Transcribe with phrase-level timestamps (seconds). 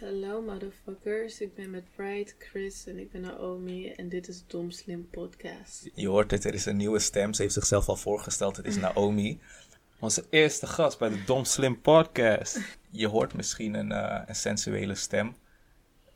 [0.00, 4.70] Hallo motherfuckers, ik ben met Pride, Chris en ik ben Naomi en dit is Dom
[4.70, 5.90] Slim Podcast.
[5.94, 7.32] Je hoort het, er is een nieuwe stem.
[7.32, 8.56] Ze heeft zichzelf al voorgesteld.
[8.56, 9.40] Het is Naomi.
[9.98, 12.78] Onze eerste gast bij de Dom Slim Podcast.
[12.90, 15.36] Je hoort misschien een, eh, een sensuele stem.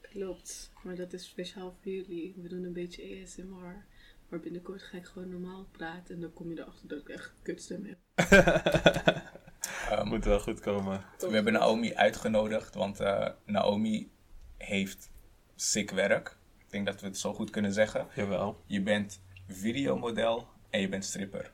[0.01, 2.35] Klopt, maar dat is speciaal voor jullie.
[2.37, 3.85] We doen een beetje ASMR,
[4.29, 7.32] maar binnenkort ga ik gewoon normaal praten en dan kom je erachter dat ik echt
[7.37, 7.98] een kutstem heb.
[9.91, 11.05] Ehm, Moet wel goed komen.
[11.19, 14.11] we hebben Naomi uitgenodigd, want eh, Naomi
[14.57, 15.11] heeft
[15.55, 16.36] sick werk.
[16.59, 18.07] Ik denk dat we het zo goed kunnen zeggen.
[18.14, 18.62] Jawel.
[18.67, 21.53] Je bent videomodel en je bent stripper.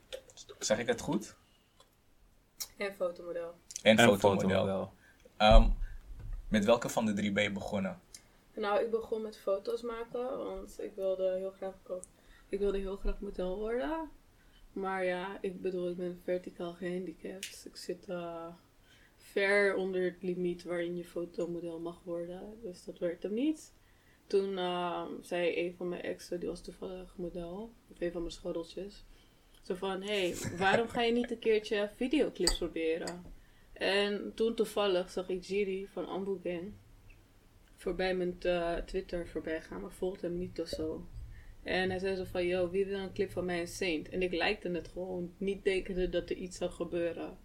[0.59, 1.35] Zeg ik het goed?
[2.77, 3.53] En fotomodel.
[3.81, 4.39] En, En fotomodel.
[4.49, 4.93] fotomodel.
[5.37, 5.69] Ehm,
[6.47, 7.99] met welke van de drie ben je begonnen?
[8.53, 11.73] Nou, ik begon met foto's maken, want ik wilde heel graag,
[12.49, 14.09] ik wilde heel graag model worden.
[14.73, 17.65] Maar ja, ik bedoel, ik ben verticaal gehandicapt.
[17.65, 18.47] Ik zit eh,
[19.17, 22.59] ver onder het limiet waarin je fotomodel mag worden.
[22.61, 23.73] Dus dat werd hem niet.
[24.27, 28.33] Toen eh, zei een van mijn exen, die was toevallig model, of een van mijn
[28.33, 29.05] schotteltjes.
[29.61, 33.23] Zo van, hé, hey, waarom ga je niet een keertje videoclips proberen?
[33.73, 36.73] En toen toevallig zag ik Jiri van Ambu Gang
[37.81, 41.05] voorbij mijn eh, Twitter voorbij gaan, maar volgde hem niet of zo.
[41.63, 44.09] En hij zei zo van, yo, wie wil een clip van mij en Saint?
[44.09, 47.37] En ik likte het gewoon, niet denkende dat er iets zou gebeuren.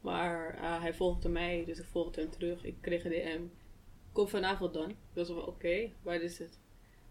[0.00, 2.64] Maar eh, hij volgde mij, dus ik volgde hem terug.
[2.64, 3.42] Ik kreeg een DM.
[4.12, 4.90] Kom vanavond dan.
[4.90, 6.58] Ik was van, oké, waar is het?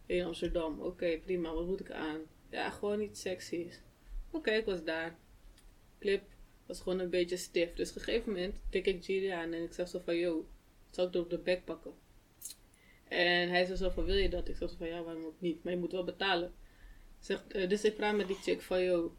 [0.06, 0.80] In Amsterdam.
[0.80, 2.20] Oké, prima, wat moet ik aan?
[2.50, 3.82] Ja, gewoon iets seksies.
[4.32, 5.18] Oké, ik was daar.
[6.00, 6.24] Clip
[6.66, 7.74] was gewoon een beetje stif.
[7.74, 10.46] Dus op een gegeven moment tik ik Giri aan en ik zeg zo van, yo,
[10.92, 11.94] zal ik er op de bek pakken?
[13.12, 14.50] En hij zei zo van, wil je dat?
[14.50, 15.64] Ik zo van, ja, waarom ook niet?
[15.64, 16.54] Maar je moet wel betalen.
[17.20, 19.16] Zegt, eh, dus ik vraag met die chick van, yo,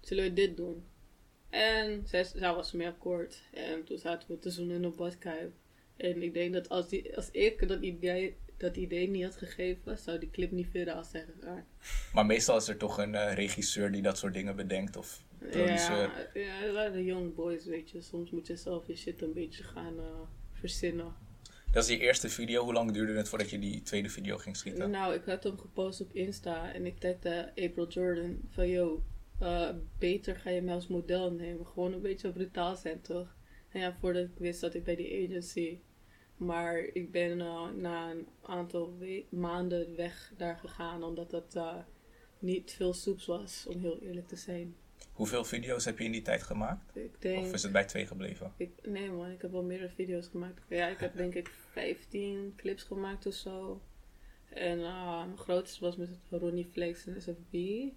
[0.00, 0.84] zullen we dit doen?
[1.50, 3.42] En zij, zij was mee akkoord.
[3.52, 5.52] En toen zaten we te zoenen een badkuip.
[5.96, 9.98] En ik denk dat als, die, als ik dat idee, dat idee niet had gegeven,
[9.98, 11.66] zou die clip niet viraal zijn gegaan.
[12.12, 16.30] Maar meestal is er toch een eh, regisseur die dat soort dingen bedenkt of producer.
[16.34, 18.00] Ja, ja, waren de young boys, weet je.
[18.00, 20.20] Soms moet je zelf je shit een beetje gaan eh,
[20.52, 21.21] verzinnen.
[21.72, 22.64] Dat is je eerste video.
[22.64, 24.90] Hoe lang duurde het voordat je die tweede video ging schieten?
[24.90, 29.02] Nou, ik had hem gepost op Insta en ik tagde April Jordan van yo,
[29.38, 29.68] eh,
[29.98, 31.66] beter ga je mij als model nemen.
[31.66, 33.36] Gewoon een beetje brutaal zijn, toch?
[33.68, 35.78] En ja, voordat ik wist dat ik bij die agency.
[36.36, 38.94] Maar ik ben eh, na een aantal
[39.28, 41.76] maanden weg daar gegaan, omdat dat eh,
[42.38, 44.76] niet veel soeps was, om heel eerlijk te zijn.
[45.12, 46.96] Hoeveel video's heb je in die tijd gemaakt?
[46.96, 48.52] Ik denk, Of is het bij twee gebleven?
[48.56, 50.62] ik, nee man, ik heb wel meerdere video's gemaakt.
[50.68, 53.82] Ja, ik heb denk ik 15 clips gemaakt of zo.
[54.48, 57.50] En uh, mijn grootste was met Ronnie Flex en SFB.
[57.50, 57.94] Die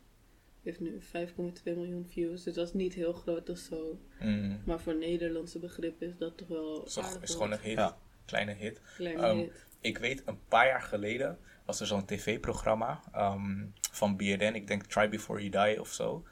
[0.63, 2.43] heeft nu 5,2 miljoen views.
[2.43, 3.99] Dus dat is niet heel groot of zo.
[4.19, 4.61] Mm.
[4.65, 6.83] Maar voor Nederlandse begrip is dat toch wel.
[6.85, 7.77] Is, toch- is gewoon een hit.
[7.77, 7.97] Ja.
[8.25, 8.81] Kleine hit.
[8.95, 9.65] kleine Ehm, hit.
[9.81, 14.55] Ik weet, een paar jaar geleden was er zo'n tv-programma ehm, van BNN.
[14.55, 16.23] Ik denk Try Before You Die of zo.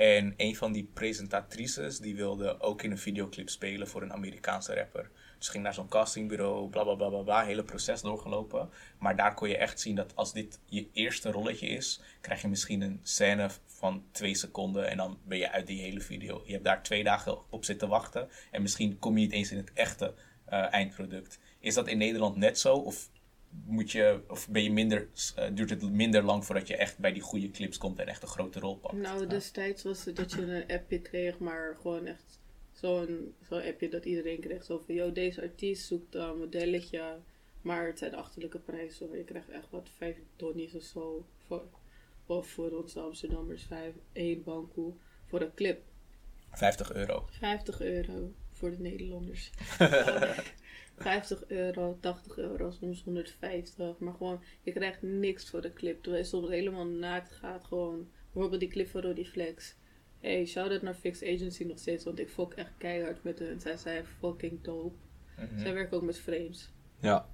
[0.00, 4.74] En een van die presentatrices die wilde ook in een videoclip spelen voor een Amerikaanse
[4.74, 5.10] rapper.
[5.38, 8.70] Dus ging naar zo'n castingbureau, bla bla bla bla hele proces doorgelopen.
[8.98, 12.48] Maar daar kon je echt zien dat als dit je eerste rolletje is, krijg je
[12.48, 16.42] misschien een scène van twee seconden en dan ben je uit die hele video.
[16.44, 19.56] Je hebt daar twee dagen op zitten wachten en misschien kom je niet eens in
[19.56, 21.38] het echte eh, eindproduct.
[21.58, 22.74] Is dat in Nederland net zo?
[22.74, 23.08] Of,
[23.50, 27.12] moet je, of ben je minder, eh, duurt het minder lang voordat je echt bij
[27.12, 28.94] die goede clips komt en echt een grote rol pakt?
[28.94, 32.40] Nou, destijds was het dat je een appje kreeg, maar gewoon echt
[32.72, 34.64] zo'n zo'n appje dat iedereen kreeg.
[34.64, 37.18] Zo van, yo, deze artiest zoekt een modelletje,
[37.60, 39.16] maar het zijn achterlijke prijzen hoor.
[39.16, 41.26] Je krijgt echt wat, vijf donnies of zo.
[41.46, 41.62] Voor,
[42.26, 44.92] of voor ons Amsterdammers, vijf, één bankoe
[45.26, 45.82] voor een clip.
[46.50, 47.26] 50 euro.
[47.30, 49.50] 50 euro voor de Nederlanders.
[51.00, 53.98] 50 euro, 80 euro, soms 150.
[53.98, 56.02] Maar gewoon, je krijgt niks voor de clip.
[56.02, 57.64] Terwijl je soms helemaal naakt gaat.
[57.64, 59.76] Gewoon, bijvoorbeeld die clip van Roddy Flex.
[60.20, 62.04] Hey, shout-out naar Fixed Agency nog steeds.
[62.04, 63.60] Want ik fok echt keihard met hun.
[63.60, 64.96] Zij zijn fucking dope.
[65.36, 65.58] Mhm.
[65.58, 66.72] Zij werken ook met frames.
[67.00, 67.28] Ja.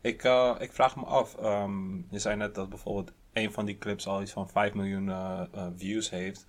[0.00, 1.36] Ik, eh, ik vraag me af.
[1.36, 5.08] ehm, je zei net dat bijvoorbeeld een van die clips al iets van 5 miljoen
[5.08, 6.46] eh, eh, views heeft.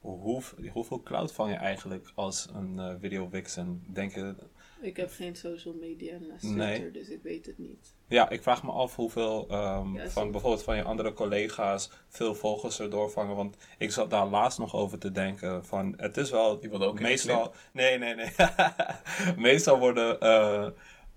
[0.00, 0.42] Hoe,
[0.72, 3.84] hoeveel cloud vang je eigenlijk als een eh, video vixen?
[3.92, 4.34] Denk je...
[4.82, 6.78] Ik heb geen social media naast Nee.
[6.78, 7.94] Twitter, dus ik weet het niet.
[8.08, 11.90] Ja, ik vraag me af hoeveel ehm, Ja, van zo- bijvoorbeeld van je andere collega's
[12.08, 13.36] veel volgers er doorvangen.
[13.36, 17.00] Want ik zat daar laatst nog over te denken van het is wel wilde ook
[17.00, 17.52] meestal...
[17.72, 18.30] Nee, nee, nee.
[19.36, 20.66] meestal worden eh,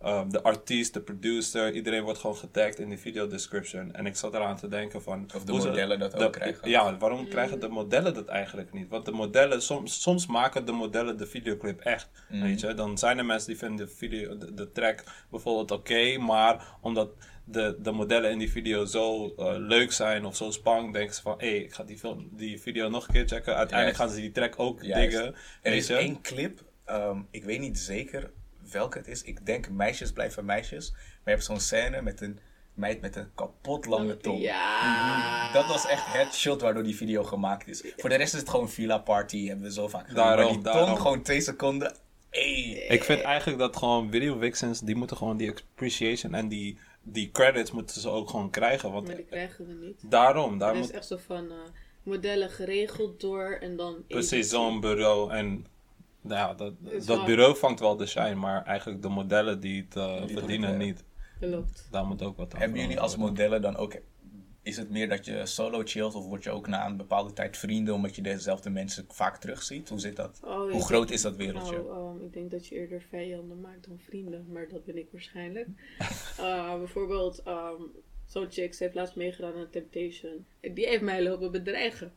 [0.04, 3.94] ehm, de artiest, de producer, iedereen wordt gewoon getagd in die video description.
[3.94, 5.26] En ik zat eraan te denken van...
[5.36, 6.70] Of de hoe ze- modellen dat de- ook krijgen.
[6.70, 8.90] Ja, waarom krijgen de modellen dat eigenlijk niet?
[8.90, 12.10] Want de modellen, soms, soms maken de modellen de videoclip echt.
[12.30, 12.42] Mm.
[12.42, 12.74] Weet je?
[12.74, 17.10] Dan zijn er mensen die vinden de, video, de, de track bijvoorbeeld oké, maar omdat
[17.46, 21.22] de, de modellen in die video zo eh, leuk zijn of zo spannend, denken ze
[21.22, 23.56] van hé, ik ga die, film, die video nog een keer checken.
[23.56, 24.12] Uiteindelijk Juist.
[24.14, 25.12] gaan ze die track ook Juist.
[25.12, 25.36] diggen.
[25.62, 25.96] Er is je?
[25.96, 28.32] één clip, ehm, ik weet niet zeker
[28.74, 29.22] welke het is.
[29.24, 30.92] Ik denk meisjes blijven meisjes.
[30.92, 32.40] Maar je hebt zo'n scène met een
[32.74, 34.40] meid met een kapot lange tong.
[34.42, 35.52] Ja.
[35.54, 37.84] Dat was echt het shot waardoor die video gemaakt is.
[37.98, 40.16] Voor de rest is het gewoon Villa Party, hebben we zo vaak gezien.
[40.16, 40.98] Daarom, maar die tong, daarom.
[40.98, 41.96] gewoon twee seconden.
[42.30, 42.86] Hey.
[42.90, 47.32] Ik vind eigenlijk dat gewoon video vixens, die moeten gewoon die appreciation en die, die
[47.32, 48.92] credits moeten ze ook gewoon krijgen.
[48.92, 50.02] Want Maar die krijgen we niet.
[50.12, 51.58] daarom, daar Het is moet echt zo van eh,
[52.04, 53.96] modellen geregeld door en dan.
[54.08, 55.66] precies zo'n bureau en
[56.24, 56.74] nou ja, dat,
[57.06, 60.78] dat bureau vangt wel de shine, maar eigenlijk de modellen die het eh, verdienen het,
[60.78, 61.04] niet.
[61.40, 61.88] Klopt.
[61.92, 63.96] Daar moet ook wat aan Hebben jullie als modellen dan ook...
[64.62, 67.58] Is het meer dat je solo chillt of word je ook na een bepaalde tijd
[67.58, 69.90] vrienden omdat je dezelfde mensen vaak terugziet?
[69.90, 70.40] Hoe zit dat?
[70.44, 71.76] Oh, Hoe groot is dat wereldje?
[71.76, 75.08] Nou, ehm, ik denk dat je eerder vijanden maakt dan vrienden, maar dat ben ik
[75.12, 75.68] waarschijnlijk.
[76.38, 77.82] Eh, bijvoorbeeld, ehm
[78.34, 80.46] zo'n chick, ze heeft laatst meegedaan aan Temptation.
[80.60, 82.14] En die heeft mij lopen bedreigen.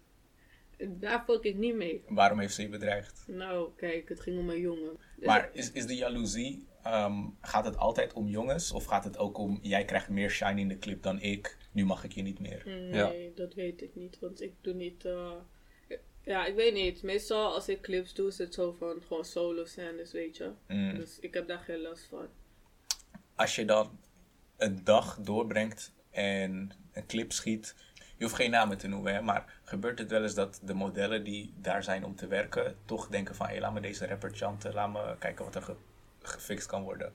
[0.79, 2.05] Daar fuck ik niet mee.
[2.09, 3.25] Waarom heeft ze je bedreigd?
[3.27, 4.97] Nou, kijk, het ging om een jongen.
[5.17, 8.73] Maar is, is de jaloezie, ehm, gaat het altijd om jongens?
[8.73, 11.85] Of gaat het ook om, jij krijgt meer shine in de clip dan ik, nu
[11.85, 12.63] mag ik je niet meer?
[12.67, 15.05] Nee, dat weet ik niet, want ik doe niet.
[15.05, 15.33] eh,
[16.23, 17.03] ja, ik weet niet.
[17.03, 20.51] Meestal als ik clips doe, is het zo van gewoon solo scènes, weet je.
[20.69, 20.95] Mm.
[20.95, 22.27] Dus ik heb daar geen last van.
[23.35, 23.99] Als je dan
[24.57, 27.75] een dag doorbrengt en een clip schiet,
[28.17, 31.25] je hoeft geen namen te noemen, hè, maar gebeurt het wel eens dat de modellen
[31.25, 34.75] die daar zijn om te werken, toch denken van, hé, laat me deze rapper chanten,
[34.75, 35.77] laat me kijken wat er ge-
[36.23, 37.13] gefixt kan worden?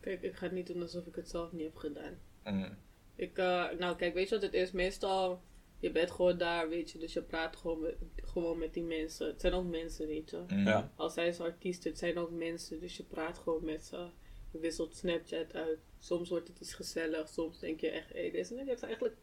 [0.00, 2.18] Kijk, ik ga het niet doen alsof ik het zelf niet heb gedaan.
[2.44, 2.76] Mm.
[3.16, 4.72] Ik, eh, nou kijk, weet je wat het is?
[4.72, 5.42] Meestal,
[5.78, 9.26] je bent gewoon daar, weet je, dus je praat gewoon met, gewoon met die mensen.
[9.26, 10.42] Het zijn ook mensen, weet je.
[10.48, 10.66] Mm.
[10.66, 10.90] Ja.
[10.96, 14.06] Als zij is artiest, het zijn ook mensen, dus je praat gewoon met ze.
[14.50, 15.78] Je wisselt Snapchat uit.
[15.98, 19.14] Soms wordt het iets gezellig, soms denk je echt, hé, hey, deze nigga heeft eigenlijk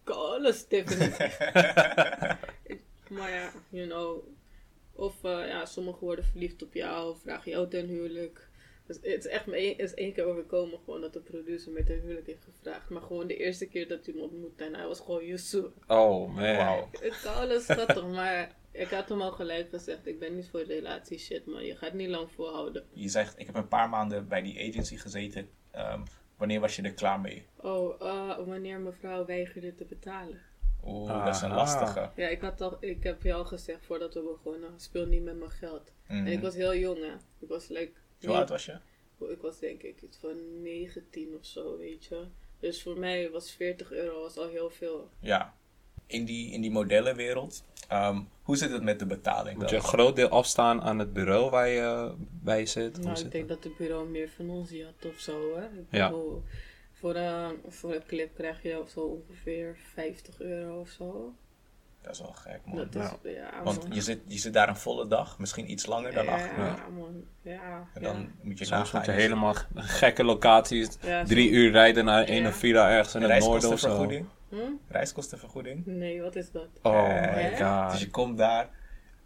[0.53, 1.09] Stephanie.
[3.19, 4.23] maar ja, you know.
[4.93, 8.47] Of eh, ja, sommigen worden verliefd op jou, vragen jou ten huwelijk.
[8.87, 11.99] Dus het is echt me is één keer overkomen gewoon dat de producer met ten
[11.99, 12.89] huwelijk heeft gevraagd.
[12.89, 15.65] Maar gewoon de eerste keer dat hij hem ontmoette en hij was gewoon Yusuf.
[15.87, 16.87] Oh man.
[16.99, 21.17] Het koude schattig, maar ik had hem al gelijk gezegd, ik ben niet voor relatie
[21.17, 21.65] shit man.
[21.65, 22.83] Je gaat niet lang volhouden.
[22.93, 25.49] Je zegt, ik heb een paar maanden bij die agency gezeten.
[25.71, 26.01] Ehm,
[26.37, 27.45] wanneer was je er klaar mee?
[27.55, 30.41] Oh, eh, wanneer mevrouw weigerde te betalen.
[30.83, 31.57] Oeh, dat is een Aha.
[31.57, 32.09] lastige.
[32.15, 35.37] Ja, ik, had al, ik heb je al gezegd voordat we begonnen, speel niet met
[35.37, 35.91] mijn geld.
[36.07, 36.25] Mhm.
[36.25, 37.13] En ik was heel jong hè.
[37.39, 37.91] Ik was like...
[38.19, 38.79] Hoe oud was je?
[39.19, 42.25] Ik was denk ik iets van 19 of zo, weet je.
[42.59, 45.09] Dus voor mij was 40 euro was al heel veel.
[45.19, 45.55] Ja.
[46.05, 49.77] In die, in die modellenwereld, ehm, hoe zit het met de betaling Moet dan?
[49.77, 53.01] je een groot deel afstaan aan het bureau waar je bij zit?
[53.03, 55.63] Nou, zit ik denk dat het bureau meer van ons had of zo, hè.
[55.63, 56.07] Ik Ja.
[56.09, 56.43] bedoel,
[56.93, 61.33] voor, een voor een clip krijg je zo ongeveer 50 euro of zo.
[62.01, 62.75] Dat is wel gek, man.
[62.77, 63.95] Dat is, ja, Want man.
[63.95, 66.65] je zit, je zit daar een volle dag, misschien iets langer dan acht uur.
[66.65, 67.23] Ja, man.
[67.41, 68.27] Ja, En dan ja.
[68.41, 70.97] moet je Soms moet je je helemaal gekke locaties.
[71.01, 72.47] Ja, Drie uur rijden naar een Ja.
[72.47, 74.09] of villa ergens in het noorden of zo.
[74.49, 74.83] Reiskostenvergoeding.
[74.83, 74.93] Hm?
[74.93, 75.85] Reiskostenvergoeding.
[75.85, 76.67] Nee, wat is dat?
[76.81, 77.91] Oh Eh, my god.
[77.91, 78.69] Dus je komt daar,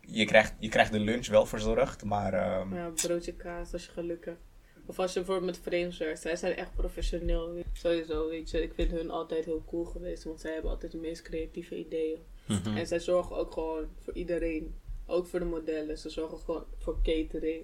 [0.02, 3.92] je krijgt, je krijgt de lunch wel verzorgd, maar ehm, Ja, broodje kaas als je
[3.92, 4.42] geluk hebt.
[4.86, 6.22] Of als je bijvoorbeeld met frames werkt.
[6.22, 7.64] Zij zijn echt professioneel.
[7.74, 8.62] Sowieso, weet je.
[8.62, 10.24] Ik vind hun altijd heel cool geweest.
[10.24, 12.20] Want zij hebben altijd de meest creatieve ideeën.
[12.48, 12.78] Mhm.
[12.78, 14.76] En zij zorgen ook gewoon voor iedereen.
[15.06, 15.98] Ook voor de modellen.
[15.98, 17.64] Ze zorgen gewoon voor catering.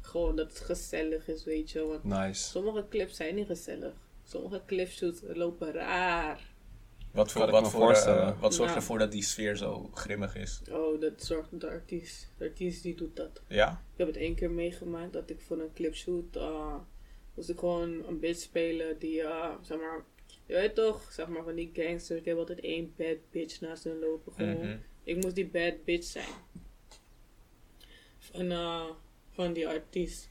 [0.00, 1.84] Gewoon dat het gezellig is, weet je.
[1.86, 2.42] Want Nice.
[2.42, 3.92] sommige clips zijn niet gezellig.
[4.24, 6.51] Sommige clipshoots lopen raar.
[7.12, 8.78] Wat, voor, ik wat, voor, eh, wat zorgt Ja.
[8.78, 10.62] ervoor dat die sfeer zo grimmig is?
[10.70, 12.32] Oh, dat zorgt de artiest.
[12.38, 13.42] De artiest die doet dat.
[13.46, 13.70] Ja?
[13.70, 16.74] Ik heb het één keer meegemaakt dat ik voor een clipshoot uh,
[17.34, 20.04] moest ik gewoon een bitch spelen die, uh, zeg maar,
[20.46, 23.84] je weet toch, zeg maar van die gangsters, die hebben altijd één bad bitch naast
[23.84, 24.32] hun lopen.
[24.32, 24.66] Gewoon.
[24.66, 24.76] Mhm.
[25.04, 26.28] Ik moest die bad bitch zijn.
[28.18, 28.84] Van, uh,
[29.30, 30.28] van die artiest.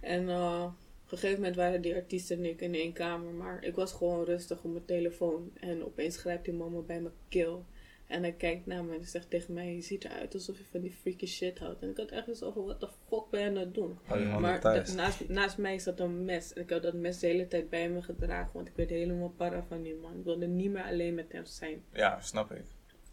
[0.00, 0.66] En uh,
[1.04, 3.92] op een gegeven moment waren die artiest en ik in één kamer, maar ik was
[3.92, 5.50] gewoon rustig op mijn telefoon.
[5.60, 7.64] En opeens grijpt die man me bij mijn keel.
[8.06, 10.80] En hij kijkt naar me en zegt tegen mij: Je ziet eruit alsof je van
[10.80, 11.82] die freaky shit houdt.
[11.82, 13.98] En ik had echt zo van: What the fuck ben je aan het doen?
[14.40, 14.60] Maar
[14.94, 16.52] naast, naast mij zat een mes.
[16.52, 18.50] En ik had dat mes de hele tijd bij me gedragen.
[18.52, 20.18] Want ik werd helemaal para van die man.
[20.18, 21.82] Ik wilde niet meer alleen met hem zijn.
[21.92, 22.64] Ja, snap ik.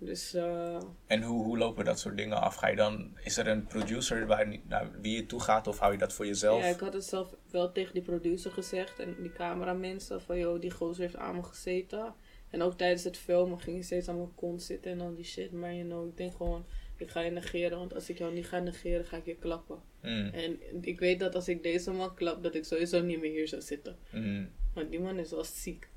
[0.04, 2.56] Dus eh, En hoe, hoe lopen dat soort dingen af?
[2.56, 5.92] Ga je dan, is er een producer waar, naar wie je toe gaat of hou
[5.92, 6.62] je dat voor jezelf?
[6.62, 10.62] ja, ik had het zelf wel tegen die producer gezegd en die cameramensen van joh,
[10.62, 12.14] die gozer heeft aan me gezeten.
[12.50, 15.26] En ook tijdens het filmen ging je steeds aan mijn kont zitten en dan die
[15.26, 15.52] shit.
[15.52, 16.66] Maar you know, ik denk gewoon,
[16.98, 19.80] ik ga je negeren, want als ik jou niet ga negeren, ga ik je klappen.
[20.02, 23.32] Mm, En ik weet dat als ik deze man klap, dat ik sowieso niet meer
[23.32, 23.98] hier zou zitten.
[24.10, 24.50] mm.
[24.74, 25.90] Want die man is wel ziek.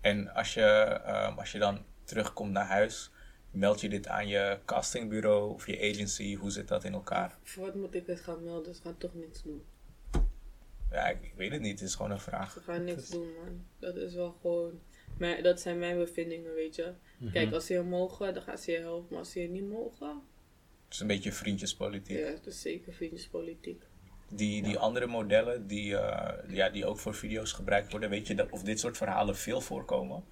[0.00, 0.60] En als je,
[1.04, 3.10] ehm, als je dan terugkomt naar huis,
[3.50, 6.34] meld je dit aan je castingbureau of je agency?
[6.36, 7.38] Hoe zit dat in elkaar?
[7.42, 8.74] Voor wat moet ik het gaan melden?
[8.74, 9.62] Ze gaan toch niks doen.
[10.90, 11.80] Ja, ik, ik weet het niet.
[11.80, 12.52] Het is gewoon een vraag.
[12.52, 13.64] Ze gaan niks doen, man.
[13.78, 14.80] Dat is wel gewoon.
[15.18, 16.92] Maar dat zijn mijn bevindingen, weet je.
[17.32, 19.06] Kijk, als ze je mogen, dan gaan ze je helpen.
[19.10, 20.08] Maar als ze je niet mogen,
[20.84, 22.18] Het is een beetje vriendjespolitiek.
[22.18, 23.82] ja, dat is zeker vriendjespolitiek.
[24.30, 28.34] Die, die andere modellen die, eh, ja, die ook voor video's gebruikt worden, weet je
[28.34, 30.24] dat, of dit soort verhalen veel voorkomen?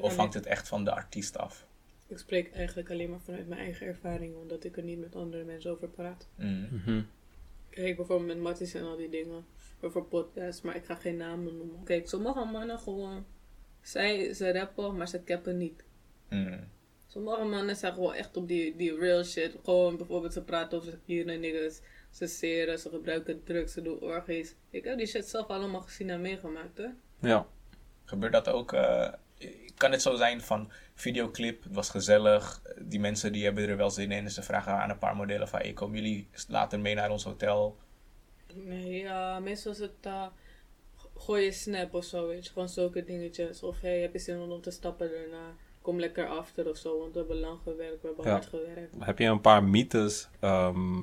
[0.00, 1.66] Of hangt niet- het echt van de artiest af?
[2.06, 5.44] ik spreek eigenlijk alleen maar vanuit mijn eigen ervaring, omdat ik er niet met andere
[5.44, 6.28] mensen over praat.
[6.36, 6.68] Mm.
[6.70, 7.02] Mhm.
[7.72, 9.44] Kijk, bijvoorbeeld met Matties en al die dingen.
[9.80, 11.84] Over podcasts, maar ik ga geen namen noemen.
[11.84, 13.26] Kijk, sommige mannen gewoon.
[13.80, 15.84] Zij, ze rappen, maar ze cappen niet.
[16.28, 16.68] Mm.
[17.06, 19.56] Sommige mannen zijn gewoon echt op die, die real shit.
[19.64, 21.80] Gewoon bijvoorbeeld ze praten over sekere niggas.
[22.10, 24.54] Ze seren, ze gebruiken drugs, ze doen orgies.
[24.70, 26.86] Ik heb die shit zelf allemaal gezien en meegemaakt, hè.
[27.20, 27.46] Ja.
[28.04, 28.72] Gebeurt dat ook?
[28.72, 29.12] eh,
[29.82, 33.90] kan het zo zijn van videoclip, het was gezellig, die mensen die hebben er wel
[33.90, 36.94] zin in en ze vragen aan een paar modellen van hey, komen jullie later mee
[36.94, 37.76] naar ons hotel?
[38.54, 40.26] Nee, ja, meestal is het uh,
[41.16, 42.52] gooi je snap of zo, weet je.
[42.52, 43.62] Gewoon zulke dingetjes.
[43.62, 45.54] Of hey, heb je zin om te stappen daarna?
[45.80, 48.30] Kom lekker after of zo, want we hebben lang gewerkt, we hebben Ja.
[48.30, 48.94] hard gewerkt.
[48.98, 51.02] Heb je een paar mythes ehm,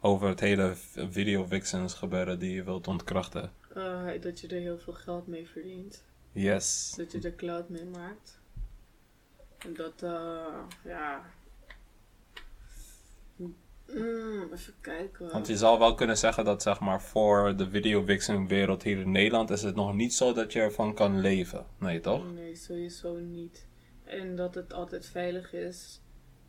[0.00, 0.72] over het hele
[1.10, 3.52] video vixens gebeuren die je wilt ontkrachten?
[3.76, 6.04] Uh, dat je er heel veel geld mee verdient.
[6.38, 6.94] Yes.
[6.96, 8.40] Dat je er cloud mee maakt.
[9.58, 11.30] En dat, eh, ja.
[13.36, 15.30] Mm, even kijken.
[15.30, 18.98] Want je zou wel kunnen zeggen dat zeg maar voor de video vixen wereld hier
[18.98, 21.66] in Nederland is het nog niet zo dat je ervan kan leven.
[21.78, 22.32] Nee toch?
[22.32, 23.66] Nee, sowieso niet.
[24.04, 26.00] En dat het altijd veilig is,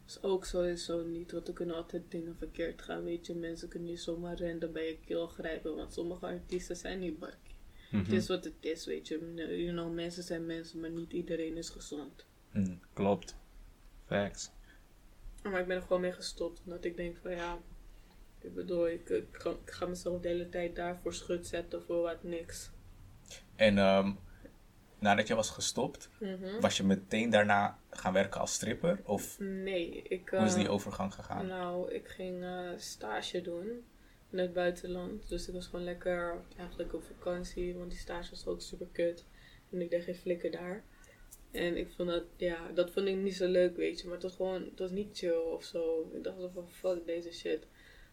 [0.07, 1.31] is ook sowieso niet.
[1.31, 3.03] Want er kunnen altijd dingen verkeerd gaan.
[3.03, 5.75] Weet je, mensen kunnen je zomaar random bij je keel grijpen.
[5.75, 7.19] Want sommige artiesten zijn niet
[7.89, 8.03] Mhm.
[8.03, 9.33] Het is wat het is, weet je.
[9.35, 12.25] You know, mensen zijn mensen, maar niet iedereen is gezond.
[12.51, 12.79] Mm.
[12.93, 13.35] Klopt.
[14.05, 14.49] Facts.
[15.43, 16.61] Maar ik ben er gewoon mee gestopt.
[16.65, 17.57] Omdat ik denk van ja.
[18.41, 22.01] Ik bedoel, ik, ik, ga, ik ga mezelf de hele tijd daarvoor schut zetten voor
[22.01, 22.69] wat niks.
[23.55, 24.11] En ehm,
[24.99, 26.59] nadat je was gestopt, Mhm.
[26.59, 28.99] was je meteen daarna gaan werken als stripper?
[29.03, 30.29] Of Nee, ik.
[30.29, 31.47] hoe is die eh, overgang gegaan?
[31.47, 33.83] Nou, ik ging eh, stage doen
[34.31, 35.29] in het buitenland.
[35.29, 39.25] Dus ik was gewoon lekker eigenlijk op vakantie, want die stage was ook super kut.
[39.71, 40.83] En ik deed geen flikker daar.
[41.51, 44.05] En ik vond dat, ja, dat vond ik niet zo leuk, weet je.
[44.05, 46.11] Maar het was gewoon, het was niet chill of zo.
[46.13, 47.67] Ik dacht van, fuck deze shit.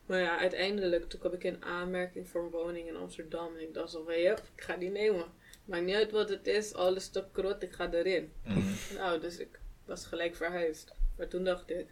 [0.06, 3.54] Maar ja, uiteindelijk, toen kwam ik in aanmerking voor een woning in Amsterdam.
[3.54, 5.24] En ik dacht zo van, yep, ik ga die nemen.
[5.64, 8.32] Maakt niet uit wat het is, alles te krot, ik ga erin.
[8.44, 8.74] Mm.
[8.94, 10.94] Nou, dus ik was gelijk verhuisd.
[11.16, 11.86] Maar toen dacht ik,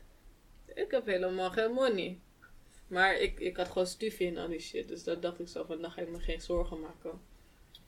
[0.75, 2.21] ik heb helemaal geen money.
[2.95, 4.89] Maar ik, ik had gewoon stufie en al die shit.
[4.89, 7.21] Dus dat dacht ik zo van, dan ga ik me geen zorgen maken.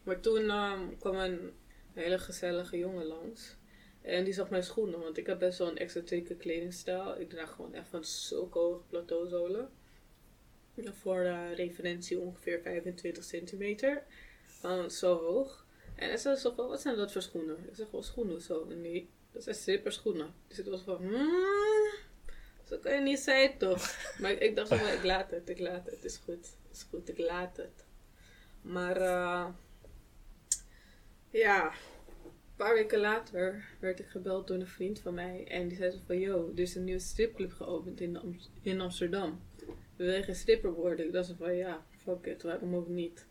[0.02, 1.52] Maar toen ehm, kwam een
[1.92, 3.56] hele gezellige jongen langs.
[4.02, 7.20] En die zag mijn schoenen, want ik heb best wel een excentrieke kledingstijl.
[7.20, 9.70] Ik draag gewoon echt van zulke hoge plateauzolen.
[10.76, 14.02] Voor de referentie ongeveer 25 centimeter.
[14.44, 15.66] Van zo hoog.
[15.96, 17.56] En hij zei zo van, wat zijn dat voor schoenen?
[17.68, 18.64] Ik zeg, wel schoenen zo.
[18.64, 20.34] Nee, dat zijn slipperschoenen.
[20.48, 21.88] Dus ik was van, hmm,
[22.68, 23.96] zo kan je niet zijn toch?
[24.20, 25.94] Maar ik, dacht van, ik laat het, ik laat het.
[25.94, 27.85] Het is goed, het is goed, ik laat het.
[28.62, 29.46] Maar, eh
[31.30, 31.64] ja,
[32.25, 35.46] een paar weken later werd ik gebeld door een vriend van mij.
[35.49, 39.40] En die zei zo van, yo, er is een nieuwe stripclub geopend in, in Amsterdam.
[39.96, 41.06] Wil je geen stripper worden?
[41.06, 43.26] Ik dacht zo van, ja, fuck it, waarom ook niet?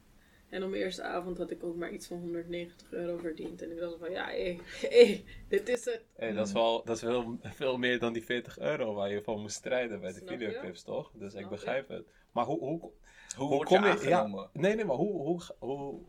[0.56, 3.62] En op mijn eerste avond had ik ook maar iets van 190 euro verdiend.
[3.62, 4.60] En ik dacht van, ja, hé,
[4.90, 6.02] hé, dit is het.
[6.16, 9.22] Hey, dat is wel dat is veel, veel meer dan die 40 euro waar je
[9.22, 10.28] voor moest strijden bij de je?
[10.28, 11.12] videoclips, toch?
[11.14, 12.08] Dus ik begrijp het.
[12.32, 12.92] Maar hoe, hoe, Hoe
[13.36, 14.50] hoe word je kom je- aangenomen?
[14.54, 16.00] Nee, nee, maar hoe, hoe, hoe,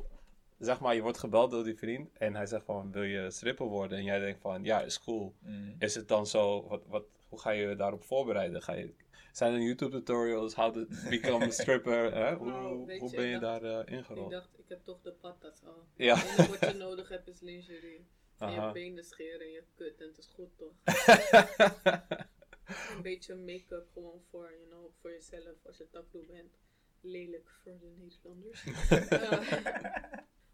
[0.59, 3.67] zeg maar, je wordt gebeld door die vriend en hij zegt van, wil je stripper
[3.67, 3.99] worden?
[3.99, 5.35] En jij denkt van, ja, is cool.
[5.41, 5.75] Mm.
[5.79, 8.62] Is het dan zo, wat, wat, hoe ga je daarop voorbereiden?
[8.62, 8.95] Ga je,
[9.37, 12.12] zijn er YouTube tutorials, how to become a stripper?
[12.14, 12.35] Hè?
[12.35, 14.31] Hoe, Nou, hoe je, ben je ik daar eh, Ik ingerold?
[14.31, 15.87] dacht, ik heb toch de patat al.
[15.97, 16.14] Ja.
[16.37, 18.07] Wat je nodig hebt is lingerie.
[18.38, 18.66] En Aha.
[18.66, 20.73] je benen scheren en je kut en het is goed toch?
[22.97, 26.52] Een beetje make-up gewoon voor, you know, voor jezelf als je tattoo bent.
[27.00, 28.64] Lelijk voor de Nederlanders.
[29.11, 29.40] Eh,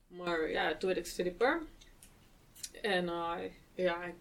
[0.07, 1.63] maar ja, toen werd ik stripper.
[2.83, 3.39] En eh,
[3.75, 4.15] ja, ik-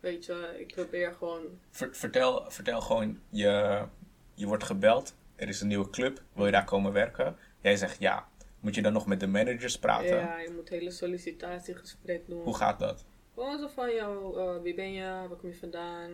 [0.00, 3.84] weet je, ik probeer gewoon Ver- vertel, vertel gewoon, je,
[4.34, 7.36] je wordt gebeld, er is een nieuwe club, wil je daar komen werken?
[7.60, 8.28] Jij zegt ja.
[8.60, 10.16] Moet je dan nog met de managers praten?
[10.16, 12.42] Ja, je moet hele sollicitatiegesprek doen.
[12.42, 13.04] Hoe gaat dat?
[13.34, 16.10] Gewoon zo van jou, eh, wie ben je, waar kom je vandaan,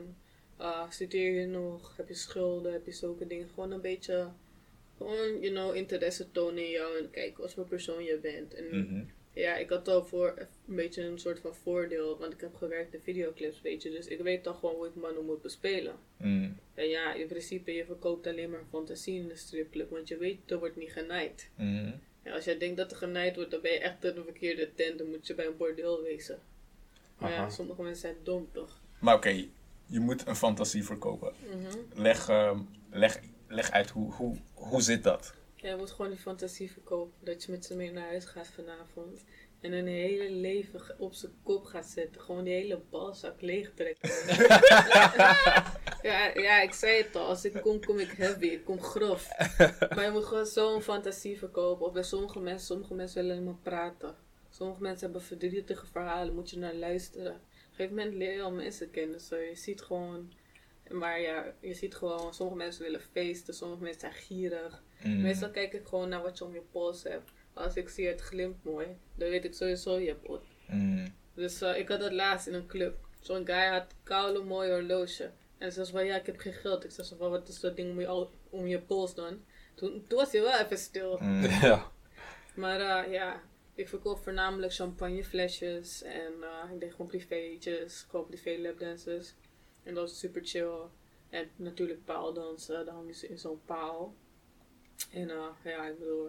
[0.61, 3.49] Uh, studeer je nog, heb je schulden, heb je zulke dingen.
[3.55, 4.29] Gewoon een beetje,
[4.97, 8.55] gewoon, you know, interesse tonen in jou en kijken wat voor persoon je bent.
[8.55, 9.05] En Mhm.
[9.33, 12.95] Ja, ik had al voor een beetje een soort van voordeel, want ik heb gewerkt
[12.95, 13.91] in videoclips, weet je.
[13.91, 15.95] Dus ik weet toch gewoon hoe ik mannen moet bespelen.
[16.17, 16.57] Mm.
[16.75, 20.51] En ja, in principe, je verkoopt alleen maar fantasie in de stripclub, want je weet,
[20.51, 21.51] er wordt niet genaaid.
[21.55, 21.93] Mhm.
[22.23, 24.75] En als jij denkt dat er genaaid wordt, dan ben je echt in de verkeerde
[24.75, 24.99] tent.
[24.99, 26.39] Dan moet je bij een bordeel wezen.
[27.19, 28.81] Maar ja, sommige mensen zijn dom toch?
[28.99, 29.47] Maar oké,
[29.87, 31.33] je moet een fantasie verkopen.
[31.47, 32.03] Mhm.
[32.03, 32.59] Leg, ehm,
[32.91, 35.35] leg, leg uit, hoe, hoe, hoe zit dat?
[35.61, 37.25] Jij moet gewoon die fantasie verkopen.
[37.25, 39.25] Dat je met ze mee naar huis gaat vanavond.
[39.61, 42.21] En een hele leven op zijn kop gaat zetten.
[42.21, 44.09] Gewoon die hele balzak leeg trekken.
[46.11, 47.27] ja, ja, ik zei het al.
[47.27, 48.47] Als ik kom, kom ik heavy.
[48.47, 49.29] Ik kom grof.
[49.95, 51.87] Maar je moet gewoon zo'n fantasie verkopen.
[51.87, 54.15] Of bij sommige mensen, sommige mensen willen helemaal praten.
[54.51, 56.35] Sommige mensen hebben verdrietige verhalen.
[56.35, 57.33] Moet je naar luisteren.
[57.33, 59.21] Op een gegeven moment leer je al mensen kennen.
[59.21, 60.33] Zo, je ziet gewoon...
[60.89, 64.83] Maar ja, je ziet gewoon, sommige mensen willen feesten, sommige mensen zijn gierig.
[65.05, 65.21] Mm.
[65.21, 67.31] Meestal kijk ik gewoon naar wat je om je pols hebt.
[67.53, 70.43] Als ik zie het glimt mooi, dan weet ik sowieso je hebt wat.
[70.69, 71.15] Mm.
[71.35, 72.97] Dus eh, ik had dat laatst in een club.
[73.21, 75.31] Zo'n guy had koude mooi horloge.
[75.59, 76.85] En ze zei van ja, ik heb geen geld.
[76.85, 79.45] Ik zei zo van wat is dat ding om je, al- om je pols dan?
[79.75, 81.19] Toen, toen was hij wel even stil.
[81.21, 81.43] Mm.
[81.63, 81.91] Ja.
[82.55, 83.43] Maar eh, ja,
[83.75, 86.03] ik verkoop voornamelijk champagneflesjes.
[86.03, 89.35] En eh, ik deed gewoon privéetjes, gewoon privé lapdances.
[89.83, 90.79] En dat was super chill.
[91.31, 94.15] En natuurlijk paaldansen, dan hang je ze in zo'n paal.
[95.13, 96.29] En eh, ja, ik bedoel,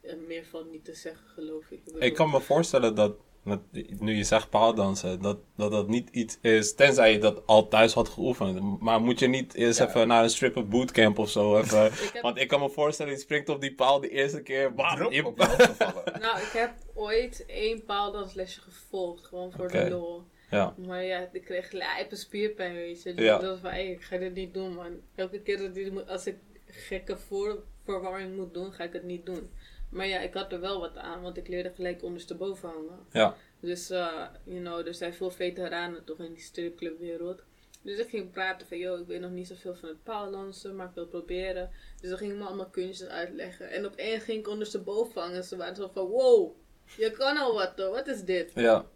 [0.00, 1.84] eh, meer van niet te zeggen geloof ik.
[1.84, 3.60] bedoel- Ik kan me voorstellen dat, met,
[4.00, 7.92] nu je zegt paaldansen, dat, dat dat niet iets is, tenzij je dat al thuis
[7.92, 8.80] had geoefend.
[8.80, 9.88] Maar moet je niet eerst Ja.
[9.88, 11.84] even naar een stripper bootcamp of zo even...
[11.86, 14.74] Ik heb- Want ik kan me voorstellen, je springt op die paal de eerste keer,
[14.74, 15.22] bam, Drop je-.
[16.20, 20.22] Nou, ik heb ooit één paaldanslesje gevolgd, gewoon voor de lol.
[20.50, 23.14] Ja, Maar ja, ik kreeg lijpe spierpijn, weet je.
[23.14, 23.38] Dus Ja.
[23.38, 25.00] dat was van, hey, ik ga dit niet doen, man.
[25.14, 29.04] Elke keer dat ik, moet- als ik gekke voor, verwarring moet doen, ga ik het
[29.04, 29.50] niet doen.
[29.90, 32.98] Maar ja, ik had er wel wat aan, want ik leerde gelijk ondersteboven hangen.
[33.12, 33.36] ja.
[33.60, 37.42] Dus, eh, you know, er zijn veel veteranen toch in die stripclubwereld.
[37.82, 40.88] Dus ik ging praten van, yo, ik weet nog niet zoveel van het paaldansen, maar
[40.88, 41.70] ik wil proberen.
[42.00, 43.70] Dus dan ging ik me allemaal kunstjes uitleggen.
[43.70, 45.44] En op één ging ik ondersteboven hangen.
[45.44, 46.56] Ze waren zo van, wow,
[46.96, 48.52] je kan al wat toch, wat is dit?
[48.54, 48.86] Ja,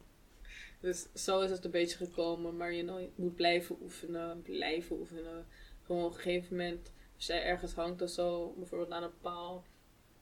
[0.81, 2.57] Dus zo is het een beetje gekomen.
[2.57, 5.46] Maar you know, je moet blijven oefenen, blijven oefenen.
[5.87, 9.54] Gewoon op een gegeven moment, als jij ergens hangt of zo, bijvoorbeeld aan een paal.
[9.56, 9.64] Op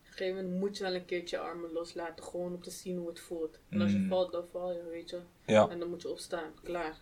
[0.06, 2.98] een gegeven moment moet je wel een keertje je armen loslaten, gewoon om te zien
[2.98, 3.58] hoe het voelt.
[3.68, 4.08] En als je Mm.
[4.08, 5.20] valt, dan val je, weet je.
[5.46, 5.68] ja.
[5.68, 6.96] En dan moet je opstaan, klaar.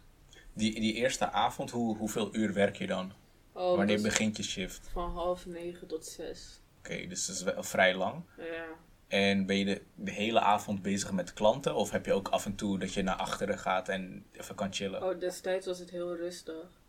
[0.52, 3.12] Die, die eerste avond, hoe, hoeveel uur werk je dan?
[3.52, 4.88] Oh, Wanneer begint je shift?
[4.92, 6.60] Van half negen tot zes.
[6.78, 8.22] Oké, dus dat is wel vrij lang.
[8.38, 8.66] Ja.
[9.08, 11.74] En ben je de, de hele avond bezig met klanten?
[11.74, 14.72] Of heb je ook af en toe dat je naar achteren gaat en even kan
[14.72, 15.02] chillen?
[15.02, 16.80] Oh, destijds was het heel rustig.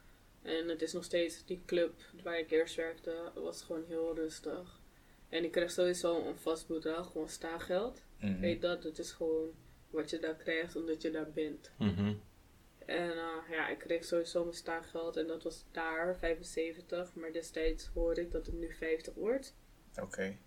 [0.47, 4.79] En het is nog steeds, die club waar ik eerst werkte, was gewoon heel rustig.
[5.29, 8.03] En ik kreeg sowieso een vast bedrag, gewoon staageld.
[8.19, 8.39] Mhm.
[8.39, 9.49] Weet dat, het is gewoon
[9.89, 11.71] wat je daar krijgt omdat je daar bent.
[11.77, 12.13] Mhm.
[12.85, 17.89] En eh, ja, ik kreeg sowieso mijn staaggeld en dat was daar 75, maar destijds
[17.93, 19.55] hoorde ik dat het nu 50 wordt.
[20.01, 20.37] Oké.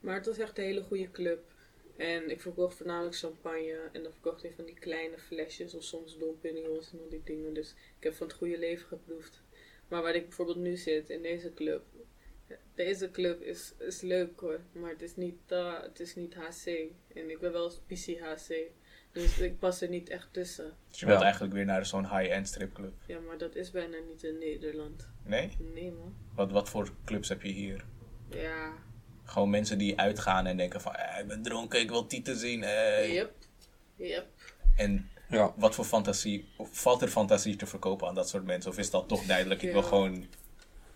[0.00, 1.51] Maar het was echt een hele goede club.
[1.96, 6.18] En ik verkocht voornamelijk champagne en dan verkocht ik van die kleine flesjes of soms
[6.18, 7.54] Dom Perignons en al die dingen.
[7.54, 9.42] Dus ik heb van het goede leven geproefd.
[9.88, 11.82] Maar waar ik bijvoorbeeld nu zit, in deze club.
[12.74, 16.66] Deze club is, is leuk hoor, maar het is, niet, eh, het is niet HC.
[17.14, 18.54] En ik ben wel PC HC.
[19.12, 20.76] Dus ik pas er niet echt tussen.
[20.88, 21.24] Dus je wilt Ja.
[21.24, 22.92] eigenlijk weer naar zo'n high-end stripclub.
[23.06, 25.08] Ja, maar dat is bijna niet in Nederland.
[25.24, 25.56] Nee?
[25.74, 26.16] Nee man.
[26.34, 27.84] Wat, wat voor clubs heb je hier?
[28.30, 28.72] Ja.
[29.24, 30.94] Gewoon mensen die uitgaan en denken van...
[30.94, 32.62] "Eh, ik ben dronken, ik wil tieten zien.
[32.62, 33.32] eh." Yep.
[33.96, 34.26] Yep.
[34.76, 35.54] En Ja.
[35.56, 36.48] wat voor fantasie...
[36.56, 38.70] of Valt er fantasie te verkopen aan dat soort mensen?
[38.70, 39.62] Of is dat toch duidelijk?
[39.62, 40.26] Ik wil gewoon...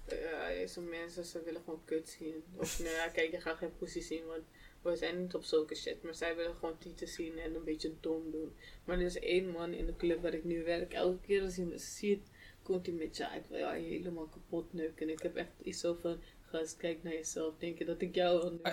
[0.08, 2.44] Ja, deze mensen, ze willen gewoon kut zien.
[2.56, 4.42] Of nou ja, kijk, je gaat geen poesie zien, want
[4.82, 6.02] we zijn niet op zulke shit.
[6.02, 8.52] Maar zij willen gewoon tieten zien en een beetje dom doen.
[8.84, 10.92] Maar er is één man in de club waar ik nu werk.
[10.92, 12.26] Elke keer als hij me ziet,
[12.62, 15.06] komt hij met ja, ik wil jou helemaal kapot neuken.
[15.06, 16.20] En ik heb echt iets zo van,
[16.56, 17.54] gast, kijk naar jezelf.
[17.58, 18.60] Denk je dat ik jou wil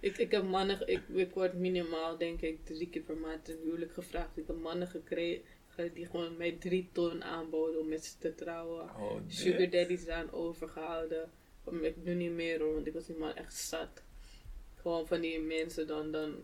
[0.00, 3.58] ik, ik heb mannen, ik, ik word minimaal denk ik drie keer per maand een
[3.62, 4.36] huwelijk gevraagd.
[4.36, 5.42] Ik heb mannen gekregen
[5.94, 8.82] die gewoon mij drie ton aanboden om met ze te trouwen.
[8.82, 9.72] Oh, Sugar dit.
[9.72, 11.30] daddies aan overgehouden.
[11.82, 14.02] Ik nu niet meer hoor, want ik was helemaal echt zat.
[14.74, 16.34] Gewoon van die mensen dan, dan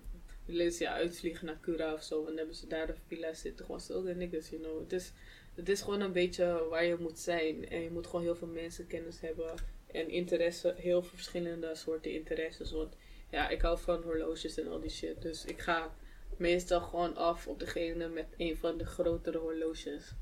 [0.44, 2.18] willen ze je uitvliegen naar Cura of zo.
[2.18, 3.64] En dan hebben ze daar de villa zitten.
[3.64, 4.80] Gewoon zulke niggas, you know.
[4.80, 5.12] Het is,
[5.60, 7.68] het is gewoon een beetje waar je moet zijn.
[7.68, 9.54] En je moet gewoon heel veel mensenkennis hebben.
[9.86, 12.72] En interesse, heel veel verschillende soorten interesses.
[12.72, 12.96] Want
[13.30, 15.22] ja, ik hou van horloges en al die shit.
[15.22, 15.90] Dus ik ga
[16.36, 20.14] meestal gewoon af op degene met een van de grotere horloges.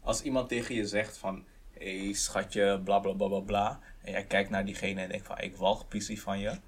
[0.00, 3.80] Als iemand tegen je zegt van, hé hey, schatje, bla bla bla bla bla.
[4.02, 6.58] En jij kijkt naar diegene en denkt van, ik walg pissie van je.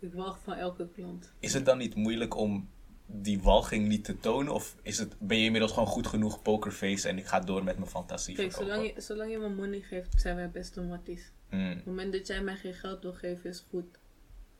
[0.00, 1.32] Ik wacht van elke klant.
[1.38, 2.70] Is het dan niet moeilijk om
[3.12, 4.52] die walging niet te tonen?
[4.52, 7.78] Of is het, ben je inmiddels gewoon goed genoeg pokerface en ik ga door met
[7.78, 8.74] mijn fantasie Kijk, verkopen?
[8.76, 11.32] zolang je, zolang je me money geeft, zijn wij beste matties.
[11.48, 13.98] Hmm, Op het moment dat jij mij geen geld wil geven, is goed.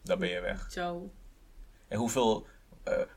[0.03, 0.71] dan ben je weg.
[0.71, 1.11] Ciao.
[1.89, 2.47] En hoeveel,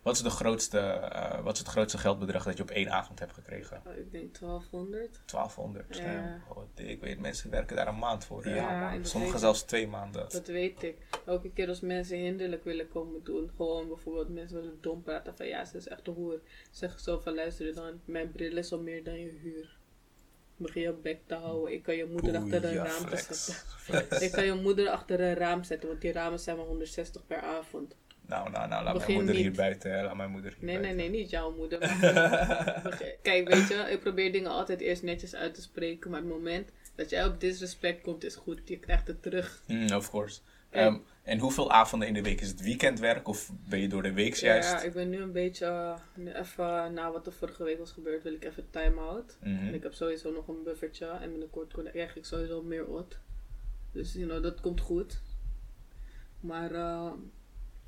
[0.01, 3.19] wat, is de grootste, eh, wat is het grootste geldbedrag dat je op één avond
[3.19, 3.81] hebt gekregen?
[3.85, 5.21] Oh, ik denk 1200.
[5.25, 5.97] 1200.
[5.97, 6.11] Ja.
[6.11, 6.41] Ja.
[6.49, 8.47] Oh, ik weet, mensen werken daar een maand voor.
[8.47, 10.25] Ja, Sommigen zelfs twee maanden.
[10.29, 10.97] Dat weet ik.
[11.25, 15.47] Elke keer als mensen hinderlijk willen komen doen, gewoon bijvoorbeeld mensen willen dom praten van
[15.47, 16.41] ja, ze is echt een hoer.
[16.71, 19.77] Zeg ik zo van luister dan, mijn bril is al meer dan je huur.
[20.57, 23.45] Begin je bek te houden, ik kan je moeder achter een ja, raam flex.
[23.45, 23.63] zetten.
[23.77, 24.21] Flex.
[24.21, 27.41] Ik kan je moeder achter een raam zetten, want die ramen zijn maar 160 per
[27.41, 27.95] avond.
[28.27, 29.43] Nou, nou, nou, laat Begin mijn moeder niet.
[29.43, 30.03] hier buiten.
[30.03, 31.11] Laat mijn moeder hier Nee, nee, buiten.
[31.11, 31.79] nee, niet jouw moeder.
[33.21, 36.69] Kijk, weet je, ik probeer dingen altijd eerst netjes uit te spreken, maar het moment
[36.95, 39.61] dat jij op disrespect komt is goed, je krijgt het terug.
[39.67, 40.39] Mm, of course.
[40.69, 43.27] En- Ehm, en hoeveel avonden in de week is het weekendwerk?
[43.27, 44.71] Of ben je door de week juist?
[44.71, 47.91] Ja, ik ben nu een beetje, eh, nu even na wat er vorige week was
[47.91, 49.37] gebeurd, wil ik even time-out.
[49.43, 49.67] Mhm.
[49.67, 53.17] En ik heb sowieso nog een buffertje en binnenkort krijg ik sowieso meer ot.
[53.91, 55.21] Dus you know, dat komt goed.
[56.39, 57.11] Maar eh,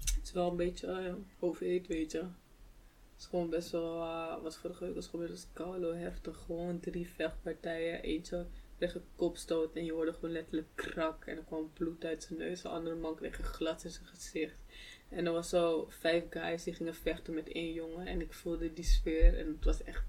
[0.06, 2.18] het is wel een beetje uh, overeet, weet je.
[2.18, 6.38] Het is gewoon best wel, eh, wat vorige week was gebeurd, was koude heftig.
[6.38, 8.46] Gewoon drie vechtpartijen, eentje
[8.78, 11.26] kreeg een kopstoot en je hoorde gewoon letterlijk krak.
[11.26, 12.62] En er kwam bloed uit zijn neus.
[12.62, 14.60] De andere man kreeg een glad in zijn gezicht.
[15.10, 18.08] En er was zo vijf guys die gingen vechten met één jongen.
[18.08, 20.04] En ik voelde die sfeer en het was echt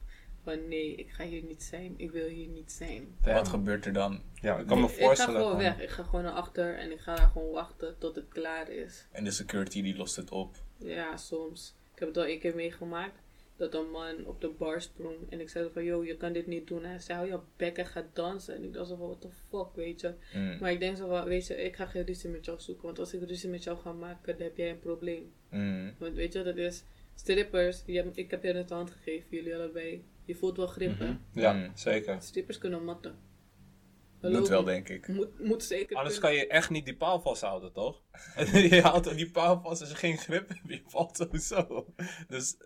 [0.55, 1.95] van nee, ik ga hier niet zijn.
[1.97, 3.15] Ik wil hier niet zijn.
[3.23, 4.21] Wat gebeurt er dan?
[4.35, 5.35] Ja, ik kan me Ik- Ik ga voorstellen.
[5.35, 5.81] gewoon van- weg.
[5.81, 9.07] Ik ga gewoon naar achter en ik ga daar gewoon wachten tot het klaar is.
[9.13, 10.55] En de security die lost het op.
[10.77, 11.75] Ja, soms.
[11.93, 13.25] Ik heb het al één keer meegemaakt.
[13.57, 15.17] Dat een man op de bar sprong.
[15.29, 16.83] En ik zei van, yo, je kan dit niet doen.
[16.85, 18.55] En hij zei, hou je bek en ga dansen.
[18.55, 20.15] En ik dacht zo van, what the fuck, weet je.
[20.35, 22.85] Mm, Maar ik denk zo van, weet je, ik ga geen ruzie met jou zoeken.
[22.85, 25.33] Want als ik ruzie met jou ga maken, dan heb jij een probleem.
[25.51, 25.95] mm.
[25.99, 27.85] Want weet je, dat is strippers.
[27.85, 30.05] Die hebben, ik heb je net de hand gegeven, jullie allebei.
[30.27, 31.17] Je voelt wel grip, hè?
[31.33, 31.71] Ja, Mm.
[31.75, 32.23] zeker.
[32.23, 33.19] Strippers kunnen matten.
[34.21, 35.09] Moet wel, denk ik.
[35.09, 36.39] Moet, moet zeker Anders kunnen.
[36.39, 38.03] kan je echt niet die paal vasthouden, toch?
[38.71, 41.87] je houdt die paal vast als je geen grip hebt, je valt sowieso.
[42.29, 42.57] Dus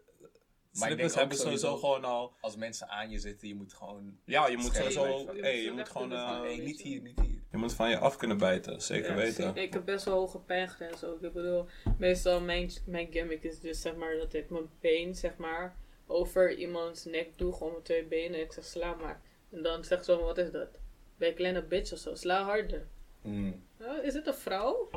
[0.73, 2.33] ook hebben sowieso gewoon al...
[2.41, 4.19] Als mensen aan je zitten, je moet gewoon...
[4.25, 5.27] Ja, je moet sowieso...
[5.41, 6.13] Hey, Je je moet zo gewoon...
[6.13, 7.43] eh, van- Hey, niet hier, niet hier.
[7.51, 9.57] je moet van je af kunnen bijten, zeker Ja, weten.
[9.57, 11.23] Ik heb best wel hoge pijngrens ook.
[11.23, 11.67] Ik bedoel,
[11.99, 15.77] meestal mijn, mijn gimmick is dus zeg maar dat ik mijn been zeg maar
[16.11, 18.39] over iemands nek doe, gewoon met twee benen.
[18.39, 19.21] En ik zeg sla maar.
[19.51, 20.69] En dan zegt ze wat is dat?
[21.17, 22.15] Ben je een kleine bitch of zo?
[22.15, 22.87] Sla harder.
[23.23, 23.63] Mm.
[23.81, 24.91] Oh, is het een vrouw?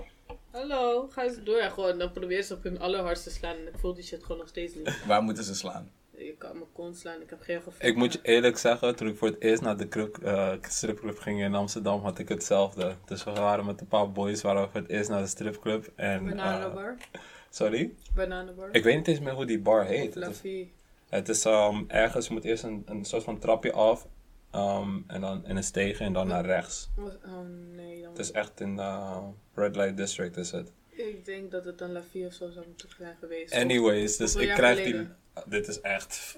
[0.52, 1.58] Hallo, ga eens door.
[1.58, 4.38] Ja, gewoon, dan probeer ze op hun allerhardste slaan en ik voel die shit gewoon
[4.38, 5.06] nog steeds niet.
[5.06, 5.92] Waar moeten ze slaan?
[6.18, 7.90] Je kan mijn kont slaan, ik heb geen gevoel.
[7.90, 11.18] Ik moet je eerlijk zeggen, toen ik voor het eerst naar de club, eh, stripclub
[11.20, 12.96] ging in Amsterdam, had ik hetzelfde.
[13.06, 15.92] Dus we waren met een paar boys, waren we voor het eerst naar de stripclub.
[15.96, 16.98] En, eh, Bananenbar.
[17.50, 17.94] sorry?
[18.16, 18.70] Bananenbar.
[18.72, 20.16] Ik weet niet eens meer hoe die bar heet.
[20.16, 20.74] Lafie.
[21.14, 24.08] Het is ehm, ergens, je moet eerst een, een soort van trapje af.
[24.52, 26.90] ehm, en dan in een steeg en dan naar rechts.
[26.98, 27.40] Oh
[27.76, 29.20] nee, dan Het is echt in de
[29.54, 30.72] Red Light District is het.
[30.90, 33.54] Ik denk dat het een Lafie of zo zou moeten zijn geweest.
[33.54, 35.08] Anyways, dus ik krijg die...
[35.46, 36.38] Dit is echt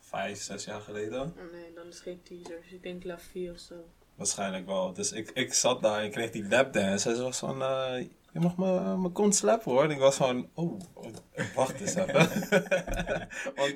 [0.00, 1.20] vijf, zes jaar geleden.
[1.20, 2.60] Oh nee, dan is geen teaser.
[2.62, 3.74] Dus ik denk Lafie of zo.
[4.14, 4.92] Waarschijnlijk wel.
[4.92, 7.08] Dus ik, ik zat daar en ik kreeg die lapdance.
[7.10, 9.84] En ze was van, eh, je mag me- mijn kont slappen hoor.
[9.84, 10.80] En ik was van, oh,
[11.54, 12.14] wacht eens even.
[13.56, 13.74] Want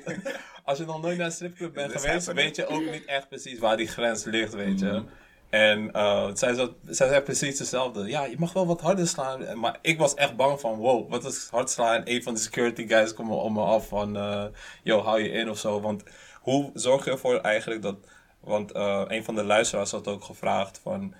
[0.63, 3.59] als je nog nooit naar een stripclub bent geweest, weet je ook niet echt precies
[3.59, 4.85] waar die grens ligt, weet je.
[4.85, 5.03] Mhm.
[5.49, 8.07] En eh, zij, zat, zij zei precies hetzelfde.
[8.09, 9.59] Ja, je mag wel wat harder slaan.
[9.59, 11.95] Maar ik was echt bang van, wow, wat is hard slaan?
[11.95, 14.45] En een van de security guys komt om me af van, eh
[14.83, 15.81] yo, hou je in of zo.
[15.81, 16.03] Want
[16.41, 17.95] hoe zorg je ervoor eigenlijk dat...
[18.39, 21.13] Want eh, een van de luisteraars had ook gevraagd van...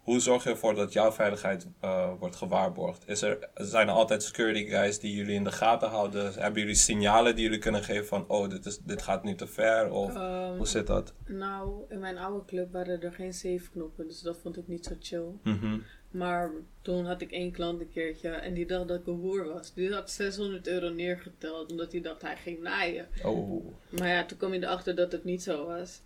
[0.00, 3.08] Hoe zorg je ervoor dat jouw veiligheid eh, wordt gewaarborgd?
[3.08, 6.32] Is er, zijn er altijd security guys die jullie in de gaten houden?
[6.32, 8.24] Hebben jullie signalen die jullie kunnen geven van...
[8.28, 9.90] Oh, dit, is, dit gaat nu te ver?
[9.90, 11.12] Of Ehm, hoe zit dat?
[11.26, 14.06] nou, in mijn oude club waren er geen safe knoppen.
[14.08, 15.26] Dus dat vond ik niet zo chill.
[15.42, 15.78] Mhm.
[16.10, 16.50] Maar
[16.82, 19.74] toen had ik één klant een keertje en die dacht dat ik een hoer was.
[19.74, 23.08] Die had 600 euro neergeteld omdat hij dacht hij ging naaien.
[23.24, 23.64] Oh.
[23.88, 26.00] Maar ja, toen kwam je erachter dat het niet zo was.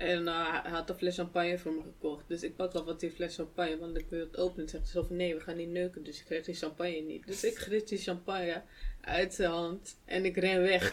[0.00, 2.24] En eh, hij had een fles champagne voor me gekocht.
[2.28, 4.68] Dus ik pak al wat die fles champagne, want ik wil het openen.
[4.68, 7.26] Zegt zo van nee, we gaan niet neuken, dus ik krijg die champagne niet.
[7.26, 8.62] Dus ik grit die champagne
[9.00, 10.90] uit zijn hand en ik ren weg.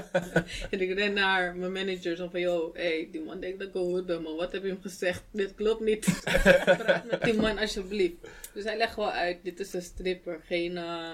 [0.70, 3.74] en ik ren naar mijn manager zo van yo, hey, die man denkt dat ik
[3.74, 4.36] goed ben, man.
[4.36, 5.22] Wat heb je hem gezegd?
[5.32, 6.20] Dit klopt niet.
[6.64, 8.16] Praat met die man alsjeblieft.
[8.54, 11.12] Dus hij legt wel uit, dit is een stripper, geen, eh,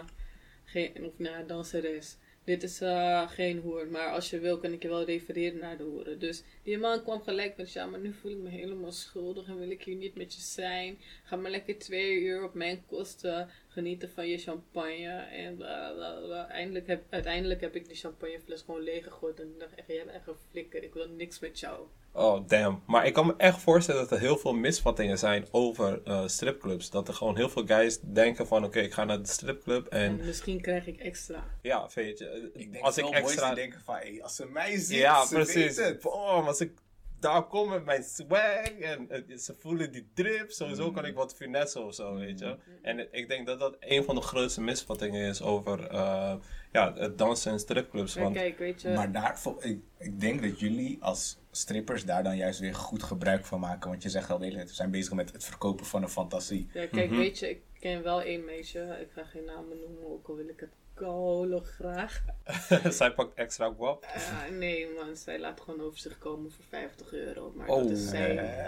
[0.64, 2.16] geen of nou, danseres.
[2.46, 5.76] Dit is eh, geen hoer, maar als je wil kan ik je wel refereren naar
[5.76, 6.18] de hoeren.
[6.18, 9.59] Dus die man kwam gelijk met, ja, maar nu voel ik me helemaal schuldig en
[9.59, 10.98] wil ik hier niet met je zijn.
[11.24, 15.09] Ga maar lekker twee uur op mijn kosten genieten van je champagne.
[15.33, 16.49] En bla, bla, bla.
[16.49, 20.17] Eindelijk heb, uiteindelijk heb ik die champagnefles gewoon leeggegooid en ik dacht echt, jij bent
[20.17, 21.87] echt een flikker, ik wil niks met jou.
[22.12, 22.83] Oh, damn.
[22.87, 26.91] Maar ik kan me echt voorstellen dat er heel veel misvattingen zijn over eh, stripclubs.
[26.91, 30.01] Dat er gewoon heel veel guys denken van, oké, ik ga naar de stripclub en...
[30.21, 31.45] En misschien krijg ik extra.
[31.62, 32.51] Ja, weet je.
[32.55, 33.55] Ik denk als ik extra...
[33.55, 35.55] denken van, hey, als ze mij zien, Ja, ze precies.
[35.55, 36.05] weten het.
[36.05, 36.73] Oh, als ik
[37.20, 40.94] daar kom met mijn swag en eh, ze voelen die drip, sowieso Mm.
[40.94, 42.57] kan ik wat finesse of zo, weet je.
[42.83, 46.35] En ik denk dat dat een van de grootste misvattingen is over eh,
[46.72, 48.14] ja, het dansen in stripclubs.
[48.14, 52.22] Maar Want kijk, weet je, Maar daar, ik, ik denk dat jullie als strippers daar
[52.22, 53.90] dan juist weer goed gebruik van maken.
[53.90, 56.68] Want je zegt al we zijn bezig met het verkopen van een fantasie.
[56.72, 57.18] ja, kijk, Mhm.
[57.18, 60.48] weet je, ik ken wel één meisje, ik ga geen namen noemen, ook al wil
[60.48, 62.22] ik het kolo graag.
[62.98, 64.04] zij pakt extra guap.
[64.14, 67.52] Ah, nee man, zij laat gewoon over zich komen voor 50 euro.
[67.56, 68.61] Maar Oh, dat is zij.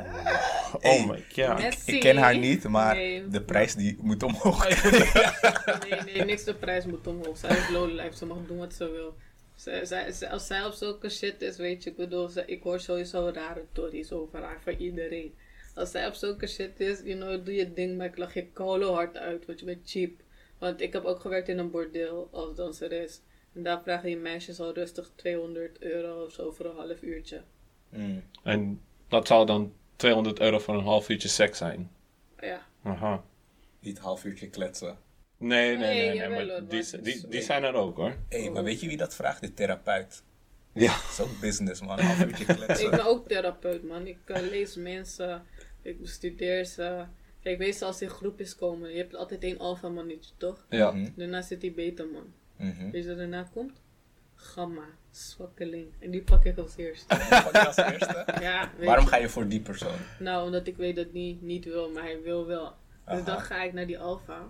[0.82, 1.58] Oh my god.
[1.58, 1.92] Messi.
[1.94, 3.28] Ik ken haar niet, maar Nee.
[3.28, 4.68] de prijs die moet omhoog.
[5.88, 7.38] Nee, nee, niks de prijs moet omhoog.
[7.38, 9.14] Zij is lowlife, ze mag doen wat ze wil.
[9.54, 12.62] Zij, zij, zij- als zij op zulke shit is, weet je, ik bedoel, ze- ik
[12.62, 15.34] hoor sowieso rare tories over haar van iedereen.
[15.74, 18.50] Als zij op zulke shit is, you know, doe je ding, maar ik lach je
[18.52, 20.10] kolo hard uit, want je bent cheap.
[20.58, 23.20] Want ik heb ook gewerkt in een bordeel als danseres.
[23.54, 27.42] En daar vragen je meisjes al rustig 200 euro of zo voor een half uurtje.
[27.88, 28.22] Mm.
[28.42, 31.90] En dat zou dan 200 euro voor een half uurtje seks zijn.
[32.40, 33.24] Ja, Aha.
[33.80, 34.98] Niet half uurtje kletsen.
[35.36, 38.16] Nee, nee, Nee, nee, maar die, die, die zijn er ook hoor.
[38.28, 39.40] Hé, hey, maar weet je wie dat vraagt?
[39.40, 40.22] De therapeut.
[40.72, 40.92] Ja.
[40.92, 42.00] Dat is ook business, man.
[42.00, 42.90] Half uurtje ik kletsen.
[42.90, 44.06] ben ook therapeut, man.
[44.06, 45.42] Ik eh, lees mensen,
[45.82, 47.04] ik bestudeer ze.
[47.48, 50.66] Kijk, meestal als die groepjes komen, je hebt altijd één alpha mannetje, toch?
[50.68, 50.90] Ja.
[50.90, 52.32] Mhm, Daarna zit die beta man.
[52.56, 52.90] mhm.
[52.90, 53.80] Weet je wat daarna komt?
[54.34, 55.92] Gamma, zwakkeling.
[55.98, 57.06] En die pak ik als eerste.
[57.30, 58.24] Pak je als eerste?
[58.40, 59.10] Ja, Waarom je.
[59.10, 59.96] ga je voor die persoon?
[60.18, 62.64] Nou, omdat ik weet dat die niet wil, maar hij wil wel.
[62.64, 63.20] Dus Aha.
[63.24, 64.48] dan ga ik naar die alpha.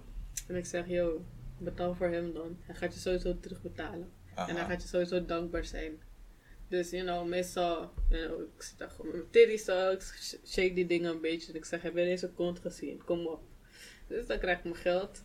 [0.49, 1.25] En ik zeg, yo,
[1.59, 2.57] betaal voor hem dan.
[2.61, 4.11] Hij gaat je sowieso terugbetalen.
[4.35, 5.93] En hij gaat je sowieso dankbaar zijn.
[6.69, 10.53] Dus, you know, meestal, you know, ik zit daar gewoon met mijn titties ik sh-
[10.53, 11.53] shake die dingen een beetje.
[11.53, 13.05] En ik zeg, heb je deze kont gezien?
[13.05, 13.41] Kom op.
[14.07, 15.23] Dus dan krijg ik mijn geld.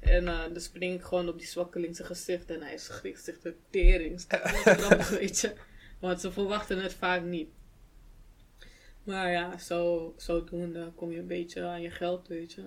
[0.00, 2.50] En eh, dan spring ik gewoon op die zwakkeling zijn gezicht.
[2.50, 4.24] En hij schrikt zich de tering.
[5.18, 5.52] Weet je.
[6.00, 7.48] Want ze verwachten het vaak niet.
[9.04, 12.64] Maar ja, zo, zodoende kom je een beetje aan je geld, weet je.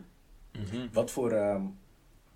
[0.52, 0.88] Mhm.
[0.92, 1.65] Wat voor, ehm,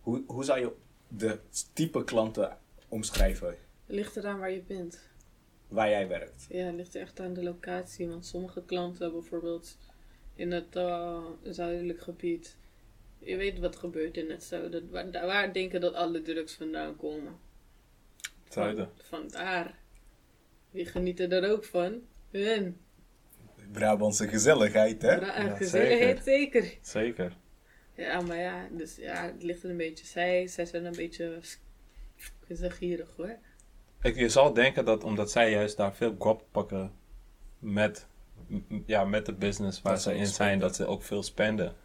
[0.02, 0.72] hoe, hoe zou je
[1.08, 1.40] de
[1.74, 3.58] type klanten omschrijven Het
[3.96, 5.00] ligt eraan waar je bent.
[5.74, 6.46] Waar jij werkt?
[6.50, 8.08] Ja, het ligt echt aan de locatie.
[8.08, 9.78] Want sommige klanten, bijvoorbeeld
[10.36, 12.58] in het eh, zuidelijk gebied.
[13.20, 14.90] Je weet wat gebeurt in het zuiden.
[14.90, 17.36] Waar, waar denken dat alle drugs vandaan komen?
[18.50, 18.90] Zuiden.
[18.96, 19.76] Van, vandaar.
[20.72, 22.02] Wie genieten er ook van?
[22.32, 22.78] Hun.
[23.72, 25.18] Brabantse gezelligheid, hè?
[25.18, 26.78] Bra- Ja, gezelligheid zeker.
[26.82, 27.36] Zeker.
[27.96, 30.06] Ja, maar ja, dus ja, het ligt er een beetje.
[30.06, 31.40] Zij, zij zijn een beetje.
[32.16, 33.38] Ik vind ze gierig hoor.
[34.04, 36.92] Ik, je zal denken dat omdat zij juist daar veel guap pakken
[37.60, 38.08] met,
[38.86, 41.76] ja, met de business waar Dat ze in zijn, dat ze ook veel spenden.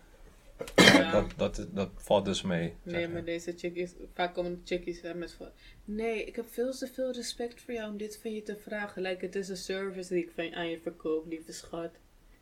[0.77, 1.11] Ja.
[1.11, 2.75] Dat, dat, dat valt dus mee.
[2.85, 3.09] zeg Nee, je.
[3.09, 5.49] maar deze chickies, vaak komen de chickies hè, met van...
[5.85, 9.03] Nee, ik heb veel te veel respect voor jou om dit van je te vragen.
[9.03, 11.91] Like, het is een service die ik van, aan je verkoop, lieve schat.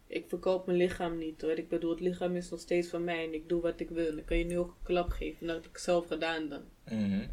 [0.07, 1.59] Ik verkoop mijn lichaam niet hoor.
[1.59, 4.17] Ik bedoel, het lichaam is nog steeds van mij en ik doe wat ik wil.
[4.17, 5.47] Ik kan je nu ook een klap geven.
[5.47, 6.63] Dat heb ik zelf gedaan dan.
[6.85, 7.27] Mhm.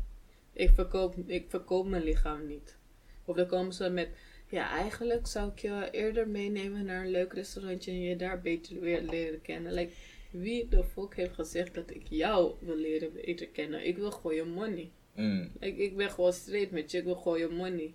[0.53, 2.77] Ik verkoop, ik verkoop mijn lichaam niet.
[3.25, 4.09] Of dan komen ze met...
[4.49, 8.79] Ja, eigenlijk zou ik je eerder meenemen naar een leuk restaurantje en je daar beter
[8.79, 9.73] weer leren kennen.
[9.73, 9.93] Like,
[10.31, 13.87] wie de fuck heeft gezegd dat ik jou wil leren beter kennen?
[13.87, 14.91] Ik wil gewoon je money.
[15.15, 15.51] Mm.
[15.59, 17.93] Ik, ik ben gewoon straight met je, ik wil gewoon je money.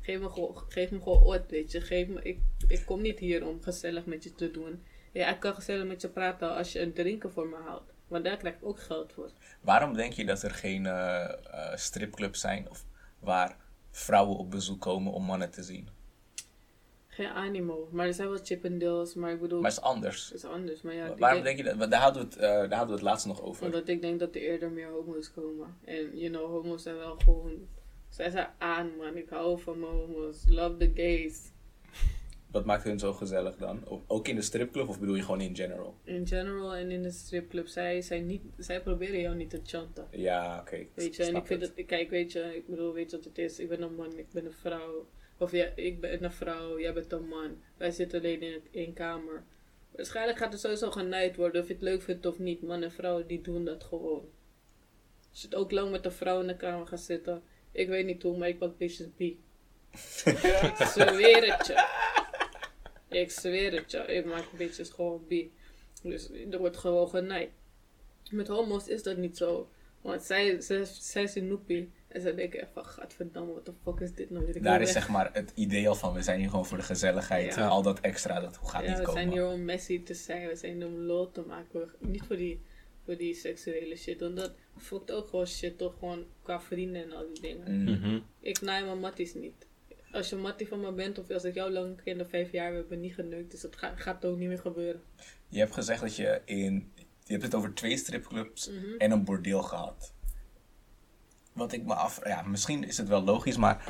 [0.00, 1.80] Geef me gewoon, geef me gewoon ooit, weet je.
[1.80, 4.82] Geef me, ik, ik kom niet hier om gezellig met je te doen.
[5.12, 7.91] Ja, ik kan gezellig met je praten als je een drinken voor me houdt.
[8.12, 9.30] Want daar krijg ik ook geld voor.
[9.60, 12.84] Waarom denk je dat er geen eh, eh, stripclubs zijn of
[13.18, 13.56] waar
[13.90, 15.88] vrouwen op bezoek komen om mannen te zien?
[17.06, 17.88] Geen animo.
[17.92, 19.60] Maar er zijn wel Chippendales, maar ik bedoel...
[19.60, 20.24] Maar het is anders.
[20.24, 21.14] Het is anders, maar ja.
[21.16, 21.90] Waarom denk- denk je dat?
[21.90, 23.64] Daar hadden we het, eh, daar hadden we het laatst nog over.
[23.64, 25.76] Omdat ik denk dat er eerder meer homo's komen.
[25.84, 27.68] En, you know, homo's zijn wel gewoon...
[28.08, 29.16] Zij zijn aan, man.
[29.16, 30.44] Ik hou van mijn homo's.
[30.48, 31.40] Love the gays.
[32.52, 34.02] Wat maakt hun zo gezellig dan?
[34.06, 35.94] Ook in de stripclub of bedoel je gewoon in general?
[36.04, 40.06] In general en in de stripclub, zij, zijn niet, zij proberen jou niet te chanten.
[40.10, 40.86] Ja, oké.
[40.94, 41.86] Weet je, en ik vind het.
[41.86, 43.58] kijk, weet je, ik bedoel, weet je wat het is?
[43.58, 45.06] Ik ben een man, ik ben een vrouw.
[45.36, 47.56] Of ja, ik ben een vrouw, jij bent een man.
[47.76, 49.44] Wij zitten alleen in één kamer.
[49.96, 52.62] Waarschijnlijk gaat er sowieso genaaid worden of je het leuk vindt of niet.
[52.62, 54.28] Man en vrouw, die doen dat gewoon.
[55.30, 57.42] Als je het ook lang met een vrouw in de kamer gaat zitten.
[57.72, 59.26] Ik weet niet hoe, maar ik pak bitches bi.
[60.78, 62.00] ik zweer het je.
[63.12, 63.98] Ik zweer het je.
[63.98, 65.52] Ik maak bitches gewoon bi.
[66.02, 67.50] Dus er wordt gewoon genaaid.
[68.30, 69.68] Met homo's is dat niet zo.
[70.00, 71.90] Want zij, zij, zij zijn noepie.
[72.08, 74.60] En ze denken echt van, gadverdamme, wat de fuck is dit nou?
[74.60, 75.02] Daar is weg.
[75.02, 77.54] zeg maar het idee van we zijn hier gewoon voor de gezelligheid.
[77.54, 77.66] Ja.
[77.68, 79.20] Al dat extra, dat gaat Ja, niet we komen.
[79.22, 80.48] zijn hier om Messi te zijn.
[80.48, 81.80] We zijn hier om lol te maken.
[81.80, 82.60] We- Niet voor die,
[83.04, 84.20] voor die seksuele shit.
[84.20, 87.80] Want dat fokt ook gewoon shit toch gewoon qua vrienden en al die dingen.
[87.82, 87.84] Mm.
[87.92, 88.20] Mhm.
[88.40, 89.66] Ik naai mijn matties niet.
[90.12, 92.70] Als je mattie van me bent of als ik jou lang ken, de vijf jaar,
[92.70, 93.50] we hebben niet geneukt.
[93.50, 95.02] Dus dat gaat, gaat ook niet meer gebeuren.
[95.48, 96.92] Je hebt gezegd dat je in...
[97.24, 98.96] Je hebt het over twee stripclubs Mhm.
[98.98, 100.12] en een bordeel gehad.
[101.52, 102.20] Wat ik me af...
[102.26, 103.84] Ja, misschien is het wel logisch, maar...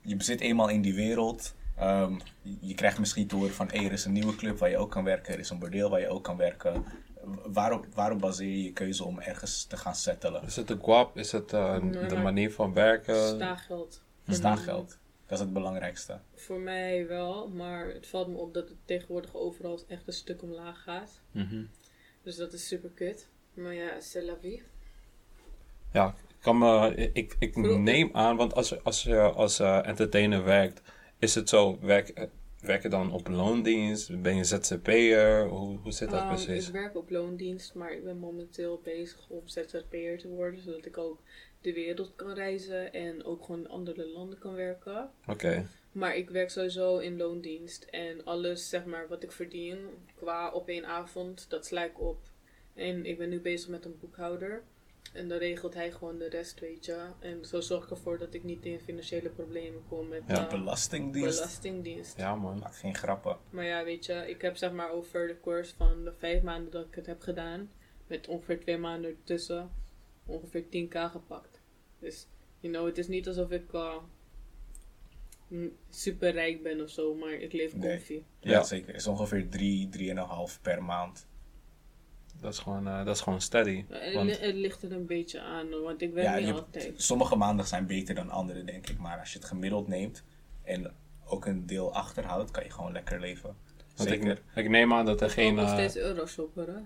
[0.00, 1.54] Je zit eenmaal in die wereld.
[1.76, 2.18] ehm,
[2.60, 3.68] je- krijgt misschien te horen van...
[3.68, 5.32] Hey, er is een nieuwe club waar je ook kan werken.
[5.34, 6.84] Er is een bordeel waar je ook kan werken.
[7.44, 10.42] Waarop, waarop baseer je je keuze om ergens te gaan settelen?
[10.42, 11.16] Is het de guap?
[11.16, 13.26] Is het eh, Nee, de manier van werken?
[13.28, 14.02] Staageld.
[14.28, 14.98] Staageld.
[15.28, 16.18] Dat is het belangrijkste.
[16.34, 20.42] Voor mij wel, maar het valt me op dat het tegenwoordig overal echt een stuk
[20.42, 21.20] omlaag gaat.
[21.32, 21.62] Mhm.
[22.22, 23.28] Dus dat is super kut.
[23.54, 24.62] Maar ja, c'est la vie.
[25.92, 29.86] Ja, ik, kan me, ik, ik neem aan, want als, je- als je als eh,
[29.86, 30.80] entertainer werkt,
[31.18, 32.24] is het zo, werk, eh,
[32.60, 34.22] werk je dan op loondienst?
[34.22, 35.48] Ben je ZZP'er?
[35.48, 36.66] Hoe, hoe zit dat Um, precies?
[36.66, 40.60] ik werk op loondienst, maar ik ben momenteel bezig om ZZP'er te worden.
[40.62, 41.20] Zodat ik ook
[41.60, 45.10] de wereld kan reizen en ook gewoon in andere landen kan werken.
[45.26, 47.82] Oké, Maar ik werk sowieso in loondienst.
[47.84, 49.78] En alles zeg maar wat ik verdien
[50.14, 52.18] qua op één avond, dat sla ik op.
[52.74, 54.62] En ik ben nu bezig met een boekhouder.
[55.12, 57.06] En dan regelt hij gewoon de rest, weet je.
[57.18, 60.48] En zo zorg ik ervoor dat ik niet in financiële problemen kom met Ja, eh,
[60.50, 61.36] Belastingdienst.
[61.38, 62.16] belastingdienst.
[62.18, 62.58] ja man.
[62.58, 63.36] Maakt geen grappen.
[63.50, 66.70] Maar ja, weet je, ik heb zeg maar over de course van de vijf maanden
[66.72, 67.70] dat ik het heb gedaan,
[68.06, 69.70] met ongeveer twee maanden ertussen,
[70.28, 71.60] ongeveer 10k gepakt.
[71.98, 72.26] Dus,
[72.60, 73.94] you know, het is niet alsof ik eh,
[75.48, 77.90] mm, super rijk ben of zo, maar ik leef Nee.
[77.96, 78.22] comfy.
[78.40, 78.62] Ja, Ja.
[78.62, 78.86] zeker.
[78.86, 81.26] Het is ongeveer 3, 3,5 per maand.
[82.40, 83.84] Dat is gewoon, eh, dat is gewoon steady.
[83.88, 86.92] Ja, Want, het ligt er een beetje aan, want ik werk Ja, niet je- altijd.
[87.02, 88.98] Sommige maanden zijn beter dan andere, denk ik.
[88.98, 90.24] Maar als je het gemiddeld neemt
[90.62, 93.56] en ook een deel achterhoudt, kan je gewoon lekker leven.
[93.96, 94.30] want Zeker.
[94.30, 95.54] ik, ik neem aan dat er Ik ga geen...
[95.54, 96.80] nog eh, steeds euroshopper, hè.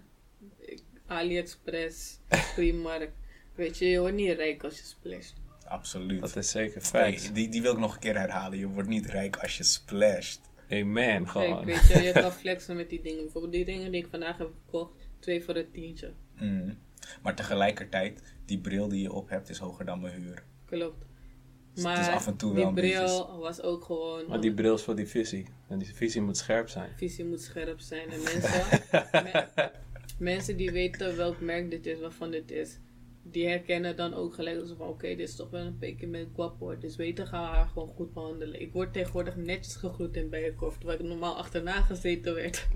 [0.58, 2.18] Ik- AliExpress,
[2.54, 3.10] Primark.
[3.54, 5.34] Weet je, je wordt niet rijk als je splasht.
[5.64, 6.20] Absoluut.
[6.20, 7.34] dat is zeker feit.
[7.34, 8.58] die, die wil ik nog een keer herhalen.
[8.58, 10.40] Je wordt niet rijk als je splasht.
[10.70, 11.64] Amen, Kijk, gewoon.
[11.64, 13.22] weet je, je kan flexen met die dingen.
[13.22, 16.12] Bijvoorbeeld die dingen die ik vandaag heb gekocht, twee voor het tientje.
[16.38, 16.78] Mm.
[17.22, 20.42] Maar tegelijkertijd, die bril die je op hebt, is hoger dan mijn huur.
[20.64, 21.04] Klopt.
[21.74, 23.38] Dus Maar het is af en toe die wel een bril beetje...
[23.40, 24.24] was ook gewoon...
[24.28, 25.46] Maar die bril is voor die visie.
[25.68, 26.90] En die visie moet scherp zijn.
[26.96, 28.10] visie moet scherp zijn.
[28.10, 28.64] En mensen,
[29.12, 29.70] me-
[30.18, 32.78] mensen die weten welk merk dit is, waarvan dit is,
[33.22, 36.28] die herkennen dan ook gelijk als van oké, dit is toch wel een beetje met
[36.34, 36.78] guapo.
[36.78, 38.60] Dus weten gaan we haar gewoon goed behandelen.
[38.60, 42.66] Ik word tegenwoordig netjes gegroet in Bijenkorf, terwijl ik normaal achterna gezeten werd.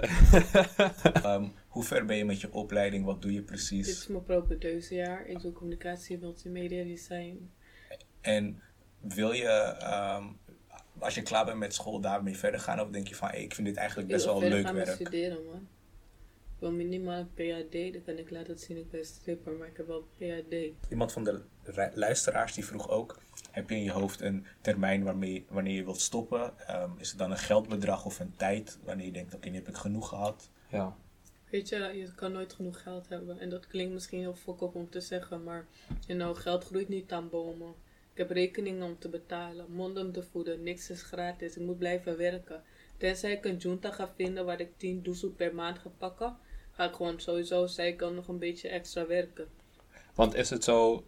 [1.13, 3.05] Ehm, hoe ver ben je met je opleiding?
[3.05, 3.89] Wat doe je dit precies?
[3.89, 7.51] is mijn propedeuse Ik doe communicatie en multimedia design.
[8.21, 8.63] En
[9.01, 10.25] wil je, ehm,
[10.99, 12.81] als je klaar bent met school, daarmee verder gaan?
[12.81, 14.67] Of denk je van, hey, ik vind dit eigenlijk Ik best wil wel verder leuk
[14.67, 15.01] gaan met werk?
[15.01, 15.69] studeren, man.
[16.57, 19.77] Ik wil minimaal een PhD, dan kan ik laten zien ik ben stripper, maar ik
[19.77, 20.91] heb wel PhD.
[20.91, 21.43] Iemand van de
[21.95, 23.19] luisteraars die vroeg ook:
[23.51, 26.59] heb je in je hoofd een termijn waarmee, wanneer je wilt stoppen?
[26.59, 29.69] Ehm, is het dan een geldbedrag of een tijd wanneer je denkt: oké, nu heb
[29.69, 30.51] ik genoeg gehad?
[30.71, 30.97] Ja.
[31.51, 33.39] Weet je, je kan nooit genoeg geld hebben.
[33.39, 35.67] En dat klinkt misschien heel fokkop om te zeggen, maar
[36.07, 37.75] you know, geld groeit niet aan bomen.
[38.13, 41.57] Ik heb rekeningen om te betalen, mond om te voeden, niks is gratis.
[41.57, 42.63] Ik moet blijven werken.
[42.97, 46.37] Tenzij ik een junta ga vinden waar ik 10 doezel per maand ga pakken,
[46.77, 49.47] ga ik gewoon sowieso zijkant nog een beetje extra werken.
[50.15, 51.05] Want is het zo,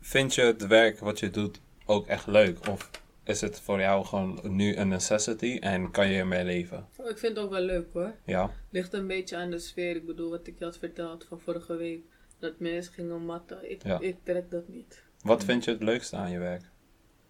[0.00, 2.68] vind je het werk wat je doet ook echt leuk?
[2.68, 2.90] Of
[3.24, 6.88] is het voor jou gewoon nu een necessity en kan je ermee leven?
[6.96, 8.14] Oh, Ik vind het ook wel leuk hoor.
[8.24, 9.96] Ja, Ligt een beetje aan de sfeer.
[9.96, 12.04] Ik bedoel, wat ik je had verteld van vorige week.
[12.38, 13.70] Dat mensen gingen matten.
[13.70, 13.98] Ik, Ja.
[14.00, 15.02] ik trek dat niet.
[15.22, 16.62] wat vind je het leukste aan je werk?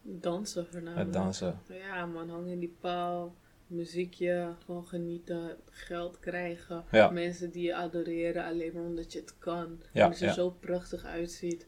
[0.02, 1.04] Dansen voornamelijk.
[1.06, 1.60] Het dansen.
[1.68, 3.34] Ja man, hangen in die paal.
[3.66, 6.84] Muziekje, gewoon genieten, geld krijgen.
[6.90, 7.10] Ja.
[7.10, 9.80] Mensen die je adoreren alleen maar omdat je het kan.
[9.92, 10.30] Ja, omdat je ja.
[10.30, 11.66] er zo prachtig uitziet.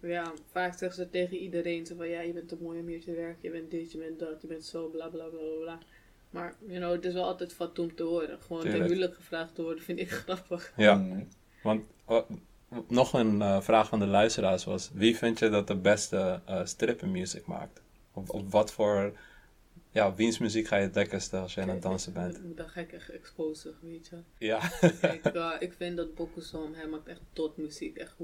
[0.00, 3.00] Ja, vaak zeggen ze tegen iedereen zo van ja, je bent te mooi om hier
[3.04, 5.78] te werken, je bent dit, je bent dat, je bent zo, bla bla bla bla.
[6.30, 8.38] Maar, you know, het is wel altijd om te horen.
[8.40, 8.90] Gewoon ten Tuurlijk.
[8.90, 10.72] huwelijk gevraagd te worden vind ik grappig.
[10.76, 11.22] Ja, Mhm.
[11.62, 12.18] want uh,
[12.88, 16.60] nog een eh, vraag van de luisteraars was: wie vind je dat de beste uh,
[16.64, 17.82] strippenmuziek maakt?
[18.12, 19.12] Of, of wat voor,
[19.94, 22.56] ja, wiens muziek ga je het lekkerste als je aan het dansen bent?
[22.56, 24.16] Dan ga ik echt exposen, weet je.
[24.38, 24.70] Ja,
[25.00, 28.18] Kijk, eh, ik vind dat Bokusom, hij maakt echt tot muziek, echt.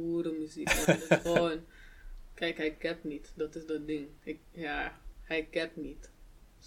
[0.87, 1.61] Dat is gewoon,
[2.35, 4.09] kijk, hij capt niet, dat is dat ding.
[4.23, 6.11] Ik, ja, hij capt niet.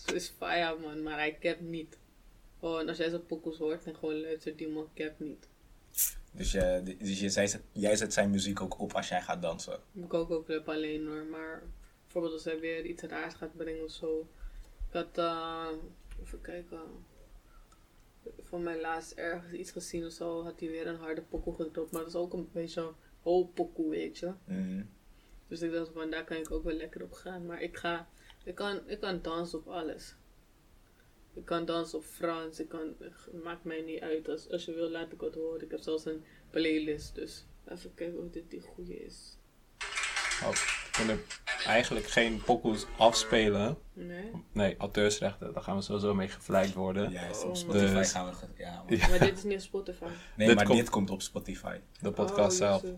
[0.05, 1.97] Het is fire man, maar hij capt niet.
[2.59, 5.47] Gewoon, als jij zijn pokus hoort en gewoon luistert, die man capt niet.
[6.31, 9.41] Dus, je, dus je, zij zet, jij zet zijn muziek ook op als jij gaat
[9.41, 9.79] dansen.
[9.93, 11.63] Ik ook ook club alleen hoor, maar
[12.03, 14.27] bijvoorbeeld als hij weer iets raars gaat brengen of zo.
[14.93, 15.67] Ik had, eh,
[16.23, 16.79] even kijken,
[18.43, 21.91] van mij laatst ergens iets gezien of zo, had hij weer een harde pokoe gedropt.
[21.91, 24.33] Maar dat is ook een beetje een hoop pokoe, weet je.
[24.45, 24.83] Mhm.
[25.47, 27.45] Dus ik dacht van, daar kan ik ook wel lekker op gaan.
[27.45, 28.09] Maar ik ga,
[28.43, 30.15] ik kan, ik kan dansen op alles.
[31.33, 34.29] Ik kan dansen op Frans, ik kan, het maakt mij niet uit.
[34.29, 35.61] Als, als je wil, laat ik wat horen.
[35.61, 39.37] Ik heb zelfs een playlist, dus even kijken of dit die goede is.
[40.97, 41.21] Kunnen
[41.65, 43.77] eigenlijk geen pokoes afspelen.
[43.93, 44.31] Nee?
[44.51, 47.11] Nee, auteursrechten, daar gaan we sowieso mee gevlijkt worden.
[47.11, 47.55] Juist, op Oh.
[47.55, 48.33] Spotify Dus- gaan we...
[48.33, 48.97] ge- Ja, man.
[49.09, 50.03] Maar dit is niet op Spotify.
[50.37, 51.77] Nee, Dit maar komt- dit komt op Spotify.
[52.01, 52.81] De podcast Oh, zelf.
[52.81, 52.97] Jezus.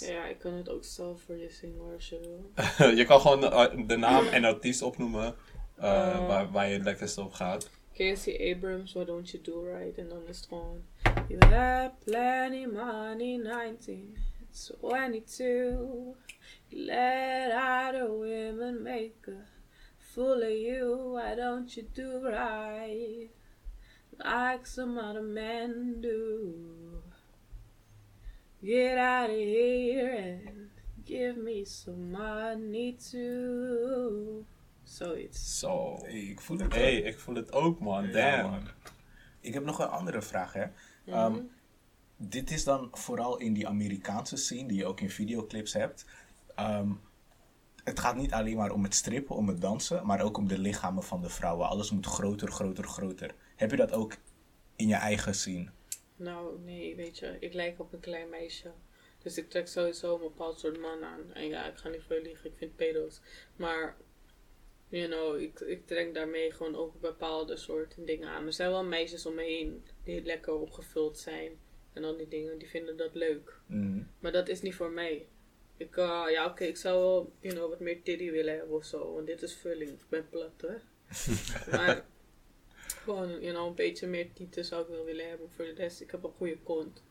[0.00, 0.08] Yes.
[0.08, 2.90] Ja, ik kan het ook zelf voor je zingen als je wil.
[3.00, 5.34] je kan gewoon de, de naam en artiest opnoemen
[5.76, 6.26] eh, Oh.
[6.26, 7.70] waar, waar je het lekkerste op gaat.
[7.94, 9.98] Casey Abrams, Why Don't You Do Right?
[9.98, 10.82] En dan is het gewoon...
[11.28, 14.16] You have plenty money, 19,
[14.56, 16.16] 22.
[16.72, 19.44] Let other women make a
[19.98, 21.12] fool of you.
[21.14, 23.28] Why don't you do right?
[24.18, 27.02] Like some other men do.
[28.62, 30.70] Get out of here and
[31.04, 34.44] give me some money too.
[34.84, 35.58] Zoiets.
[35.58, 35.98] Zo.
[36.02, 36.74] Hey, ik voel het.
[36.74, 38.06] hey, ik voel het ook, man.
[38.06, 38.50] Ja, Damn.
[38.50, 38.62] man.
[39.40, 40.64] Ik heb nog een andere vraag, hè.
[41.06, 41.38] Ehm,
[42.16, 46.04] dit is dan vooral in die Amerikaanse scene, die je ook in videoclips hebt.
[46.54, 46.90] Ehm,
[47.84, 50.58] het gaat niet alleen maar om het strippen, om het dansen, maar ook om de
[50.58, 51.68] lichamen van de vrouwen.
[51.68, 53.34] Alles moet groter, groter, groter.
[53.56, 54.16] Heb je dat ook
[54.76, 55.70] in je eigen scene?
[56.16, 58.72] Nou, nee, weet je, ik lijk op een klein meisje.
[59.22, 61.32] Dus ik trek sowieso een bepaald soort man aan.
[61.32, 63.20] En ja, ik ga niet veel liegen, ik vind pedo's.
[63.56, 63.96] Maar,
[64.88, 68.46] you know, ik, ik trek daarmee gewoon ook bepaalde soorten dingen aan.
[68.46, 71.58] Er zijn wel meisjes om me heen die lekker opgevuld zijn.
[71.96, 73.58] En al die dingen, die vinden dat leuk.
[73.66, 74.02] Mhm.
[74.18, 75.26] Maar dat is niet voor mij.
[75.76, 78.84] Ik, eh, ja, oké, ik zou wel, you know, wat meer titty willen hebben of
[78.84, 79.14] zo.
[79.14, 79.90] Want dit is vulling.
[79.90, 80.74] Ik ben plat, hè.
[81.76, 82.04] maar
[82.86, 85.50] gewoon, you know, een beetje meer tieten zou ik wel willen hebben.
[85.50, 87.02] Voor de rest, ik heb een goede kont.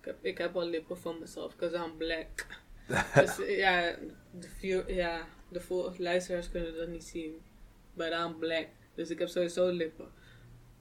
[0.00, 2.46] Ik heb, ik heb al lippen van mezelf, because I'm black.
[3.14, 3.96] dus eh, ja,
[4.30, 7.40] de, view, ja, de luisteraars kunnen dat niet zien.
[7.94, 8.66] But I'm black.
[8.94, 10.12] Dus ik heb sowieso lippen.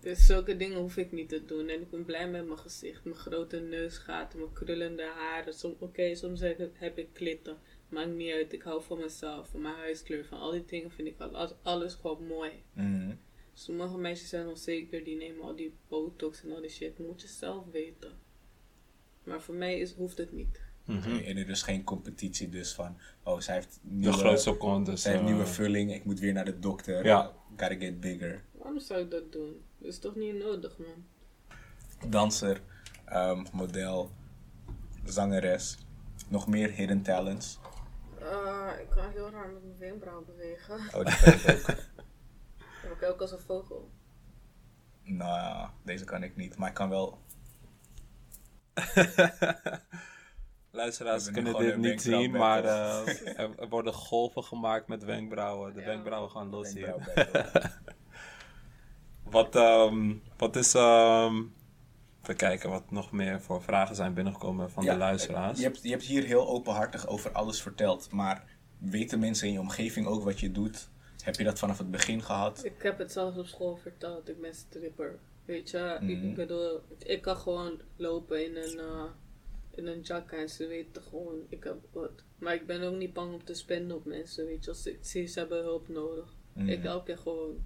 [0.01, 1.69] Dus zulke dingen hoef ik niet te doen.
[1.69, 3.03] En ik ben blij met mijn gezicht.
[3.03, 5.53] Mijn grote neusgaten, mijn krullende haren.
[5.53, 7.57] Som, Oké, soms heb ik, heb ik klitten.
[7.89, 8.53] Maakt niet uit.
[8.53, 9.49] Ik hou van mezelf.
[9.49, 10.25] Van mijn huiskleur.
[10.25, 12.51] Van al die dingen vind ik al, al- alles gewoon mooi.
[12.73, 13.11] Mhm.
[13.53, 15.03] Sommige meisjes zijn onzeker.
[15.03, 16.99] Die nemen al die botox en al die shit.
[16.99, 18.11] Moet je zelf weten.
[19.23, 20.61] Maar voor mij is, hoeft het niet.
[20.85, 21.15] Mhm.
[21.17, 24.85] En er is geen competitie dus van, oh, zij heeft De nieuwe, grootste kont.
[24.85, 27.05] Dus, zij heeft eh, nieuwe vulling, ik moet weer naar de dokter.
[27.05, 27.33] Ja.
[27.49, 28.43] Gotta get bigger.
[28.61, 29.65] Waarom zou ik dat doen?
[29.77, 31.05] Dat is toch niet nodig, man.
[32.09, 32.61] Danser,
[33.05, 34.11] ehm, model,
[35.05, 35.77] zangeres,
[36.27, 37.59] nog meer hidden talents.
[38.21, 40.75] Uh, ik kan heel raar met mijn wenkbrauw bewegen.
[40.75, 41.75] Oh, die kan ik ook.
[42.91, 43.89] Ik kan ook als een vogel.
[45.03, 47.17] Nou ja, deze kan ik niet, maar ik kan wel.
[50.71, 55.73] Luisteraars kunnen dit niet zien, maar eh, er, er worden golven gemaakt met wenkbrauwen.
[55.73, 55.85] De Ja.
[55.85, 56.95] wenkbrauwen gaan los hier.
[59.31, 60.73] Wat, ehm, wat is...
[60.73, 61.41] ehm
[62.21, 65.57] even kijken wat nog meer voor vragen zijn binnengekomen van Ja, de luisteraars.
[65.57, 69.59] Je hebt, je hebt hier heel openhartig over alles verteld, maar weten mensen in je
[69.59, 70.89] omgeving ook wat je doet?
[71.23, 72.65] Heb je dat vanaf het begin gehad?
[72.65, 74.29] Ik heb het zelfs op school verteld.
[74.29, 75.19] Ik ben stripper.
[75.45, 76.09] Weet je, Mhm.
[76.09, 79.03] ik bedoel, ik kan gewoon lopen in een, uh,
[79.75, 82.23] in een jacka en ze weten gewoon, ik heb wat.
[82.39, 84.69] Maar ik ben ook niet bang om te spenden op mensen, weet je.
[84.69, 86.33] Als ik zie, ze hebben hulp nodig.
[86.53, 86.67] Mhm.
[86.69, 87.65] Ik help je gewoon.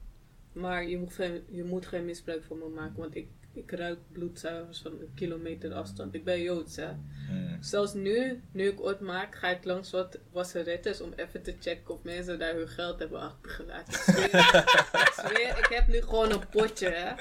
[0.55, 3.99] Maar je moet, geen, je moet geen misbruik van me maken, want ik, ik ruik
[4.11, 6.13] bloedzuigers van een kilometer afstand.
[6.13, 6.91] Ik ben Joods, hè.
[6.91, 7.57] Mm.
[7.63, 11.93] Zelfs nu, nu ik ooit maak, ga ik langs wat wasserettes om even te checken
[11.93, 13.93] of mensen daar hun geld hebben achtergelaten.
[13.93, 14.39] Ik zweer,
[14.93, 17.11] ik zweer, ik heb nu gewoon een potje, hè.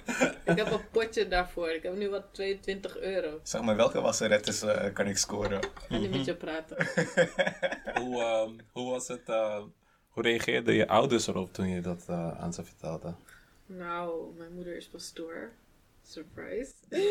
[0.53, 1.68] Ik heb een potje daarvoor.
[1.70, 3.41] Ik heb nu wat 22 euro.
[3.43, 5.59] Zeg maar, welke wasserettes eh, kan ik scoren?
[5.62, 6.76] Ik ga niet met je praten.
[8.01, 9.28] Hoe, ehm, hoe was het...
[9.28, 9.62] eh,
[10.15, 13.15] hoe reageerden je ouders erop toen je dat eh, aan ze vertelde?
[13.67, 15.53] Nou, mijn moeder is pastoor.
[16.03, 16.73] Surprise.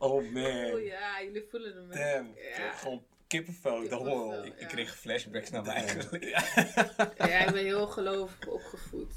[0.00, 0.72] Oh man.
[0.72, 1.88] Oh ja, jullie voelen hem.
[1.88, 2.34] Damn.
[2.58, 2.72] Ja.
[2.72, 3.82] Gewoon kippenvel.
[3.82, 4.42] Ik, Ja.
[4.56, 6.20] ik kreeg flashbacks naar mijn eigen
[7.30, 9.12] ja, ik ben heel gelovig opgevoed.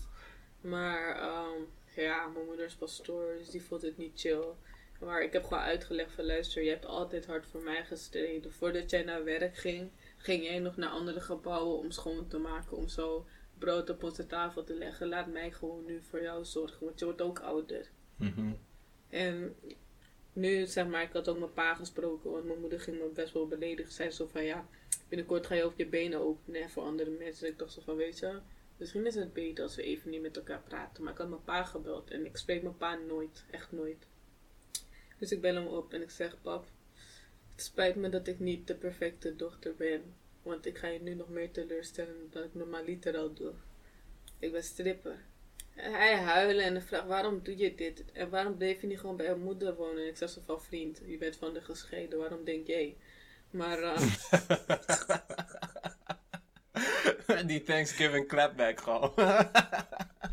[0.61, 1.61] Maar ehm,
[1.95, 4.43] ja, mijn moeder is pastoor, dus die vond het niet chill.
[4.99, 8.53] Maar ik heb gewoon uitgelegd van luister, je hebt altijd hard voor mij gestreden.
[8.53, 9.91] Voordat jij naar werk ging,
[10.21, 12.77] ging jij nog naar andere gebouwen om schoon te maken.
[12.77, 13.25] Om zo
[13.57, 15.07] brood op onze tafel te leggen.
[15.07, 17.89] Laat mij gewoon nu voor jou zorgen, want je wordt ook ouder.
[18.15, 18.51] Mhm.
[19.09, 19.55] En
[20.33, 23.33] nu, zeg maar, ik had ook mijn pa gesproken, want mijn moeder ging me best
[23.33, 23.91] wel beledigen.
[23.91, 24.67] Zei zo van, ja,
[25.07, 27.47] binnenkort ga je ook je benen openen voor andere mensen.
[27.47, 28.39] Ik dacht zo van, weet je,
[28.77, 31.03] misschien is het beter als we even niet met elkaar praten.
[31.03, 34.07] Maar ik had mijn pa gebeld en ik spreek mijn pa nooit, echt nooit.
[35.17, 36.65] Dus ik bel hem op en ik zeg, pap,
[37.61, 40.15] spijt me dat ik niet de perfecte dochter ben.
[40.43, 43.51] Want ik ga je nu nog meer teleurstellen dan ik normaliter al doe.
[44.39, 45.15] Ik ben stripper.
[45.75, 48.03] En hij huilen en vraagt waarom doe je dit?
[48.11, 50.03] En waarom bleef je niet gewoon bij je moeder wonen?
[50.03, 52.97] En ik zeg zo van vriend, je bent van de gescheiden, waarom denk jij?
[53.49, 54.01] Maar eh,
[57.47, 59.13] Die Thanksgiving clapback gewoon.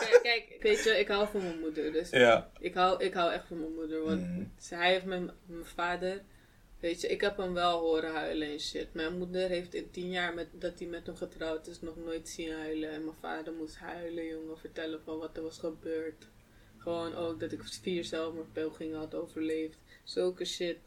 [0.00, 1.92] kijk, kijk, weet je, ik hou van mijn moeder.
[1.92, 2.50] Dus ja.
[2.60, 4.02] ik, hou, ik hou echt van mijn moeder.
[4.04, 4.20] Want
[4.60, 6.22] ze- hij heeft mijn, mijn vader,
[6.80, 8.94] weet je, ik heb hem wel horen huilen en shit.
[8.94, 12.28] Mijn moeder heeft in tien jaar met, dat hij met hem getrouwd is nog nooit
[12.28, 12.90] zien huilen.
[12.90, 16.26] En mijn vader moest huilen, jongen, vertellen van wat er was gebeurd.
[16.78, 19.78] Gewoon ook dat ik vier zelfmoordpogingen had overleefd.
[20.04, 20.78] Zulke shit.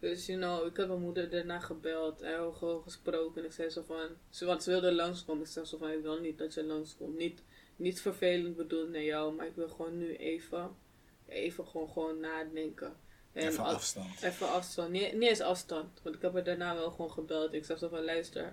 [0.00, 3.40] Dus, you know, ik heb mijn moeder daarna gebeld en gewoon gesproken.
[3.40, 5.42] En ik zei zo van, ze, want ze wilde langskomen.
[5.44, 7.16] Ik zei zo van, ik wil niet dat je langskomt.
[7.18, 7.42] Niet,
[7.76, 10.76] niet vervelend bedoeld naar jou, maar ik wil gewoon nu even,
[11.28, 12.96] even gewoon, gewoon nadenken.
[13.32, 14.22] En Even afstand.
[14.22, 14.90] Even afstand.
[14.90, 16.00] Niet, niet eens afstand.
[16.02, 17.52] Want ik heb er daarna wel gewoon gebeld.
[17.52, 18.52] Ik zeg zo van luister.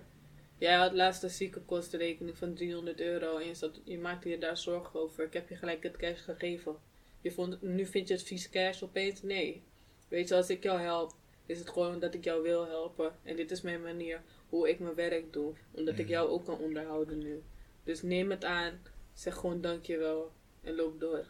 [0.58, 3.36] Jij had laatst een ziekenkostenrekening van 300 euro.
[3.36, 5.24] En je, zat, je maakte je daar zorgen over.
[5.24, 6.76] Ik heb je gelijk het cash gegeven.
[7.20, 9.22] Je vond, nu vind je het vies cash opeens?
[9.22, 9.62] Nee.
[10.08, 11.12] Weet je, als ik jou help,
[11.46, 13.12] is het gewoon dat ik jou wil helpen.
[13.22, 15.52] En dit is mijn manier hoe ik mijn werk doe.
[15.72, 16.10] Omdat ik Mhm.
[16.10, 17.42] jou ook kan onderhouden nu.
[17.84, 18.80] Dus neem het aan.
[19.20, 20.32] Zeg gewoon dankjewel.
[20.62, 21.26] En loop door.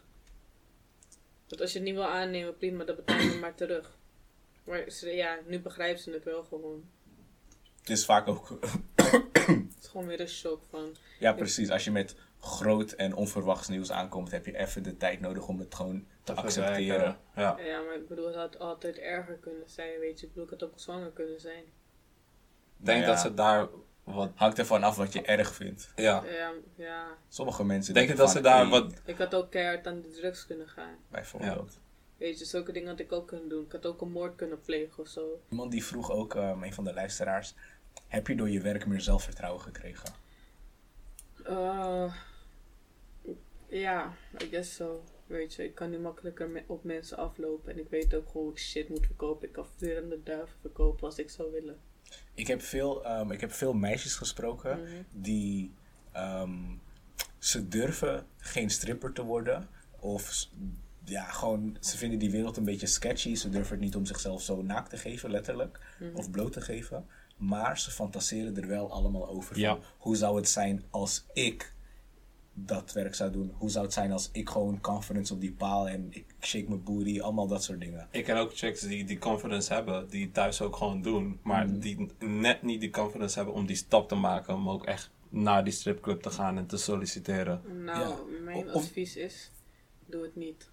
[1.47, 3.97] Want als je het niet wil aannemen, prima, dan betaal je het maar terug.
[4.63, 6.89] Maar ze, ja, nu begrijpen ze het wel gewoon.
[7.79, 8.59] Het is vaak ook...
[8.95, 10.95] Het is gewoon weer een shock van.
[11.19, 11.69] Ja, precies.
[11.69, 15.59] Als je met groot en onverwachts nieuws aankomt, heb je even de tijd nodig om
[15.59, 17.19] het gewoon te accepteren.
[17.35, 17.59] Ja.
[17.59, 20.25] Ja, maar ik bedoel, het had altijd erger kunnen zijn, weet je.
[20.25, 21.63] Ik bedoel, ik had ook zwanger kunnen zijn.
[22.79, 23.07] Ik denk Ja.
[23.07, 23.67] dat ze daar
[24.03, 24.31] wat...
[24.35, 25.91] Hangt ervan af wat je erg vindt.
[25.95, 26.23] Ja.
[26.25, 27.07] Ja, ja.
[27.29, 29.01] Sommige mensen denken dat ze daar wat...
[29.05, 30.95] Ik had ook keihard aan de drugs kunnen gaan.
[31.09, 31.79] Bijvoorbeeld.
[32.17, 33.63] Weet je, zulke dingen had ik ook kunnen doen.
[33.65, 35.41] Ik had ook een moord kunnen plegen of zo.
[35.49, 37.53] Iemand die vroeg ook, ehm, een van de luisteraars,
[38.07, 40.13] heb je door je werk meer zelfvertrouwen gekregen?
[41.43, 42.13] Eh,
[43.67, 45.03] ja, I guess so.
[45.27, 47.71] Weet je, ik kan nu makkelijker me- op mensen aflopen.
[47.71, 49.47] En ik weet ook hoe ik shit moet verkopen.
[49.47, 51.79] Ik kan veel aan de duiven verkopen als ik zou willen.
[52.33, 54.89] Ik heb veel, ehm, ik heb veel meisjes gesproken Mhm.
[55.11, 55.71] die
[56.11, 56.51] ehm,
[57.37, 59.67] ze durven geen stripper te worden.
[59.99, 60.47] Of
[61.05, 63.35] ja, gewoon, ze vinden die wereld een beetje sketchy.
[63.35, 65.79] Ze durven het niet om zichzelf zo naakt te geven, letterlijk.
[65.99, 66.15] Mhm.
[66.15, 67.05] Of bloot te geven.
[67.37, 69.59] Maar ze fantaseren er wel allemaal over.
[69.59, 69.73] Ja.
[69.75, 71.73] Van, hoe zou het zijn als ik
[72.65, 73.53] dat werk zou doen?
[73.57, 76.83] Hoe zou het zijn als ik gewoon confidence op die paal en ik shake mijn
[76.83, 78.07] booty, allemaal dat soort dingen.
[78.11, 81.79] Ik ken ook chicks die die confidence hebben, die thuis ook gewoon doen, maar Mhm.
[81.79, 85.63] die net niet die confidence hebben om die stap te maken, om ook echt naar
[85.63, 87.61] die stripclub te gaan en te solliciteren.
[87.83, 88.15] Nou, Ja.
[88.43, 89.51] mijn Of- advies is:
[90.05, 90.69] doe het niet.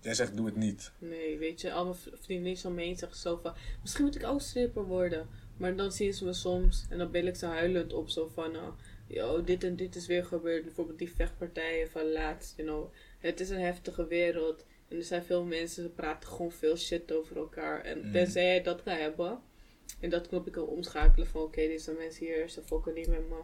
[0.00, 0.92] Jij zegt doe het niet.
[0.98, 3.52] Nee, weet je, al mijn v- vriendinnen om me heen zeggen zo van...
[3.82, 5.26] Misschien moet ik ook stripper worden.
[5.56, 8.52] Maar dan zien ze me soms en dan bel ik ze huilend op zo van...
[8.52, 8.72] nou,
[9.06, 10.64] yo, dit en dit is weer gebeurd.
[10.64, 12.92] Bijvoorbeeld die vechtpartijen van laatst, you know.
[13.18, 14.64] Het is een heftige wereld.
[14.88, 17.80] En er zijn veel mensen, ze praten gewoon veel shit over elkaar.
[17.84, 18.12] En Mhm.
[18.12, 19.40] tenzij jij dat kan hebben...
[20.00, 21.42] En dat knop ik al omschakelen van...
[21.42, 23.40] Oké, deze mensen hier, ze fokken niet met me.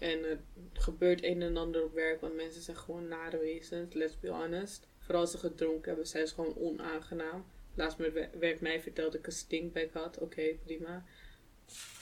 [0.00, 0.40] En er
[0.72, 4.86] gebeurt een en ander op werk, want mensen zijn gewoon nare wezens, let's be honest.
[4.98, 7.44] Vooral als ze gedronken hebben, zijn ze gewoon onaangenaam.
[7.74, 10.18] Laatst met wer- werk mij vertelde dat ik een stinkbek had.
[10.18, 11.04] Oké, prima.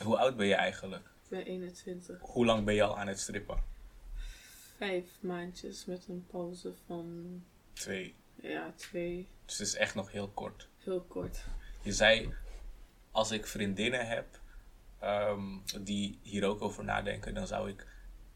[0.03, 1.11] Hoe oud ben je eigenlijk?
[1.29, 2.18] Ik ben 21.
[2.20, 3.62] Hoe lang ben je al aan het strippen?
[4.77, 7.24] Vijf maandjes met een pauze van,
[7.72, 8.14] Twee.
[8.35, 9.29] ja, twee.
[9.45, 10.68] Dus het is echt nog heel kort.
[10.79, 11.45] Heel kort.
[11.83, 12.35] Je zei,
[13.11, 14.27] als ik vriendinnen heb
[14.99, 15.43] ehm,
[15.81, 17.87] die hier ook over nadenken, dan zou ik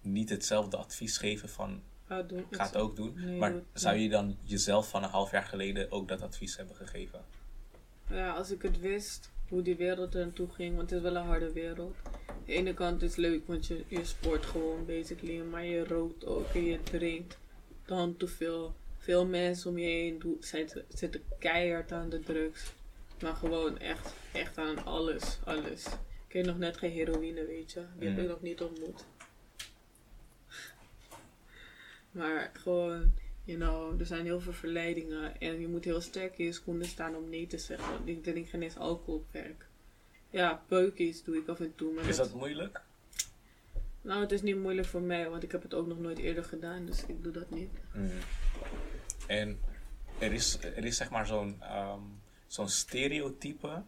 [0.00, 2.46] niet hetzelfde advies geven van Ga het doen.
[2.50, 3.12] ga het ook doen.
[3.16, 6.76] Nee, maar zou je dan jezelf van een half jaar geleden ook dat advies hebben
[6.76, 7.24] gegeven?
[8.08, 11.16] Ja, als ik het wist, hoe die wereld er naartoe ging, want het is wel
[11.16, 11.96] een harde wereld.
[12.50, 16.46] De ene kant is leuk, want je, je sport gewoon basically, maar je rookt ook
[16.54, 17.38] en je drinkt
[17.86, 18.74] dan te veel.
[18.98, 22.72] Veel mensen om je heen doen, zijn, zitten keihard aan de drugs.
[23.22, 25.86] Maar gewoon echt, echt aan alles, alles.
[26.26, 27.82] Ik heb nog net geen heroïne, weet je.
[27.98, 28.22] Die heb Mm.
[28.22, 29.04] ik nog niet ontmoet.
[32.10, 33.12] Maar gewoon,
[33.44, 35.40] you know, er zijn heel veel verleidingen.
[35.40, 37.94] En je moet heel sterk in je schoenen staan om nee te zeggen.
[38.04, 39.66] Ik drink geen eens alcohol op werk.
[40.30, 41.92] Ja, peukjes doe ik af en toe.
[41.92, 42.80] Maar Is dat moeilijk?
[44.02, 46.44] Nou, het is niet moeilijk voor mij, want ik heb het ook nog nooit eerder
[46.44, 46.86] gedaan.
[46.86, 47.70] Dus ik doe dat niet.
[47.92, 48.10] Mm.
[49.26, 49.60] En
[50.18, 52.00] er is, er is zeg maar zo'n ehm,
[52.46, 53.82] zo'n stereotype.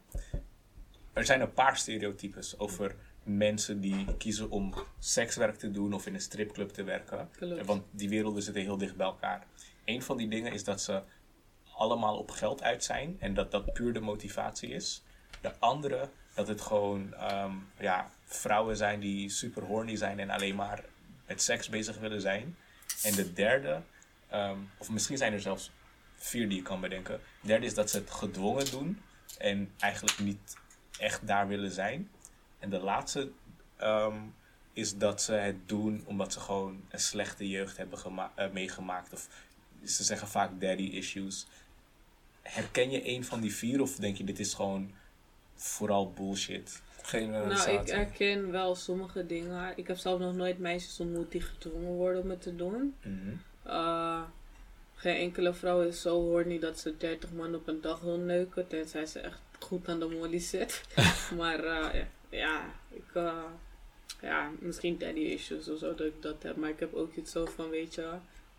[1.12, 6.14] Er zijn een paar stereotypes over mensen die kiezen om sekswerk te doen of in
[6.14, 7.28] een stripclub te werken.
[7.36, 7.66] Klopt.
[7.66, 9.46] Want die werelden zitten heel dicht bij elkaar.
[9.84, 11.02] Een van die dingen is dat ze
[11.74, 15.02] allemaal op geld uit zijn en dat dat puur de motivatie is.
[15.40, 20.54] De andere, dat het gewoon ehm, ja, vrouwen zijn die super horny zijn en alleen
[20.54, 20.84] maar
[21.26, 22.56] met seks bezig willen zijn.
[23.02, 23.82] En de derde,
[24.28, 25.70] ehm, of misschien zijn er zelfs
[26.16, 27.20] vier die je kan bedenken.
[27.40, 29.02] De derde is dat ze het gedwongen doen
[29.38, 30.56] en eigenlijk niet
[30.98, 32.10] echt daar willen zijn.
[32.58, 33.30] En de laatste
[33.76, 34.16] ehm,
[34.72, 37.98] is dat ze het doen omdat ze gewoon een slechte jeugd hebben
[38.34, 39.12] eh, meegemaakt.
[39.12, 39.28] Of
[39.84, 41.46] ze zeggen vaak daddy issues.
[42.42, 44.92] Herken je een van die vier of denk je dit is gewoon
[45.62, 46.82] vooral bullshit?
[47.02, 49.72] Geen Nou, ik herken wel sommige dingen.
[49.76, 52.94] Ik heb zelf nog nooit meisjes ontmoet die gedwongen worden om het te doen.
[53.02, 53.34] Mhm.
[53.66, 54.22] Uh,
[54.94, 58.66] geen enkele vrouw is zo horny dat ze 30 man op een dag wil neuken.
[58.66, 60.82] Tenzij ze echt goed aan de molly zit.
[61.38, 63.44] maar uh, ja, ja, ik, uh,
[64.20, 66.56] ja, misschien daddy issues of zo dat ik dat heb.
[66.56, 68.02] Maar ik heb ook iets zo van, weet je,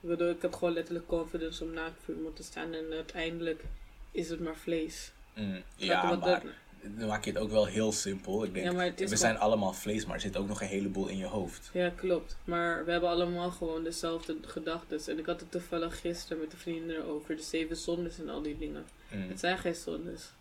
[0.02, 2.74] ik bedoel, ik heb gewoon letterlijk confidence om naakt voor iemand te staan.
[2.74, 3.64] En uiteindelijk
[4.12, 5.12] is het maar vlees.
[5.36, 6.42] Mm, ja, maar
[6.84, 8.44] dan maak je het ook wel heel simpel.
[8.44, 11.08] Ik denk, Ja, we gewoon- zijn allemaal vlees, maar er zit ook nog een heleboel
[11.08, 11.70] in je hoofd.
[11.74, 12.38] Ja, klopt.
[12.44, 15.00] Maar we hebben allemaal gewoon dezelfde gedachten.
[15.08, 17.36] En ik had het toevallig gisteren met de vrienden over.
[17.36, 18.86] De zeven zondes en al die dingen.
[19.12, 19.30] Mm.
[19.30, 20.32] Het zijn geen zondes.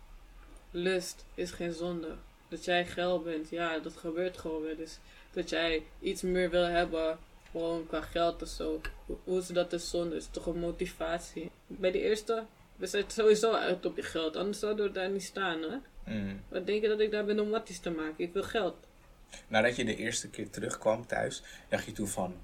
[0.71, 2.07] Lust is geen zonde.
[2.49, 4.97] Dat jij geil bent, ja, dat gebeurt gewoon wel eens.
[5.31, 7.17] Dat jij iets meer wil hebben,
[7.51, 8.81] gewoon qua geld of zo.
[9.05, 10.15] Hoe- Hoe is dat een zonde?
[10.15, 11.51] is toch een motivatie.
[11.67, 12.43] Bij de eerste,
[12.75, 14.35] we zijn sowieso uit op je geld.
[14.35, 15.77] Anders zouden we daar niet staan, hè.
[16.05, 16.41] Mm.
[16.49, 18.23] Wat denk je dat ik daar ben om watties te maken?
[18.23, 18.87] Ik wil geld.
[19.47, 22.35] Nadat je de eerste keer terugkwam thuis, dacht je toen van...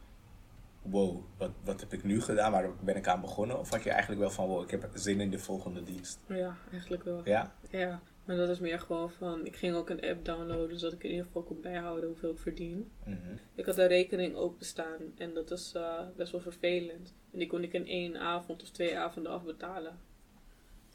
[0.82, 2.52] Wow, wat, wat heb ik nu gedaan?
[2.52, 3.60] Waar ben ik aan begonnen?
[3.60, 6.20] Of had je eigenlijk wel van, wow, ik heb zin in de volgende dienst?
[6.28, 7.22] Ja, eigenlijk wel.
[7.26, 7.54] Ja?
[7.70, 9.46] Ja, maar dat is meer gewoon van.
[9.46, 12.40] Ik ging ook een app downloaden zodat ik in ieder geval kon bijhouden hoeveel ik
[12.40, 12.92] verdien.
[13.06, 13.36] Mhm.
[13.56, 17.14] Ik had een rekening openstaan en dat is eh, best wel vervelend.
[17.32, 20.00] En die kon ik in één avond of twee avonden afbetalen.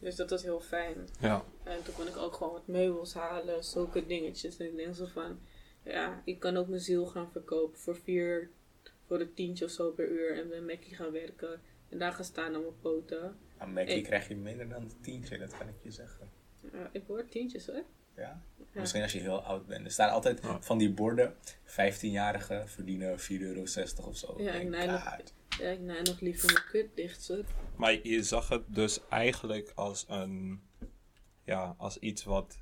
[0.04, 0.96] Dus dat was heel fijn.
[1.20, 1.44] Ja.
[1.64, 4.56] En toen kon ik ook gewoon wat meubels halen, zulke dingetjes.
[4.58, 5.38] En ik denk zo van,
[5.84, 8.50] ja, ik kan ook mijn ziel gaan verkopen voor vier,
[9.06, 10.38] voor een tientje of zo per uur.
[10.38, 11.60] En bij Mackie gaan werken.
[11.88, 13.36] En daar gaan staan aan mijn poten.
[13.58, 16.30] Aan Mackie Ik- krijg je minder dan een tientje, dat kan ik je zeggen.
[16.72, 17.82] Ja, ik hoor tientjes hoor.
[18.16, 18.42] Ja?
[18.72, 18.80] Ja.
[18.80, 19.84] Misschien als je heel oud bent.
[19.84, 20.60] Er staan altijd Ja.
[20.62, 21.34] van die borden,
[21.64, 23.38] 15-jarigen verdienen 4,60
[23.98, 24.34] euro of zo.
[24.38, 25.32] Ja, Ik denk, nee, nog- God.
[25.58, 27.32] Ja, ik nog liever mijn kut dicht.
[27.76, 30.62] Maar je zag het dus eigenlijk als een,
[31.44, 32.58] ja, als iets wat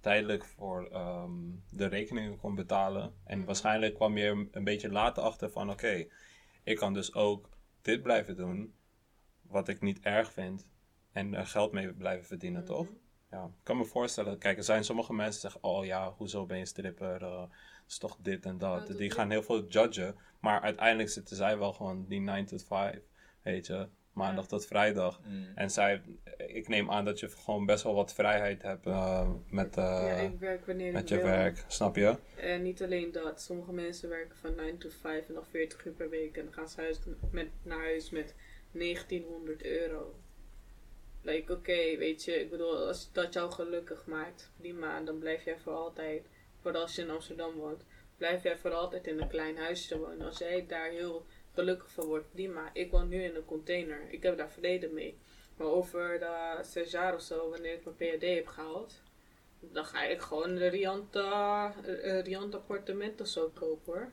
[0.00, 1.30] tijdelijk voor ehm,
[1.70, 3.14] de rekeningen kon betalen.
[3.24, 6.06] En waarschijnlijk kwam je een beetje later achter van, oké,
[6.64, 7.48] ik kan dus ook
[7.82, 8.74] dit blijven doen,
[9.42, 10.66] wat ik niet erg vind,
[11.12, 12.86] en er geld mee blijven verdienen, toch?
[13.30, 16.46] Ja, ik kan me voorstellen, kijk, er zijn sommige mensen die zeggen, oh ja, hoezo
[16.46, 17.50] ben je stripper, het
[17.88, 18.80] is toch dit en dat.
[18.80, 20.16] Ja, dat die gaan heel veel judgen,
[20.46, 23.00] maar uiteindelijk zitten zij wel gewoon die 9 tot 5,
[23.42, 24.50] weet je, maandag Ja.
[24.50, 25.20] tot vrijdag.
[25.24, 25.46] Mm.
[25.54, 26.02] En zij,
[26.36, 30.14] ik neem aan dat je gewoon best wel wat vrijheid hebt eh, met, eh, ja,
[30.16, 31.24] ik werk wanneer met ik je wil.
[31.24, 32.16] werk, snap je?
[32.36, 33.40] En niet alleen dat.
[33.40, 36.36] Sommige mensen werken van 9 tot 5 en nog 40 uur per week.
[36.36, 36.98] En dan gaan ze huis
[37.30, 38.34] met, naar huis met
[38.72, 40.14] 1900 euro.
[41.22, 45.00] Like, oké, weet je, ik bedoel, als dat jou gelukkig maakt, prima.
[45.00, 46.26] Dan blijf jij voor altijd,
[46.60, 47.84] vooral als je in Amsterdam woont,
[48.16, 50.26] blijf jij voor altijd in een klein huisje wonen.
[50.26, 52.70] Als jij daar heel gelukkig van wordt, prima.
[52.72, 54.00] Ik woon nu in een container.
[54.10, 55.18] Ik heb daar vrede mee.
[55.56, 59.02] Maar over de zes jaar of zo, wanneer ik mijn PhD heb gehaald,
[59.60, 61.16] dan ga ik gewoon een riant,
[62.24, 64.12] riant appartement of zo kopen hoor.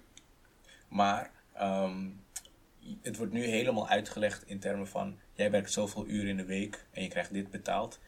[0.89, 2.09] Maar ehm,
[3.01, 5.19] het wordt nu helemaal uitgelegd in termen van...
[5.33, 7.99] Jij werkt zoveel uren in de week en je krijgt dit betaald.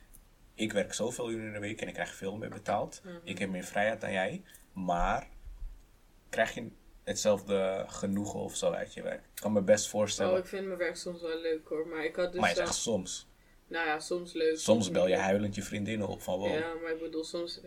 [0.53, 3.01] Ik werk zoveel uren in de week en ik krijg veel meer betaald.
[3.03, 3.15] Mhm.
[3.23, 4.43] Ik heb meer vrijheid dan jij.
[4.73, 5.27] Maar
[6.35, 6.67] krijg je
[7.03, 9.23] hetzelfde genoegen of zo uit je werk?
[9.25, 10.31] Ik kan me best voorstellen.
[10.33, 11.87] Oh, ik vind mijn werk soms wel leuk hoor.
[11.87, 12.41] Maar ik had dus.
[12.41, 13.27] maar je zegt soms.
[13.67, 14.57] nou ja, soms leuk.
[14.57, 16.53] Soms bel je huilend je vriendinnen op van wow.
[16.53, 17.61] Ja, maar ik bedoel, soms,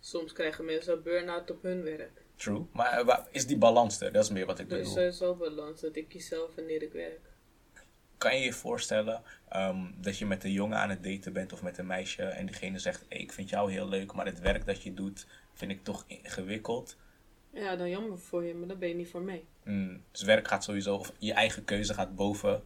[0.00, 2.22] soms krijgen mensen een burn-out op hun werk.
[2.36, 2.66] True.
[2.72, 4.12] Maar eh, is die balans er?
[4.12, 4.94] Dat is meer wat ik Er is bedoel.
[4.94, 7.20] sowieso balans dat ik kies zelf wanneer ik werk.
[8.18, 11.62] Kan je je voorstellen ehm, dat je met een jongen aan het daten bent of
[11.62, 14.66] met een meisje en diegene zegt: hey, Ik vind jou heel leuk, maar het werk
[14.66, 16.96] dat je doet vind ik toch ingewikkeld.
[17.52, 19.44] Ja, dan jammer voor je, maar dan ben je niet voor mij.
[19.64, 22.64] Mm, dus werk gaat sowieso, of je eigen keuze gaat boven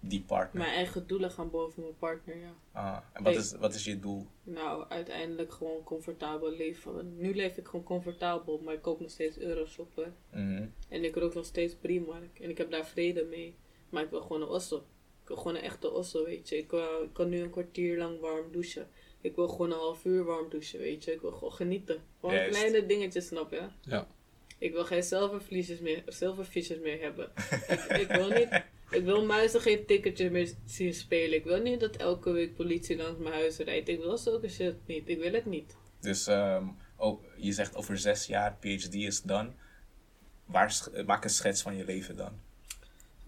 [0.00, 0.62] die partner.
[0.62, 2.52] Mijn eigen doelen gaan boven mijn partner, ja.
[2.72, 3.42] Ah, en wat Hey.
[3.42, 4.26] is, wat is je doel?
[4.42, 7.16] Nou, uiteindelijk gewoon comfortabel leven.
[7.16, 9.96] Nu leef ik gewoon comfortabel, maar ik koop nog steeds euro's op.
[9.96, 10.40] Hè.
[10.40, 10.66] Mhm.
[10.88, 12.38] En ik rook nog steeds Primark.
[12.40, 13.54] En ik heb daar vrede mee.
[13.90, 14.76] Maar ik wil gewoon een osso.
[15.22, 16.56] Ik wil gewoon een echte osso, weet je.
[16.56, 18.88] Ik, wil- ik kan nu een kwartier lang warm douchen.
[19.20, 21.12] Ik wil gewoon een half uur warm douchen, weet je.
[21.12, 22.00] Ik wil gewoon genieten.
[22.20, 22.58] Gewoon Juist.
[22.58, 23.62] kleine dingetjes, snap je?
[23.80, 24.06] Ja.
[24.58, 27.32] Ik wil geen zilvervliesjes meer, zilvervisjes meer hebben.
[27.74, 28.64] ik, ik wil niet...
[28.90, 31.38] Ik wil muizen geen ticketjes meer zien spelen.
[31.38, 33.88] Ik wil niet dat elke week politie langs mijn huis rijdt.
[33.88, 35.08] Ik wil zulke shit niet.
[35.08, 35.76] Ik wil het niet.
[36.00, 36.28] Dus
[36.96, 39.22] oh, je zegt over zes jaar, PhD is.
[40.44, 42.40] Waar, sch- maak een schets van je leven dan.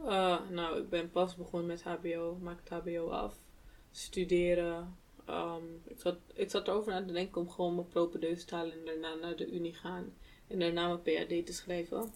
[0.01, 2.39] Uh, nou, ik ben pas begonnen met HBO.
[2.41, 3.35] Maak het HBO af.
[3.91, 4.97] Studeren.
[5.27, 8.73] Ehm, ik, zat, ik zat erover na te denken om gewoon mijn propedeus te halen
[8.73, 10.13] en daarna naar de unie gaan.
[10.49, 12.13] En daarna mijn PhD te schrijven.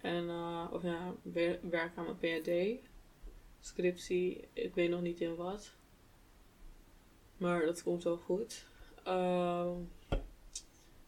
[0.00, 2.80] En, eh, of ja, wer- werk aan mijn PhD.
[3.60, 5.72] Scriptie, ik weet nog niet in wat.
[7.36, 8.64] Maar dat komt wel goed.
[9.04, 9.74] Ehm,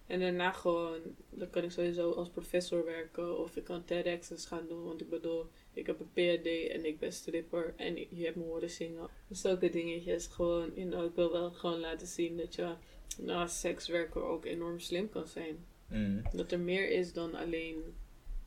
[0.06, 1.00] en daarna gewoon,
[1.30, 4.84] dan kan ik sowieso als professor werken of ik kan TEDx's gaan doen.
[4.84, 8.42] Want ik bedoel, ik heb een PhD en ik ben stripper en je hebt me
[8.44, 9.08] horen zingen.
[9.28, 12.74] Dus zulke dingetjes gewoon, you know, ik wil wel gewoon laten zien dat je
[13.18, 15.64] na sekswerker ook enorm slim kan zijn.
[15.88, 16.36] Mhm.
[16.36, 17.82] Dat er meer is dan alleen,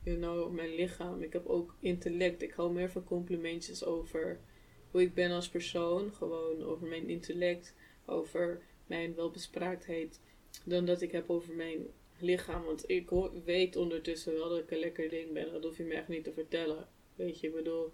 [0.02, 1.22] you know, mijn lichaam.
[1.22, 2.42] Ik heb ook intellect.
[2.42, 4.40] Ik hou meer van complimentjes over
[4.90, 6.12] hoe ik ben als persoon.
[6.12, 10.20] Gewoon over mijn intellect, over mijn welbespraaktheid.
[10.64, 11.86] Dan dat ik heb over mijn
[12.18, 12.64] lichaam.
[12.64, 13.10] Want ik
[13.44, 15.52] weet ondertussen wel dat ik een lekker ding ben.
[15.52, 16.88] Dat hoef je me echt niet te vertellen.
[17.14, 17.92] Weet je, ik bedoel,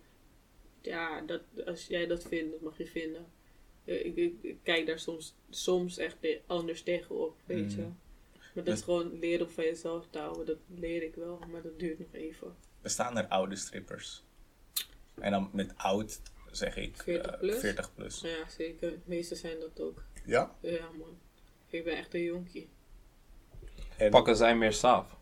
[0.80, 3.26] ja, dat, als jij dat vindt, dat mag je vinden.
[3.90, 6.16] Eh, Ik, ik, ik kijk daar soms, soms echt
[6.46, 7.80] anders tegenop, weet je.
[7.80, 7.90] Mhm.
[8.54, 10.46] Maar dat is gewoon leren om van jezelf te houden.
[10.46, 12.54] Dat leer ik wel, maar dat duurt nog even.
[12.82, 14.22] Bestaan er oude strippers?
[15.20, 16.20] En dan met oud
[16.50, 17.58] zeg ik 40 eh, plus?
[17.60, 18.20] 40 plus.
[18.20, 18.90] Ja, zeker.
[18.90, 20.02] De meeste zijn dat ook.
[20.24, 20.56] Ja?
[20.60, 21.18] Ja, man.
[21.68, 22.68] Ik ben echt een jonkie.
[23.96, 25.16] En, Pakken zij meer saaf?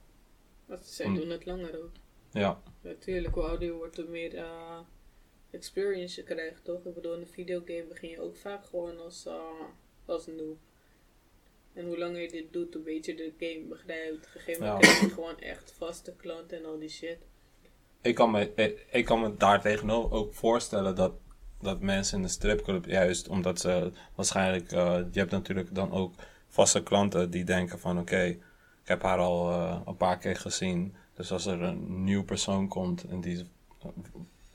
[0.66, 1.14] Want zij Mm.
[1.14, 1.92] doen het langer ook.
[2.32, 2.62] Ja.
[2.80, 4.78] Natuurlijk, hoe ouder je wordt, hoe meer eh,
[5.50, 6.84] experience je krijgt, toch?
[6.86, 9.34] Ik bedoel, in een videogame begin je ook vaak gewoon als, eh
[10.06, 10.58] als noob.
[11.72, 14.16] En hoe langer je dit doet, hoe beter je de game begrijpt.
[14.16, 14.90] Op een gegeven moment Ja.
[14.90, 17.18] krijg je gewoon echt vaste klanten en al die shit.
[18.02, 21.12] Ik kan me, ik, ik kan me daar tegenover ook voorstellen dat,
[21.60, 26.14] dat mensen in de stripclub, juist omdat ze waarschijnlijk, eh, je hebt natuurlijk dan ook
[26.48, 28.38] vaste klanten die denken van oké, ik
[28.84, 30.94] heb haar al eh, een paar keer gezien.
[31.14, 33.44] Dus als er een nieuw persoon komt en die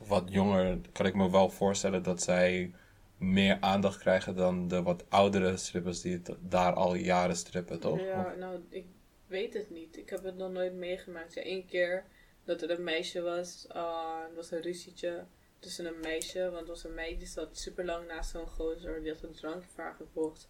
[0.08, 2.74] wat jonger, kan ik me wel voorstellen dat zij
[3.18, 8.00] meer aandacht krijgen dan de wat oudere strippers die het daar al jaren strippen, toch?
[8.00, 8.86] Ja, nou, ik
[9.28, 9.98] weet het niet.
[9.98, 11.34] Ik heb het nog nooit meegemaakt.
[11.34, 12.04] Ja, één keer
[12.44, 13.66] dat er een meisje was.
[13.68, 15.26] het was een ruzietje
[15.60, 16.44] tussen een meisje.
[16.44, 19.04] Want het was een meisje die zat super lang naast zo'n gozer.
[19.04, 20.50] Die had een drankje voor haar gekocht.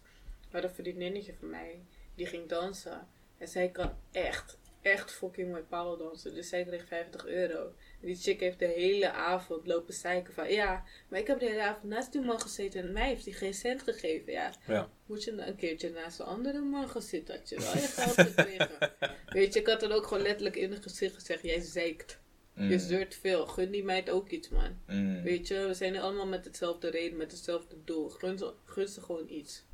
[0.50, 1.84] Maar een vriendinnetje van mij,
[2.14, 3.08] die ging dansen.
[3.38, 6.34] En zij kan echt, echt fucking mooi paal dansen.
[6.34, 7.72] Dus zij kreeg 50 euro.
[8.04, 10.52] Die chick heeft de hele avond lopen zeiken van...
[10.52, 13.34] Ja, maar ik heb de hele avond naast die man gezeten en mij heeft hij
[13.34, 14.32] geen cent gegeven.
[14.32, 14.88] Ja, Ja.
[15.06, 18.28] moet je een keertje naast een andere man gaan zitten, had je wel je geld
[18.28, 18.92] gekregen.
[19.26, 22.22] Weet je, ik had dan ook gewoon letterlijk in het gezicht gezegd, jij zeikt.
[22.54, 24.78] Mm, Je zeurt veel, gun die meid ook iets, man.
[24.86, 25.22] mm.
[25.22, 28.08] Weet je, we zijn allemaal met hetzelfde reden, met hetzelfde doel.
[28.08, 29.64] Gun ze, gun ze gewoon iets.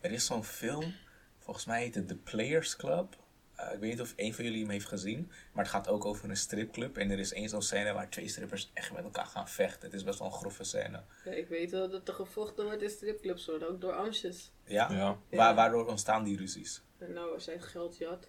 [0.00, 0.94] Er is zo'n film,
[1.38, 3.16] volgens mij heet het The Players Club.
[3.56, 6.04] Eh, ik weet niet of een van jullie hem heeft gezien, maar het gaat ook
[6.04, 6.96] over een stripclub.
[6.96, 9.84] En er is één zo'n scène waar twee strippers echt met elkaar gaan vechten.
[9.84, 11.02] Het is best wel een grove scène.
[11.24, 13.66] Ja, ik weet wel dat er gevochten wordt in stripclubs, hoor.
[13.68, 14.52] Ook door amsjes.
[14.64, 14.90] Ja?
[14.90, 15.18] Ja.
[15.30, 16.82] Waar, waardoor ontstaan die ruzies?
[16.98, 18.28] Nou, als jij geld jat.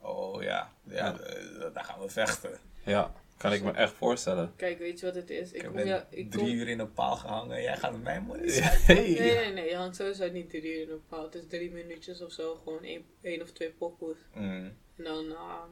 [0.00, 2.58] Oh ja, ja, eh, daar gaan we vechten.
[2.84, 4.52] Ja, kan ik me echt voorstellen.
[4.56, 5.48] Kijk, weet je wat het is?
[5.48, 6.52] Ik Ik heb kom ja, ik drie kom...
[6.52, 7.62] uur in een paal gehangen.
[7.62, 8.40] Jij gaat met mij mooi.
[8.86, 9.68] Nee, nee, nee.
[9.68, 11.22] Je hangt sowieso niet drie uur in een paal.
[11.22, 12.54] Het is drie minuutjes of zo.
[12.54, 14.16] Gewoon één, één of twee pokoes.
[14.34, 14.76] Mm.
[14.96, 15.70] En dan ehm,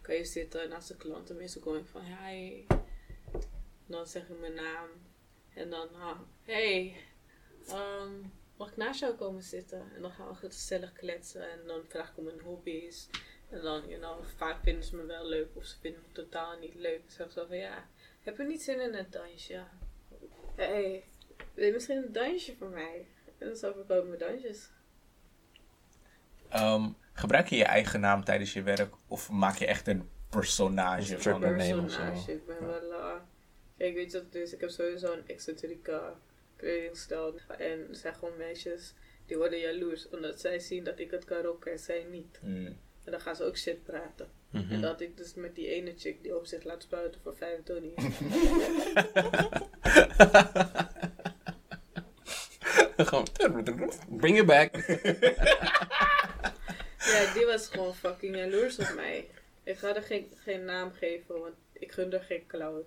[0.00, 1.36] kan je zitten naast de klanten.
[1.36, 2.64] Meestal kom ik van, hi.
[3.86, 4.88] Dan zeg ik mijn naam.
[5.54, 6.96] En dan, ah, hey,
[7.68, 8.12] ehm,
[8.56, 9.92] mag ik naast jou komen zitten?
[9.94, 11.50] En dan gaan we gezellig kletsen.
[11.50, 13.08] En dan vraag ik om mijn hobby's.
[13.52, 15.48] En dan, you know, vaak vinden ze me wel leuk.
[15.54, 17.00] Of ze vinden me totaal niet leuk.
[17.00, 17.86] Dan zeg ik zo van, ja,
[18.22, 19.64] heb je niet zin in een dansje?
[20.56, 21.04] Hey,
[21.54, 23.06] wil je misschien een dansje voor mij?
[23.38, 24.70] En dan verkoop ik mijn dansjes.
[26.48, 31.14] Ehm, gebruik je je eigen naam tijdens je werk of maak je echt een personage
[31.14, 32.20] Een van of personage.
[32.22, 32.30] zo.
[32.30, 32.92] Ik ben wel...
[32.92, 33.14] eh,
[33.76, 34.52] kijk, weet je wat het is?
[34.52, 36.12] Ik heb sowieso een excentrieke
[36.56, 37.34] kledingstijl.
[37.58, 38.94] En er zijn gewoon meisjes
[39.26, 40.08] die worden jaloers.
[40.08, 42.38] Omdat zij zien dat ik het kan rocken en zij niet.
[42.42, 42.78] Mm.
[43.04, 44.28] En dan gaan ze ook shit praten.
[44.50, 44.72] Mhm.
[44.72, 47.92] En dat ik dus met die ene chick die op zich laat spuiten voor 25.
[52.96, 53.26] Gewoon,
[54.08, 54.76] bring it back.
[56.98, 59.28] ja, die was gewoon fucking jaloers op mij.
[59.62, 62.84] Ik ga er geen, geen naam geven, want ik gun er geen cloud.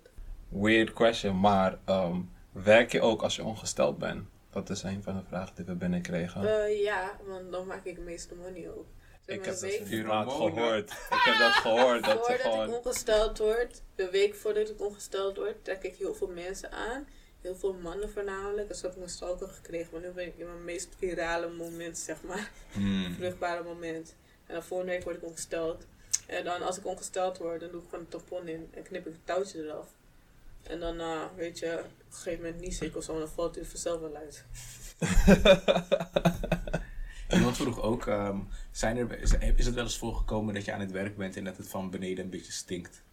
[0.48, 2.20] Weird question, maar ehm,
[2.52, 4.28] werk je ook als je ongesteld bent?
[4.50, 6.64] Dat is een van de vragen die we binnenkregen.
[6.64, 8.86] Eh, ja, want dan maak ik de meeste money ook.
[9.26, 10.90] Ik heb dat Inderdaad gehoord.
[10.90, 12.04] Ik heb dat gehoord.
[12.04, 12.74] Dat voordat ik gewoon...
[12.74, 17.08] ongesteld word, de week voordat ik ongesteld word, trek ik heel veel mensen aan.
[17.40, 18.68] Heel veel mannen voornamelijk.
[18.68, 19.88] Dus heb ik mijn stalker gekregen.
[19.92, 22.50] Maar nu ben ik in mijn meest virale moment, zeg maar.
[22.72, 23.14] Mm.
[23.14, 24.14] Vruchtbare moment.
[24.46, 25.86] En dan volgende week word ik ongesteld.
[26.26, 28.68] En dan als ik ongesteld word, dan doe ik gewoon een tampon in.
[28.74, 29.88] En knip ik het touwtje eraf.
[30.62, 33.12] En dan, eh, weet je, op een gegeven moment niet ik of zo.
[33.12, 34.44] En dan valt er vanzelf wel uit.
[37.30, 38.38] Iemand vroeg ook, ehm,
[38.70, 41.44] zijn er, is, is het wel eens voorgekomen dat je aan het werk bent en
[41.44, 43.04] dat het van beneden een beetje stinkt?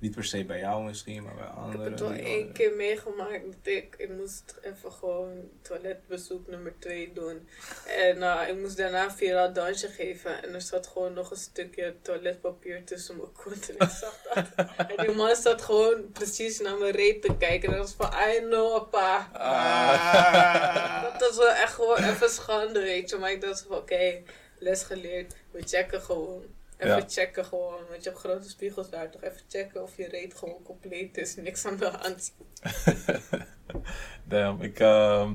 [0.00, 1.80] Niet per se bij jou misschien, maar bij Ik anderen.
[1.80, 7.12] heb het wel één keer meegemaakt dat ik, ik moest even gewoon toiletbezoek nummer 2
[7.14, 7.48] doen.
[7.86, 10.42] En eh, ik moest daarna viraal dansje geven.
[10.42, 13.68] En er zat gewoon nog een stukje toiletpapier tussen mijn kont.
[13.68, 14.66] En ik zag dat.
[14.96, 17.68] en die man zat gewoon precies naar mijn reet te kijken.
[17.72, 19.28] En dat was van, I know, pa.
[19.32, 21.02] Ah.
[21.02, 23.16] Dat was wel echt gewoon even schande, weet je.
[23.16, 24.22] Maar ik dacht van, oké,
[24.58, 25.34] les geleerd.
[25.50, 26.56] We checken gewoon.
[26.78, 27.04] Even Ja.
[27.08, 27.80] checken gewoon.
[27.88, 29.10] Want je hebt grote spiegels daar.
[29.10, 31.36] Toch even checken of je reet gewoon compleet is.
[31.36, 32.32] Niks aan de hand.
[34.24, 35.34] Damn, ik, ehm,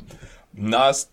[0.50, 1.10] naast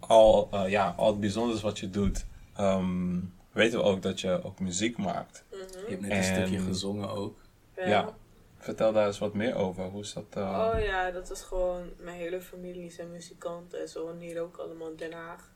[0.00, 2.24] al, eh, ja, al het bijzonders wat je doet,
[2.56, 3.18] ehm,
[3.52, 5.44] weten we ook dat je ook muziek maakt.
[5.50, 5.60] Mhm.
[5.60, 7.40] Je hebt net een En- stukje gezongen ook.
[7.76, 8.14] Ja.
[8.58, 9.84] Vertel daar eens wat meer over.
[9.84, 10.24] Hoe is dat?
[10.30, 11.90] eh, Oh ja, dat is gewoon...
[11.98, 13.80] Mijn hele familie zijn muzikanten.
[13.80, 15.50] En zo wonen hier ook allemaal in Den Haag.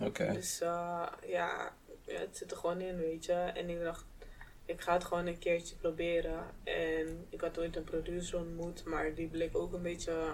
[0.00, 0.32] Oké.
[0.32, 1.72] Dus eh, ja,
[2.10, 3.32] ja, het zit er gewoon in, weet je.
[3.32, 4.04] En ik dacht,
[4.64, 6.54] ik ga het gewoon een keertje proberen.
[6.64, 10.32] En ik had ooit een producer ontmoet, maar die bleek ook een beetje...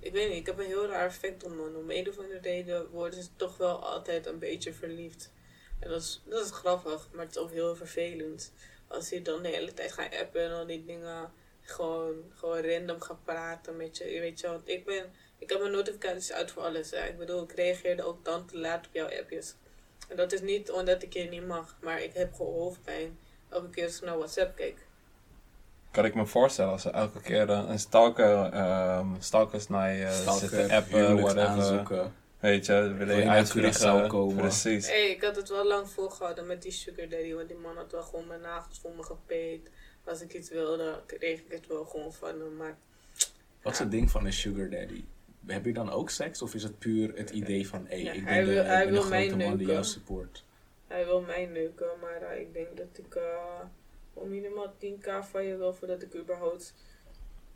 [0.00, 1.76] Ik weet niet, ik heb een heel raar effect op man.
[1.76, 5.32] Om een of andere reden worden ze toch wel altijd een beetje verliefd.
[5.80, 8.52] En dat is, dat is grappig, maar het is ook heel vervelend.
[8.86, 13.00] Als je dan de hele tijd gaat appen en al die dingen gewoon, gewoon random
[13.00, 14.04] gaat praten met je.
[14.04, 15.12] Je Weet je, want ik ben...
[15.38, 16.90] Ik heb mijn notificaties uit voor alles.
[16.90, 17.06] Hè.
[17.06, 19.54] Ik bedoel, ik reageerde ook dan te laat op jouw appjes.
[20.08, 23.18] En dat is niet omdat ik je niet mag, maar ik heb gewoon hoofdpijn.
[23.48, 24.86] Elke keer als ik naar WhatsApp kijk.
[25.90, 30.10] Kan ik me voorstellen als er elke keer eh, een stalker, ehm, stalkers naar je
[30.12, 31.62] Stalker, zitten appen, huwelijks whatever.
[31.62, 32.14] aanzoeken.
[32.40, 34.08] Weet je, willen Wil je uitvliegen.
[34.08, 34.36] Komen?
[34.36, 34.86] Precies.
[34.86, 37.92] Hey, ik had het wel lang volgehouden met die sugar daddy, want die man had
[37.92, 39.70] wel gewoon mijn nagels voor me gepeet.
[40.04, 42.56] Als ik iets wilde, kreeg ik het wel gewoon van hem.
[42.56, 42.76] Maar
[43.62, 45.04] Wat is het ding van een sugar daddy?
[45.48, 48.24] Heb je dan ook seks of is het puur het idee van, hé, Ja, ik
[48.24, 49.72] hij ben de, wil- ik hij ben wil mij grote man die neuken.
[49.72, 50.44] jou support?
[50.86, 55.56] hij wil mij neuken, maar eh, ik denk dat ik uh, minimaal 10k van je
[55.56, 56.74] wil voordat ik überhaupt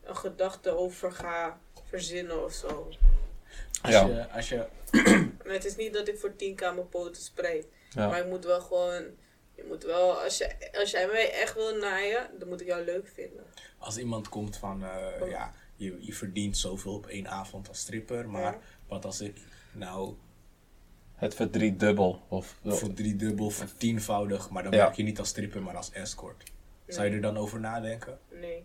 [0.05, 2.88] een gedachte over ga verzinnen of zo.
[3.82, 4.07] Als Ja.
[4.07, 4.66] je, als je,
[5.53, 7.66] het is niet dat ik voor 10k mijn poten spreid.
[7.90, 8.09] Ja.
[8.09, 9.03] Maar ik moet wel gewoon.
[9.55, 12.84] Je moet wel, als, je, als jij mij echt wil naaien, dan moet ik jou
[12.84, 13.45] leuk vinden.
[13.78, 15.53] als iemand komt van, eh, ja,
[15.83, 18.59] je, je verdient zoveel op één avond als stripper, maar Ja.
[18.89, 19.37] wat als ik
[19.72, 20.14] nou
[21.14, 22.22] Het verdriet dubbel.
[22.28, 24.78] Of, voor driedubbel, voor tienvoudig, maar dan Ja.
[24.78, 26.43] werk je niet als stripper, maar als escort.
[26.87, 28.18] Zou je er dan over nadenken?
[28.30, 28.64] Nee.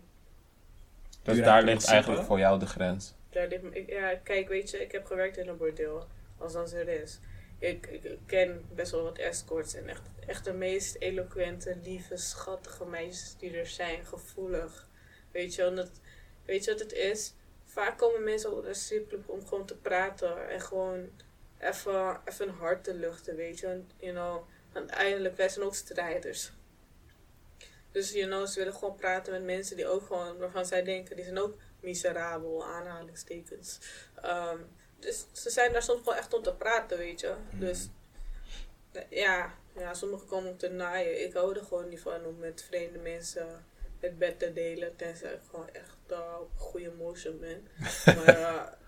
[1.22, 1.92] dus daar ligt principe?
[1.92, 3.14] eigenlijk voor jou de grens.
[3.30, 6.06] Daar ligt, ik, ja, kijk, weet je, ik heb gewerkt in een bordeel
[6.38, 7.18] als danseres.
[7.58, 12.16] Ik, ik, ik ken best wel wat escorts en echt, echt de meest eloquente, lieve,
[12.16, 14.88] schattige meisjes die er zijn, gevoelig.
[15.32, 15.90] Weet je, omdat,
[16.48, 17.34] weet je wat het is?
[17.64, 21.10] Vaak komen mensen op een om gewoon te praten en gewoon
[21.58, 23.82] even, even een hart te luchten, weet je.
[23.96, 26.52] You know, uiteindelijk, wij zijn ook strijders.
[27.92, 31.16] Dus, you know, ze willen gewoon praten met mensen die ook gewoon, waarvan zij denken,
[31.16, 33.78] die zijn ook miserabel, aanhalingstekens.
[34.22, 34.58] Ehm,
[34.98, 37.34] dus ze zijn daar soms gewoon echt om te praten, weet je.
[37.58, 37.88] Dus
[38.92, 41.24] eh, ja, ja, sommigen komen om te naaien.
[41.24, 43.64] Ik hou er gewoon niet van om met vreemde mensen
[44.00, 47.68] het bed te delen, tenzij ik gewoon echt uh, op goede motion ben.
[48.16, 48.78] maar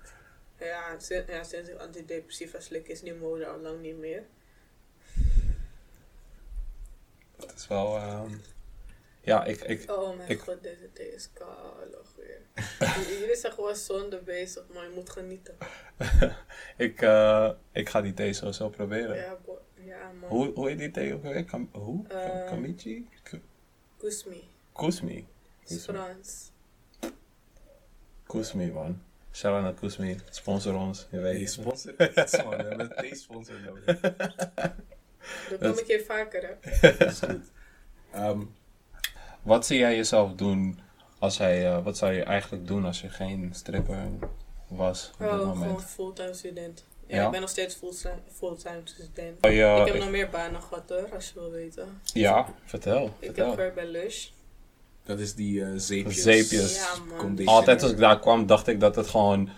[0.59, 4.25] ja, sinds, ja, sinds ik antidepressiva slik is die mode al lang niet meer.
[7.37, 7.97] Het is wel...
[7.97, 8.35] ehm,
[9.23, 12.41] ja, ik, ik, Oh mijn Ik- god, deze thee is kalig weer.
[13.19, 15.57] Jullie zijn gewoon zonde bezig, maar je moet genieten.
[16.77, 19.17] ik, eh, ik ga die thee sowieso proberen.
[19.17, 19.37] Ja,
[19.75, 20.29] ja man.
[20.31, 21.45] Hoe, hoe heet die thee ook weer?
[21.45, 22.09] Kam, hoe?
[22.09, 23.09] Eh, Kamichi?
[23.97, 24.49] Kusmi.
[24.73, 25.27] Kusmi.
[25.65, 26.50] Frans.
[28.31, 29.03] Kusmi, man.
[29.33, 30.17] Shout-out naar Kusmi.
[30.31, 31.51] Sponsor ons, je Hey, weet.
[31.51, 31.95] sponsor.
[32.45, 34.01] man, we hebben een thee-sponsor nodig.
[35.51, 36.91] Dat kom ik hier vaker, hè.
[36.99, 37.51] Dat is goed.
[38.13, 38.41] Ehm,
[39.43, 40.79] Wat zie jij jezelf doen
[41.19, 44.09] als jij, eh, wat zou je eigenlijk doen als je geen stripper
[44.69, 45.59] was op dit Oh, moment?
[45.65, 46.85] gewoon fulltime student.
[47.07, 47.25] Ja, Ja?
[47.25, 49.45] ik ben nog steeds fulltime, fulltime student.
[49.47, 52.01] Oh, ja, ik heb ik- nog meer banen gehad hoor, als je wil weten.
[52.05, 53.05] ja, vertel.
[53.07, 53.45] Ik vertel.
[53.45, 54.29] heb gewerkt bij Lush.
[55.11, 56.23] Dat is die eh zeepjes.
[56.23, 56.75] Zeepjes.
[56.75, 57.19] Ja, man.
[57.19, 57.55] conditioner.
[57.59, 59.49] Altijd als ik daar kwam, dacht ik dat het gewoon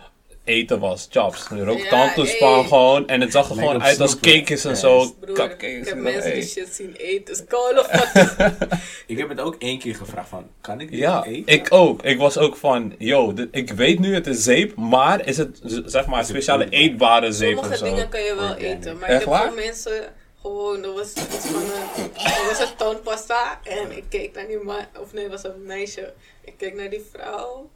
[0.44, 1.06] eten was.
[1.10, 1.50] Chops.
[1.50, 3.06] Er ook Ja, gewoon.
[3.08, 5.14] En het zag er gewoon uit als cakejes en Ja, zo.
[5.20, 6.32] Broer, ik heb en mensen hey.
[6.40, 7.46] die shit zien eten.
[7.78, 8.50] Of what?
[9.06, 11.54] Ik heb het ook één keer gevraagd van, kan ik dit Ja, eten?
[11.54, 12.02] ik ook.
[12.02, 15.60] Ik was ook van, yo, dit- ik weet nu het is zeep, maar is het
[15.86, 17.90] zeg maar Is speciale eetbare zeep of Sommige zo?
[17.94, 18.76] dingen kan je wel Organic.
[18.78, 18.98] eten.
[18.98, 19.52] Maar Echt ik heb waar?
[19.52, 20.02] mensen
[20.42, 24.58] gewoon, er was iets van een, er was een toonpasta en ik keek naar die
[24.58, 26.12] man, of nee, het was een meisje.
[26.44, 27.70] Ik keek naar die vrouw.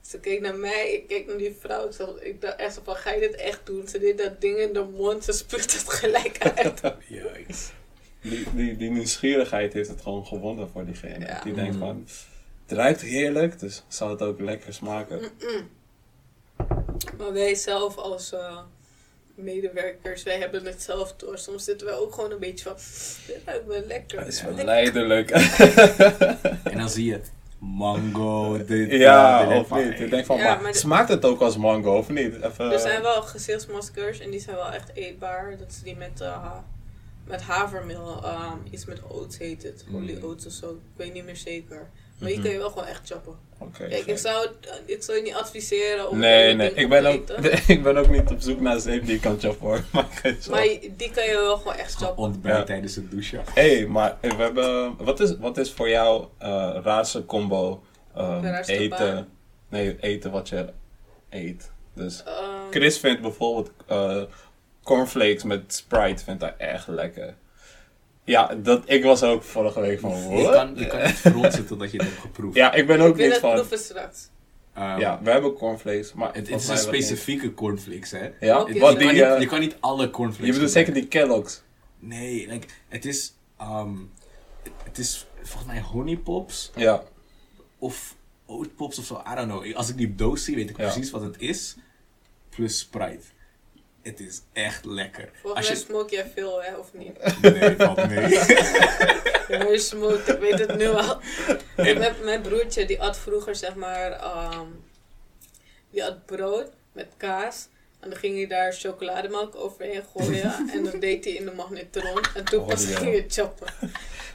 [0.00, 1.86] Ze keek naar mij, ik keek naar die vrouw.
[1.86, 3.88] Ik, zag, ik dacht echt zo van, ga je dit echt doen?
[3.88, 6.80] Ze deed dat ding in de mond, ze spuugt het gelijk uit.
[7.08, 7.70] Yikes.
[8.20, 11.26] Die, die, die nieuwsgierigheid heeft het gewoon gewonnen voor diegene.
[11.26, 11.40] Ja.
[11.42, 11.80] Die denkt Mm.
[11.80, 12.06] van,
[12.66, 15.30] het ruikt heerlijk, dus zal het ook lekker smaken.
[17.18, 18.58] Maar wij zelf als eh,
[19.34, 21.38] medewerkers, wij hebben het zelf door.
[21.38, 22.74] Soms zitten wij ook gewoon een beetje van,
[23.26, 24.18] dit ruikt wel lekker.
[24.18, 24.56] Het is Lekker.
[24.56, 25.30] verleidelijk.
[26.72, 27.20] En dan zie je
[27.58, 29.60] mango, dit, ja, dat.
[29.60, 30.00] Of van, niet?
[30.00, 32.34] Ik denk van, Ja, maar, smaakt het ook als mango of niet?
[32.42, 35.58] Even, Er zijn wel gezichtsmaskers en die zijn wel echt eetbaar.
[35.58, 36.52] Dat is die met, eh,
[37.24, 39.84] met havermeel, ehm, iets met oats heet het.
[39.90, 40.24] Holy Mm.
[40.24, 41.90] oats of zo, ik weet niet meer zeker.
[42.18, 42.46] Maar die Mhm.
[42.46, 43.34] kun je wel gewoon echt choppen.
[43.58, 44.10] Oké, Kijk, oké.
[44.10, 47.28] ik zou, het- ik zou je niet adviseren om Nee, nee, ik ben, ook,
[47.66, 49.84] ik ben ook niet op zoek naar zeep die ik kan choppen hoor.
[49.92, 50.06] Maar.
[50.50, 50.62] Maar
[50.96, 52.22] die kan je wel gewoon echt choppen.
[52.24, 52.62] ontbijt Ja.
[52.64, 53.42] tijdens het douchen.
[53.54, 57.82] Hé, hey, maar we hebben, wat, is, wat is voor jou eh raarste combo
[58.14, 59.14] ehm, raarste eten?
[59.14, 59.28] baan?
[59.68, 60.66] Nee, eten wat je
[61.30, 61.70] eet.
[61.94, 64.22] Dus Ehm, Chris vindt bijvoorbeeld eh,
[64.82, 67.34] cornflakes met Sprite vindt hij echt lekker.
[68.24, 71.90] Ja, dat, ik was ook vorige week van, Je kan, je kan niet fronsen totdat
[71.90, 72.56] je het hebt geproefd.
[72.56, 73.54] Ja, ik ben ook wil niet het van...
[73.54, 74.28] proeven straks.
[74.74, 78.30] Ehm, Ja, we hebben cornflakes, maar Het, is een specifieke cornflakes, hè?
[78.40, 78.76] Ja, wat het?
[78.76, 78.98] je, die...
[78.98, 81.62] kan niet, eh, je kan niet alle cornflakes je bedoelt zeker die Kellogg's?
[81.98, 83.34] Nee, like, het is...
[83.58, 83.92] ehm,
[84.84, 87.02] het is volgens mij honeypops Ja,
[87.78, 88.16] of
[88.46, 89.22] oatpops of zo.
[89.32, 89.74] I don't know.
[89.76, 90.82] Als ik die doos zie, weet ik Ja.
[90.82, 91.76] precies wat het is.
[92.48, 93.24] Plus Sprite.
[94.04, 95.30] Het is echt lekker.
[95.42, 95.82] Volgens mij je...
[95.84, 97.40] smoke jij veel, hè, of niet?
[97.42, 98.28] Nee, valt mee.
[99.72, 101.20] Je smoke, ik weet het nu al.
[101.76, 104.66] Mijn, mijn broertje, die at vroeger, zeg maar, ehm,
[105.90, 107.68] die at brood met kaas.
[108.00, 110.52] En dan ging hij daar chocolademelk overheen gooien.
[110.74, 112.20] en dan deed hij in de magnetron.
[112.34, 112.96] En toen Oh, pas ja.
[112.96, 113.66] ging hij choppen.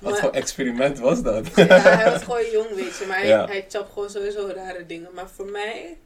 [0.02, 1.48] wat Maar- voor experiment was dat?
[1.56, 3.06] Ja, hij was gewoon jong, weet je.
[3.08, 3.46] Maar hij, Ja.
[3.48, 5.10] hij gewoon sowieso rare dingen.
[5.14, 5.98] Maar voor mij,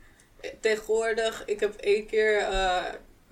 [0.59, 2.84] tegenwoordig, ik heb één keer, eh,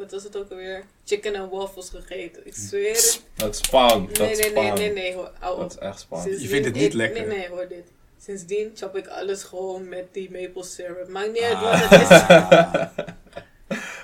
[0.02, 0.84] wat was het ook alweer?
[1.06, 2.48] Chicken en waffles gegeten.
[2.48, 3.24] Ik zweer het.
[3.36, 4.78] Dat is dat Nee, nee, nee, spang.
[4.78, 5.32] nee, nee, hoor.
[5.42, 6.08] Dat is echt.
[6.12, 7.28] Sindsdien Je vindt het niet lekker?
[7.28, 7.92] Nee, nee, hoor dit.
[8.18, 11.08] Sindsdien chop ik alles gewoon met die maple syrup.
[11.10, 11.90] Maakt niet uit wat Ah.
[11.90, 13.06] het is.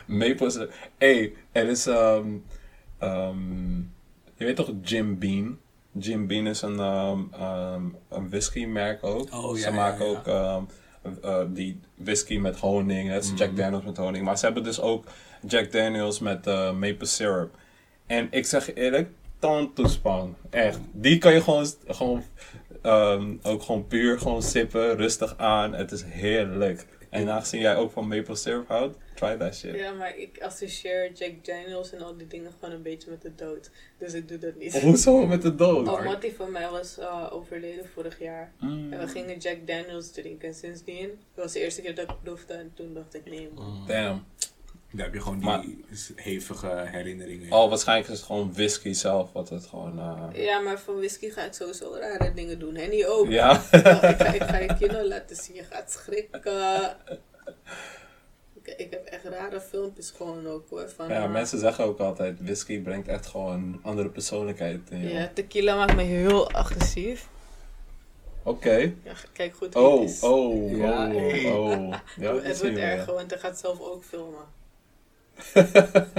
[0.18, 0.74] Maple syrup.
[0.98, 2.28] Hey, er is, ehm,
[4.36, 5.60] je weet toch Jim Beam?
[5.92, 9.34] Jim Beam is een, ehm, ehm, een whiskymerk ook.
[9.34, 10.12] Oh, ja, Ze ja, maken ja.
[10.12, 10.64] ook ehm,
[11.22, 13.56] eh, die whisky met honing, net als Jack.
[13.56, 14.26] Daniels met honing.
[14.26, 15.06] Maar ze hebben dus ook
[15.48, 17.56] Jack Daniels met eh, maple syrup.
[18.06, 19.10] En ik zeg eerlijk,
[19.40, 20.36] tandtoespan.
[20.50, 20.80] Echt.
[20.92, 22.24] Die kan je gewoon, gewoon
[22.82, 25.74] ehm, ook gewoon puur gewoon sippen, rustig aan.
[25.74, 26.86] Het is heerlijk.
[27.10, 29.76] En aangezien jij ook van maple syrup houdt, try that shit.
[29.76, 33.36] Ja, maar ik associeer Jack Daniels en al die dingen gewoon een beetje met de
[33.36, 33.70] dood.
[33.98, 34.82] Dus ik doe dat niet.
[34.82, 35.88] Hoezo met de dood?
[35.88, 38.52] Oh, Mattie van mij was eh, overleden vorig jaar.
[38.60, 38.94] Mm.
[38.94, 40.48] En we gingen Jack Daniels drinken.
[40.48, 42.54] En sindsdien, dat was de eerste keer dat ik proefde.
[42.54, 43.84] En toen dacht ik, nee man.
[43.88, 44.24] Damn.
[44.92, 45.86] Daar heb je gewoon Maar- die
[46.16, 47.52] hevige herinneringen.
[47.52, 50.00] Oh, waarschijnlijk is het gewoon whisky zelf wat het gewoon...
[50.00, 52.76] eh, Ja, maar voor whisky ga ik sowieso rare dingen doen.
[52.76, 53.28] En die ook.
[53.28, 53.52] Ja.
[53.52, 53.86] Oh, ik,
[54.18, 55.56] ga, ik ga je kinderen laten zien.
[55.56, 56.96] Je gaat schrikken.
[58.64, 60.90] Ik, ik heb echt rare filmpjes gewoon ook hoor.
[60.96, 65.08] Van, ja, eh, mensen zeggen ook altijd, whisky brengt echt gewoon een andere persoonlijkheid in.
[65.10, 67.28] Ja, tequila maakt me heel agressief.
[68.44, 68.76] Oké.
[69.04, 70.22] Ja, kijk goed hoe het Oh, is.
[70.22, 71.52] oh, Ja, oh, hey.
[71.52, 71.94] oh.
[72.18, 73.06] Ja, het wordt ja.
[73.06, 74.56] want hij gaat zelf ook filmen.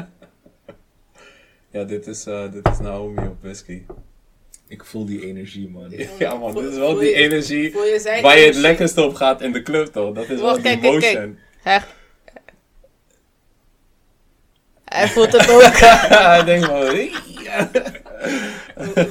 [1.70, 3.82] Ja, dit is, eh, dit is Naomi op whisky.
[4.68, 5.90] Ik voel die energie, man.
[6.18, 8.60] Ja man, Voel- dit is wel die je- energie waar je het energie?
[8.60, 10.14] lekkerste op gaat in de club toch?
[10.14, 11.14] Dat is wel die kijk, kijk, kijk.
[11.16, 11.38] motion.
[14.84, 15.62] Hij, voelt het ook.
[16.18, 16.80] Hij denkt van.
[16.80, 17.12] We,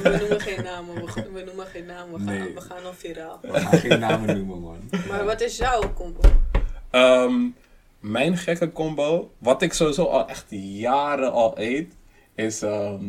[0.02, 0.94] we noemen geen namen,
[1.34, 2.54] we, noemen geen namen, we gaan, Nee.
[2.54, 3.38] we gaan al viraal.
[3.42, 4.88] We gaan geen namen noemen, man.
[5.08, 6.20] Maar wat is jouw combo?
[6.90, 7.34] Ehm,
[8.00, 11.92] mijn gekke combo, wat ik sowieso al echt jaren al eet,
[12.34, 13.04] is ehm,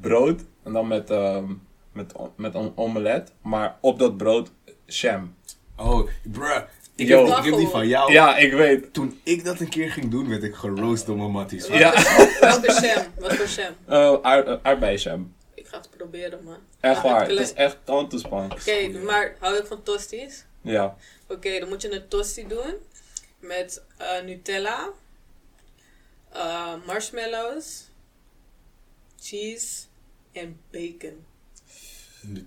[0.00, 1.52] brood en dan met, ehm,
[1.92, 4.50] met, met een omelet, maar op dat brood
[4.86, 5.34] jam.
[5.76, 6.62] Oh, bruh.
[6.94, 7.26] Ik, Yo.
[7.26, 8.12] heb, ik heb die van jou.
[8.12, 8.92] Ja, ik weet.
[8.92, 11.66] Toen ik dat een keer ging doen, werd ik geroost door mijn matties.
[11.66, 11.92] Ja.
[12.40, 13.04] Welke sham?
[13.18, 13.72] Wat voor sham?
[13.88, 15.34] Uh, aard, aardbeienjam.
[15.54, 16.56] Ik ga het proberen, man.
[16.80, 18.52] Echt waar, het het is echt tandtoespan.
[18.52, 20.44] Oké, maar hou ik van tosties?
[20.62, 20.96] Ja.
[21.28, 22.74] Oké, dan moet je een tosti doen
[23.38, 24.88] met eh, Nutella,
[26.32, 27.84] eh, marshmallows,
[29.20, 29.82] cheese
[30.32, 31.26] en bacon.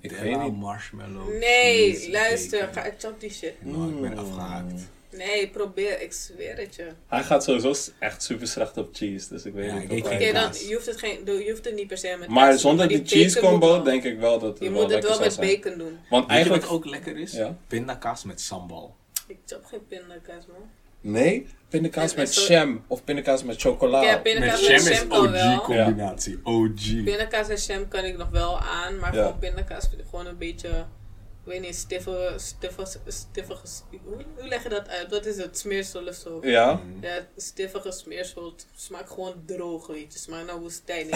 [0.02, 0.56] Ik weet niet.
[0.58, 1.40] marshmallow.
[1.40, 2.74] Nee, cheese, luister, bacon.
[2.74, 3.54] ga ik chop die shit.
[3.66, 4.82] Nou, ik ben afgehaakt.
[5.10, 6.92] Nee, probeer, ik zweer het je.
[7.08, 10.12] Hij gaat sowieso echt super slecht op cheese, dus ik weet Ja, niet ik of
[10.12, 12.50] Oké, geen dan je hoeft het geen, je hoeft het niet per se met Maar
[12.50, 15.20] kaas zonder die cheese combo denk ik wel dat het Je wel moet het wel
[15.20, 15.48] met zijn.
[15.48, 16.00] bacon doen.
[16.10, 16.64] Want Weet je eigenlijk...
[16.64, 17.32] wat ook lekker is?
[17.32, 17.58] Ja?
[17.68, 18.96] Pindakaas met sambal.
[19.28, 20.70] Ik chop geen pindakaas, man.
[21.02, 24.02] Nee, pindakaas met jam of pindakaas met chocola.
[24.02, 25.56] Ja, pindakaas Met met jam is.
[25.56, 26.40] OG-combinatie.
[26.44, 27.04] OG.
[27.04, 29.24] Pindakaas en jam kan ik nog wel aan, maar Ja.
[29.24, 33.62] gewoon pindakaas vind ik gewoon een beetje, ik weet niet, stiffe, stiffe, stiffige,
[34.04, 35.10] hoe, hoe leg je dat uit?
[35.10, 35.58] Wat is het?
[35.58, 36.40] Smeersel of zo?
[36.42, 36.74] Ja?
[36.74, 36.98] Mm.
[37.02, 40.20] Ja, stiffige smeersel, smaakt gewoon droog, weet je.
[40.20, 41.08] Smaakt naar woestijn.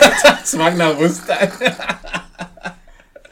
[0.44, 1.50] Smaakt naar woestijn.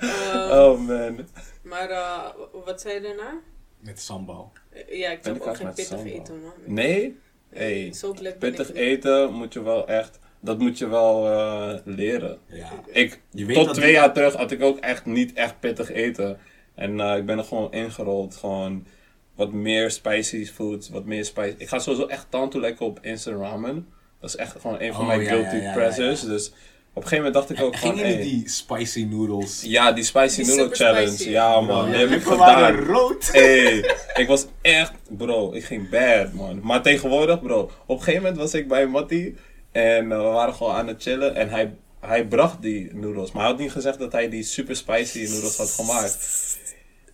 [0.01, 1.29] Ehm, oh man.
[1.63, 2.29] Maar eh,
[2.65, 3.39] wat zei je daarna?
[3.79, 4.53] Met sambal.
[4.71, 6.07] Eh, Ja, ik heb Pindakaas ook geen pittig sambal.
[6.13, 6.53] eten, man.
[6.67, 7.19] Nee?
[7.51, 7.93] Hey,
[8.39, 10.19] pittig eten moet je wel echt...
[10.43, 12.39] Dat moet je wel eh, leren.
[12.47, 12.71] Ja.
[12.87, 15.61] Ik, Je weet tot dat twee die- jaar terug had ik ook echt niet echt
[15.61, 16.39] pittig eten.
[16.75, 18.37] En eh, ik ben er gewoon ingerold.
[18.37, 18.87] Gewoon
[19.35, 21.55] wat meer spicy foods, wat meer spicy.
[21.59, 23.89] Ik ga sowieso echt tanto lekker op instant ramen.
[24.21, 26.23] Dat is echt gewoon een van Oh, mijn ja, guilty ja, ja, pleasures.
[26.23, 26.29] ja.
[26.29, 26.53] Dus
[26.95, 28.07] op een gegeven moment dacht ik ook Ging van...
[28.07, 29.63] hey, die spicy noodles?
[29.63, 31.07] Ja, die spicy Die noodle super challenge.
[31.09, 31.29] spicy.
[31.31, 31.91] Ja man, Ja.
[31.93, 32.75] die heb ik gedaan.
[32.77, 33.29] rood.
[33.33, 36.61] Hey, ik was echt, bro, ik ging bad man.
[36.63, 39.35] Maar tegenwoordig, bro, op een gegeven moment was ik bij Matty
[39.73, 43.33] en eh, we waren gewoon aan het chillen en hij, hij bracht die noedels.
[43.33, 46.19] Maar hij had niet gezegd dat hij die super spicy noedels had gemaakt.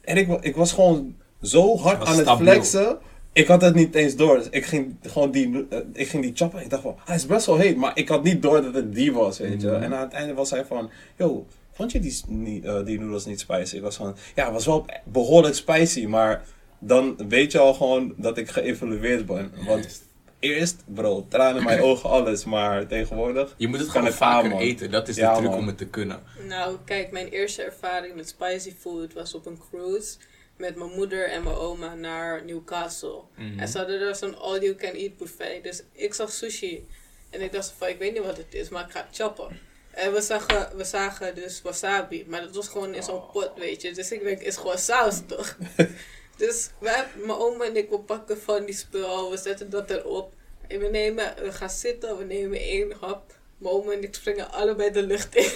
[0.05, 2.47] En ik, ik was gewoon zo hard aan het stabiel.
[2.47, 2.99] flexen.
[3.37, 4.37] Ik had het niet eens door.
[4.37, 6.61] Dus ik ging gewoon die, eh, ik ging die choppen.
[6.61, 7.77] Ik dacht van, hij is best wel heet.
[7.77, 9.67] Maar ik had niet door dat het die was, weet je.
[9.71, 9.83] Mhm.
[9.83, 12.23] En aan het einde was hij van, yo, vond je die,
[12.65, 13.77] eh, die noedels niet spicy?
[13.77, 16.07] Ik was van, ja, het was wel behoorlijk spicy.
[16.07, 16.45] Maar
[16.79, 19.53] dan weet je al gewoon dat ik geëvalueerd ben.
[19.67, 20.03] Want
[20.39, 22.45] eerst, bro, tranen in mijn ogen, alles.
[22.45, 23.55] Maar tegenwoordig...
[23.57, 24.91] Je moet het gewoon aan, vaker eten.
[24.91, 25.59] Dat is Ja, de truc man.
[25.59, 26.19] om het te kunnen.
[26.49, 30.17] Nou, kijk, mijn eerste ervaring met spicy food was op een cruise
[30.57, 33.23] met mijn moeder en mijn oma naar Newcastle.
[33.37, 33.59] Mhm.
[33.59, 35.63] En ze hadden er zo'n all-you-can-eat buffet.
[35.63, 36.87] Dus ik zag sushi.
[37.31, 39.61] En ik dacht van, ik weet niet wat het is, maar ik ga choppen.
[39.91, 42.25] En we zagen, we zagen dus wasabi.
[42.29, 43.93] Maar dat was gewoon in zo'n pot, weet je.
[43.93, 45.57] Dus ik denk, is gewoon saus toch?
[46.37, 49.31] dus wij, mijn oma en ik, we pakken van die spul.
[49.31, 50.33] We zetten dat erop.
[50.69, 53.35] En we nemen, we gaan zitten, we nemen één hap.
[53.59, 55.51] Mijn oma en ik springen allebei de lucht in.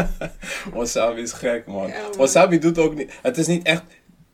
[0.78, 1.88] Wasabi is gek, man.
[1.88, 2.16] Ja, man.
[2.16, 3.12] Wasabi doet ook niet...
[3.22, 3.82] Het is niet echt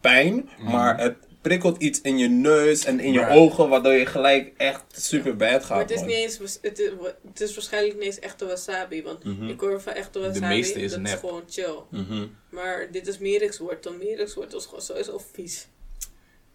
[0.08, 0.70] pijn, Mhm.
[0.70, 3.36] maar het prikkelt iets in je neus en in je Right.
[3.36, 6.06] ogen, waardoor je gelijk echt super bad gaat, Maar het is man.
[6.06, 6.90] niet eens, het is,
[7.26, 9.02] het is waarschijnlijk niet eens echte wasabi.
[9.02, 9.48] Want Mhm.
[9.48, 11.74] ik hoor van echte wasabi, meeste is dat is gewoon chill.
[11.90, 12.26] Mhm.
[12.50, 13.92] Maar dit is mierikswortel.
[13.92, 15.66] Mierikswortel is gewoon sowieso vies.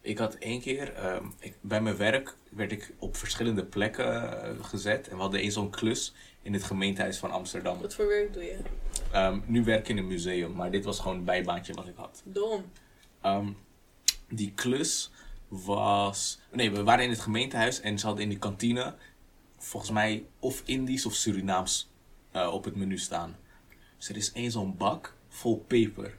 [0.02, 4.06] Ik had één keer, ehm, ik, bij mijn werk werd ik op verschillende plekken
[4.44, 5.08] eh, gezet.
[5.08, 7.82] En we hadden één zo'n klus in het gemeentehuis van Amsterdam.
[7.82, 8.56] Wat voor werk doe je?
[9.12, 11.96] Ehm, nu werk ik in een museum, maar dit was gewoon een bijbaantje wat ik
[11.96, 12.22] had.
[12.26, 12.66] Dom.
[13.22, 13.50] Ehm,
[14.30, 15.12] die klus
[15.48, 16.40] was.
[16.52, 18.96] Nee, we waren in het gemeentehuis en ze hadden in die kantine
[19.58, 21.90] volgens mij of Indisch of Surinaams
[22.32, 23.36] eh, op het menu staan.
[23.98, 26.18] Dus er is één zo'n bak vol peper.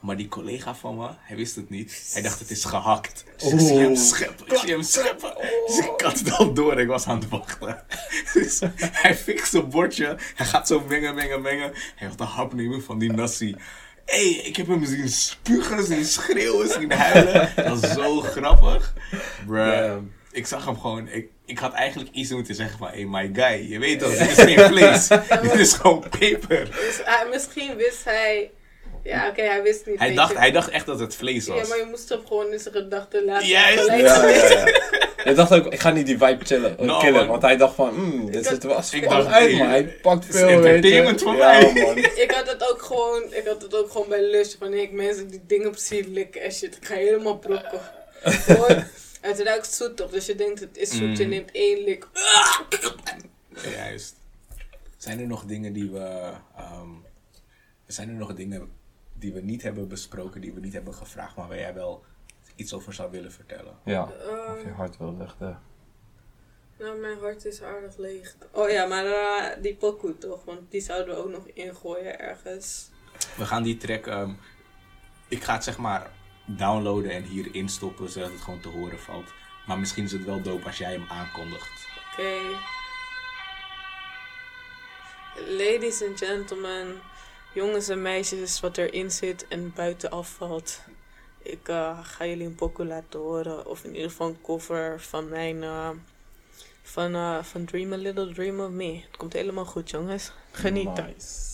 [0.00, 2.10] Maar die collega van me, hij wist het niet.
[2.12, 3.24] Hij dacht het is gehakt.
[3.36, 3.98] Dus ik zie hem Oeh.
[3.98, 5.34] scheppen, ik zie hem scheppen.
[5.66, 7.84] Dus ik had het al door, ik was aan het wachten.
[8.32, 11.72] Dus hij fixt zijn bordje, hij gaat zo mengen, mengen, mengen.
[11.94, 13.56] Hij gaat een hap nemen van die nasi.
[14.06, 17.52] Hé, hey, ik heb hem zien spugen, zien schreeuwen, zien huilen.
[17.56, 18.92] Dat was zo grappig.
[19.46, 19.66] Bruh.
[19.66, 20.00] Ja.
[20.32, 23.70] Ik zag hem gewoon, ik, ik had eigenlijk iets moeten zeggen van, hey my guy,
[23.72, 25.08] je weet toch, dit is geen vlees.
[25.42, 26.64] dit is gewoon peper.
[26.64, 28.50] Dus hij- misschien wist hij...
[29.02, 29.98] Ja, oké, hij wist niet.
[29.98, 30.38] Hij dacht, je.
[30.38, 31.68] hij dacht echt dat het vlees Ja, was.
[31.68, 33.48] maar je moest hem gewoon in zijn gedachten laten.
[33.48, 33.86] Juist.
[33.86, 34.64] Ja, ja, ja.
[35.24, 37.12] Je dacht ook, ik ga niet die vibe chillen, eh, No, killen.
[37.18, 37.26] man.
[37.26, 39.68] Want hij dacht van, hmm, dit Ik zit was ik gewoon dacht, uit, hey, maar
[39.68, 40.68] hij pakt veel, weet je.
[40.70, 41.72] entertainment voor ja, mij.
[41.82, 41.96] man.
[42.24, 44.58] Ik had het ook gewoon, ik had het ook gewoon bij lust.
[44.58, 46.76] Wanneer ik mensen die dingen op zie likken en shit.
[46.76, 47.80] Ik ga helemaal brokken.
[48.22, 48.84] Gewoon,
[49.20, 50.10] het ruikt zoet toch?
[50.10, 51.16] Dus je denkt het is zoet.
[51.18, 51.30] Je Mm.
[51.30, 52.06] neemt één lik.
[53.76, 54.14] Juist.
[54.96, 56.30] Zijn er nog dingen die we.
[56.56, 56.88] ehm,
[57.86, 58.70] zijn er nog dingen
[59.18, 62.04] die we niet hebben besproken, die we niet hebben gevraagd, maar waar jij wel
[62.54, 63.78] iets over zou willen vertellen?
[63.84, 65.60] Ja, Ehm, of je hart wil luchten.
[66.78, 68.36] Nou, mijn hart is aardig leeg.
[68.50, 70.44] Oh ja, maar eh, die pokoe toch?
[70.44, 72.90] Want die zouden we ook nog ingooien ergens.
[73.36, 74.06] We gaan die track.
[74.06, 74.30] ehm,
[75.28, 76.10] ik ga het zeg maar
[76.46, 79.32] downloaden en hier instoppen zodat het gewoon te horen valt.
[79.66, 81.86] Maar misschien is het wel dope als jij hem aankondigt.
[82.12, 82.38] Oké.
[85.48, 87.00] Ladies and gentlemen,
[87.54, 90.80] jongens en meisjes, wat erin zit en buiten afvalt.
[91.44, 93.66] Ik eh, ga jullie een pokoe laten horen.
[93.66, 95.62] Of in ieder geval een cover van mijn.
[95.62, 95.90] eh,
[96.82, 99.00] van, eh, van Dream a Little Dream of Me.
[99.06, 100.32] Het komt helemaal goed, jongens.
[100.50, 101.04] Genieten.
[101.06, 101.52] Nice.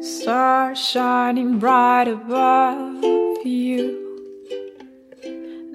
[0.00, 4.06] Stars shining bright above you.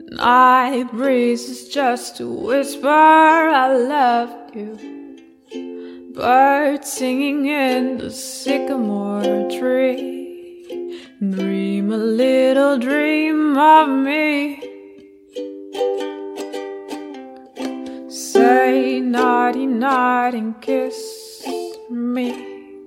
[0.06, 4.76] Night breeze is just to whisper, I love you.
[6.14, 10.23] Birds singing in the sycamore tree.
[11.20, 14.60] Dream a little dream of me.
[18.10, 21.46] Say naughty, naughty, and kiss
[21.90, 22.80] me.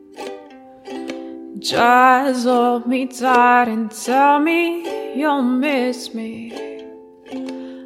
[1.60, 6.82] Just hold me tight and tell me you'll miss me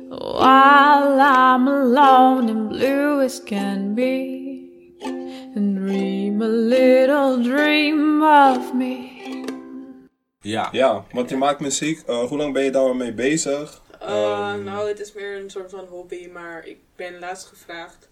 [0.09, 4.95] while I'm alone and blue as can be.
[5.03, 9.20] And dream a little dream of me.
[10.43, 12.01] Ja, Ja, want je maakt muziek.
[12.07, 13.83] Eh, hoe lang ben je daarmee bezig?
[14.03, 14.63] Uh, Ehm.
[14.65, 18.09] nou, het is meer een soort van hobby, maar ik ben laatst gevraagd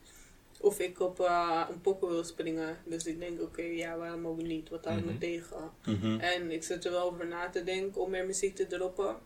[0.60, 2.76] of ik op uh, een pokken wil springen.
[2.84, 4.68] Dus ik denk, oké, ja, waarom ook niet?
[4.68, 5.20] Wat houdt me Mhm.
[5.20, 5.70] tegen?
[5.84, 6.18] Mhm.
[6.20, 9.16] En ik zit er wel over na te denken om meer muziek te droppen.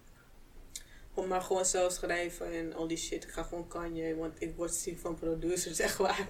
[1.14, 3.24] Om maar gewoon zelf schrijven en al die shit.
[3.24, 6.28] Ik ga gewoon Kanye, want ik word ziek van producers, echt waar.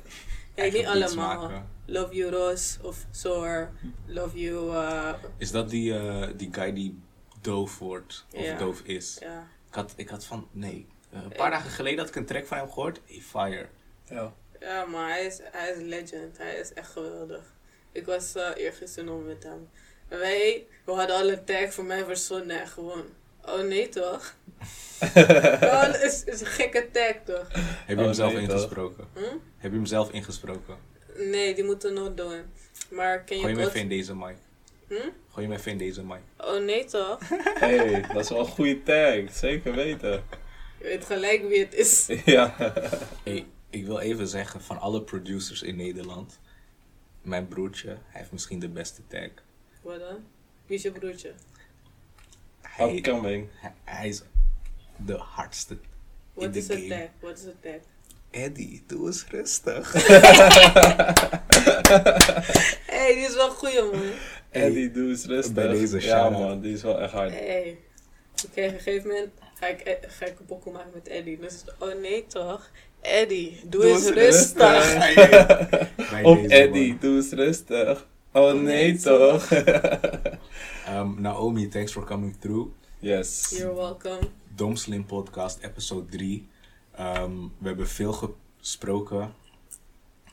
[0.54, 1.48] Ja, niet allemaal.
[1.48, 1.68] maken.
[1.86, 3.72] Love You Ross of Soar.
[4.06, 6.98] Love You, uh, Is dat die, eh, die guy die
[7.40, 8.26] doof wordt?
[8.34, 9.16] Of doof is?
[9.20, 9.46] ja.
[9.68, 10.86] Ik had, ik had van, nee.
[11.10, 13.00] Eh, een paar dagen geleden had ik een track van hem gehoord.
[13.06, 13.68] Hey, fire.
[14.04, 14.32] Ja.
[14.60, 16.38] Ja, maar hij is, hij is legend.
[16.38, 17.54] Hij is echt geweldig.
[17.92, 19.68] Ik was uh, eergisteren nog met hem.
[20.08, 23.04] En wij, we hadden al een tag voor mij verzonnen en gewoon.
[23.46, 24.34] Oh nee toch?
[25.02, 27.48] Gewoon, het is, is een gekke tag toch?
[27.52, 28.54] Heb je Oh, hem zelf nee, toch?
[28.54, 29.08] ingesproken?
[29.14, 29.20] Hm?
[29.56, 30.76] Heb je hem zelf ingesproken?
[31.16, 32.40] Nee, die moeten we nog doen.
[32.90, 33.64] Maar ken je Gooi God?
[33.66, 34.36] even in deze mic.
[34.88, 34.94] Hm?
[35.30, 36.20] Gooi hem even in deze mic.
[36.38, 37.18] Oh nee toch?
[37.58, 39.36] hey, dat is wel een goede tag.
[39.36, 40.24] Zeker weten.
[40.78, 42.06] Je weet gelijk wie het is.
[42.24, 42.54] ja.
[43.24, 46.38] Hey, ik wil even zeggen, van alle producers in Nederland,
[47.22, 49.28] mijn broertje, hij heeft misschien de beste tag.
[49.82, 50.24] Wat dan?
[50.66, 51.32] Wie is je broertje?
[52.72, 53.48] Hij, Upcoming.
[53.54, 54.22] hij, hij is
[54.96, 55.76] de hardste.
[56.34, 56.88] Wat de is een game.
[56.88, 57.08] tag?
[57.20, 57.80] Wat is een tag?
[58.30, 59.92] Eddie, doe eens rustig.
[59.92, 60.18] Hé,
[62.96, 64.02] hey, die is wel goed man.
[64.50, 65.54] En die doe eens rustig.
[65.54, 67.30] bij deze Ja man, die is wel echt hard.
[67.30, 67.78] Hey.
[68.48, 71.38] Oké, op een gegeven moment ga ik, eh, ga ik een pokoe maken met Eddie.
[71.38, 72.70] Dus, oh nee toch?
[73.00, 74.96] Eddie, doe, eens rustig.
[76.22, 76.98] Op Eddie, man.
[77.00, 78.06] doe eens rustig.
[78.32, 79.48] Oh nee nee, toch?
[80.88, 82.70] Um, Naomi, thanks for coming through.
[83.00, 83.54] yes.
[83.58, 84.18] You're welcome.
[84.54, 86.48] Dom Slim Podcast, episode 3.
[86.96, 89.20] Ehm, we hebben veel gesproken.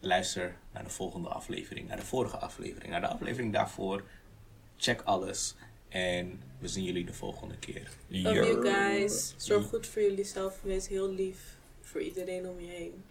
[0.02, 4.04] luister naar de volgende aflevering, naar de vorige aflevering, naar de aflevering daarvoor.
[4.78, 5.56] Check alles
[5.90, 7.92] en we zien jullie de volgende keer.
[8.08, 9.34] Love you guys.
[9.38, 10.62] Zorg goed voor jullie zelf.
[10.62, 13.04] Wees heel lief voor iedereen om je heen.